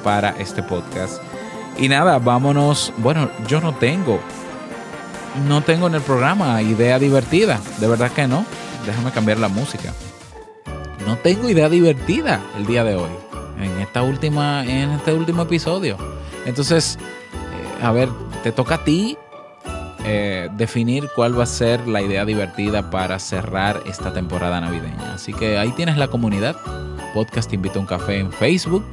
para 0.04 0.30
este 0.38 0.62
podcast. 0.62 1.20
Y 1.78 1.88
nada, 1.88 2.20
vámonos. 2.20 2.92
Bueno, 2.98 3.28
yo 3.48 3.60
no 3.60 3.74
tengo, 3.74 4.20
no 5.48 5.62
tengo 5.62 5.88
en 5.88 5.96
el 5.96 6.02
programa 6.02 6.62
idea 6.62 7.00
divertida. 7.00 7.60
De 7.80 7.88
verdad 7.88 8.12
que 8.12 8.28
no. 8.28 8.44
Déjame 8.86 9.10
cambiar 9.10 9.38
la 9.38 9.48
música. 9.48 9.92
No 11.06 11.16
tengo 11.16 11.48
idea 11.48 11.68
divertida 11.68 12.40
el 12.56 12.66
día 12.66 12.84
de 12.84 12.96
hoy. 12.96 13.10
En 13.58 13.78
esta 13.80 14.02
última, 14.02 14.64
en 14.64 14.90
este 14.90 15.12
último 15.12 15.42
episodio. 15.42 15.96
Entonces, 16.46 16.98
eh, 17.32 17.84
a 17.84 17.92
ver, 17.92 18.08
te 18.42 18.52
toca 18.52 18.76
a 18.76 18.84
ti 18.84 19.18
eh, 20.04 20.48
definir 20.56 21.08
cuál 21.14 21.38
va 21.38 21.44
a 21.44 21.46
ser 21.46 21.86
la 21.86 22.00
idea 22.00 22.24
divertida 22.24 22.90
para 22.90 23.18
cerrar 23.18 23.82
esta 23.86 24.12
temporada 24.12 24.60
navideña. 24.60 25.14
Así 25.14 25.32
que 25.34 25.58
ahí 25.58 25.72
tienes 25.72 25.96
la 25.98 26.08
comunidad. 26.08 26.56
Podcast 27.12 27.50
Te 27.50 27.56
Invito 27.56 27.78
a 27.78 27.82
un 27.82 27.86
Café 27.86 28.18
en 28.18 28.32
Facebook. 28.32 28.84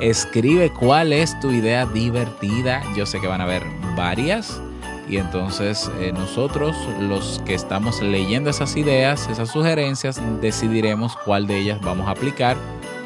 Escribe 0.00 0.72
cuál 0.72 1.12
es 1.12 1.38
tu 1.40 1.50
idea 1.50 1.86
divertida. 1.86 2.82
Yo 2.96 3.06
sé 3.06 3.20
que 3.20 3.28
van 3.28 3.40
a 3.40 3.44
haber 3.44 3.62
varias. 3.96 4.60
Y 5.10 5.18
entonces 5.18 5.90
eh, 5.98 6.12
nosotros, 6.12 6.76
los 7.00 7.42
que 7.44 7.54
estamos 7.54 8.00
leyendo 8.00 8.48
esas 8.48 8.76
ideas, 8.76 9.28
esas 9.28 9.50
sugerencias, 9.50 10.20
decidiremos 10.40 11.16
cuál 11.24 11.46
de 11.46 11.58
ellas 11.58 11.80
vamos 11.80 12.06
a 12.06 12.12
aplicar 12.12 12.56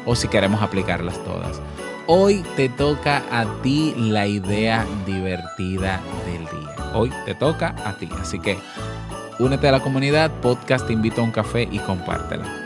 o 0.05 0.15
si 0.15 0.27
queremos 0.27 0.61
aplicarlas 0.61 1.21
todas. 1.23 1.59
Hoy 2.07 2.45
te 2.55 2.69
toca 2.69 3.23
a 3.31 3.45
ti 3.63 3.95
la 3.97 4.27
idea 4.27 4.85
divertida 5.05 5.99
del 6.25 6.45
día 6.45 6.65
hoy 6.95 7.11
te 7.25 7.35
toca 7.35 7.75
a 7.85 7.93
ti. 7.97 8.09
Así 8.19 8.39
que 8.39 8.57
únete 9.37 9.67
a 9.67 9.73
la 9.73 9.81
comunidad, 9.81 10.31
podcast, 10.41 10.87
te 10.87 10.93
invito 10.93 11.21
a 11.21 11.25
un 11.25 11.31
café 11.31 11.67
y 11.69 11.79
compártela. 11.79 12.64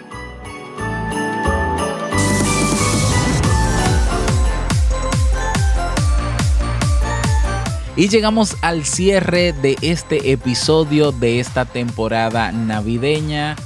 Y 8.00 8.08
llegamos 8.08 8.56
al 8.62 8.86
cierre 8.86 9.52
de 9.52 9.76
este 9.82 10.32
episodio 10.32 11.12
de 11.12 11.42
esta 11.42 11.66
temporada 11.66 12.50
navideña. 12.54 13.58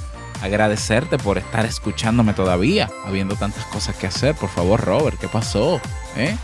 Agradecerte 0.42 1.18
por 1.18 1.38
estar 1.38 1.64
escuchándome 1.64 2.34
todavía, 2.34 2.90
habiendo 3.06 3.36
tantas 3.36 3.64
cosas 3.66 3.94
que 3.94 4.08
hacer. 4.08 4.34
Por 4.34 4.48
favor, 4.48 4.80
Robert, 4.80 5.20
¿qué 5.20 5.28
pasó? 5.28 5.80
¿Eh? 6.16 6.34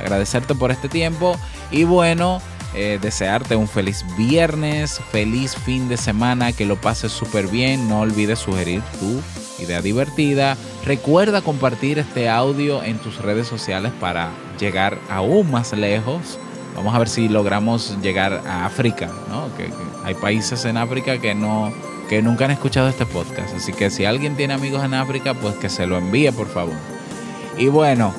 Agradecerte 0.00 0.56
por 0.56 0.72
este 0.72 0.88
tiempo. 0.88 1.38
Y 1.70 1.84
bueno, 1.84 2.42
eh, 2.74 2.98
desearte 3.00 3.54
un 3.54 3.68
feliz 3.68 4.04
viernes, 4.18 5.00
feliz 5.12 5.54
fin 5.54 5.88
de 5.88 5.98
semana, 5.98 6.50
que 6.50 6.66
lo 6.66 6.80
pases 6.80 7.12
súper 7.12 7.46
bien. 7.46 7.88
No 7.88 8.00
olvides 8.00 8.40
sugerir 8.40 8.82
tu 8.98 9.62
idea 9.62 9.80
divertida. 9.80 10.56
Recuerda 10.84 11.42
compartir 11.42 12.00
este 12.00 12.28
audio 12.28 12.82
en 12.82 12.98
tus 12.98 13.18
redes 13.18 13.46
sociales 13.46 13.92
para 14.00 14.30
llegar 14.58 14.98
aún 15.08 15.48
más 15.48 15.72
lejos. 15.72 16.40
Vamos 16.76 16.94
a 16.94 16.98
ver 16.98 17.08
si 17.08 17.28
logramos 17.28 17.96
llegar 18.02 18.42
a 18.46 18.66
África, 18.66 19.10
¿no? 19.28 19.54
Que, 19.56 19.70
hay 20.04 20.14
países 20.14 20.64
en 20.64 20.76
África 20.76 21.18
que 21.18 21.34
no 21.34 21.72
que 22.08 22.22
nunca 22.22 22.46
han 22.46 22.50
escuchado 22.50 22.88
este 22.88 23.06
podcast. 23.06 23.54
Así 23.54 23.72
que 23.72 23.88
si 23.88 24.04
alguien 24.04 24.36
tiene 24.36 24.54
amigos 24.54 24.84
en 24.84 24.94
África, 24.94 25.34
pues 25.34 25.54
que 25.56 25.68
se 25.68 25.86
lo 25.86 25.96
envíe, 25.96 26.32
por 26.32 26.48
favor. 26.48 26.74
Y 27.56 27.68
bueno, 27.68 28.12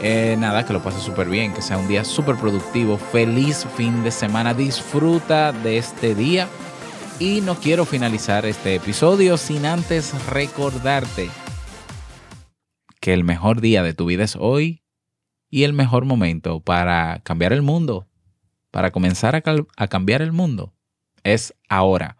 eh, 0.00 0.36
nada, 0.38 0.64
que 0.64 0.72
lo 0.72 0.82
pases 0.82 1.02
súper 1.02 1.28
bien, 1.28 1.52
que 1.52 1.60
sea 1.60 1.76
un 1.76 1.86
día 1.86 2.02
súper 2.04 2.36
productivo. 2.36 2.96
Feliz 2.96 3.66
fin 3.76 4.02
de 4.02 4.10
semana. 4.10 4.54
Disfruta 4.54 5.52
de 5.52 5.76
este 5.76 6.14
día. 6.14 6.48
Y 7.18 7.42
no 7.42 7.56
quiero 7.56 7.84
finalizar 7.84 8.46
este 8.46 8.74
episodio 8.74 9.36
sin 9.36 9.66
antes 9.66 10.14
recordarte 10.28 11.28
que 13.00 13.14
el 13.14 13.24
mejor 13.24 13.60
día 13.60 13.82
de 13.82 13.94
tu 13.94 14.06
vida 14.06 14.24
es 14.24 14.36
hoy 14.36 14.82
y 15.50 15.64
el 15.64 15.72
mejor 15.72 16.04
momento 16.04 16.60
para 16.60 17.20
cambiar 17.20 17.52
el 17.52 17.62
mundo, 17.62 18.06
para 18.70 18.90
comenzar 18.90 19.34
a, 19.36 19.88
cambiar 19.88 20.22
el 20.22 20.32
mundo, 20.32 20.74
es 21.24 21.54
ahora. 21.68 22.18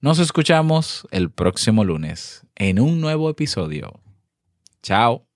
Nos 0.00 0.18
escuchamos 0.18 1.06
el 1.10 1.30
próximo 1.30 1.84
lunes 1.84 2.46
en 2.54 2.78
un 2.78 3.00
nuevo 3.00 3.30
episodio. 3.30 4.00
Chao. 4.82 5.26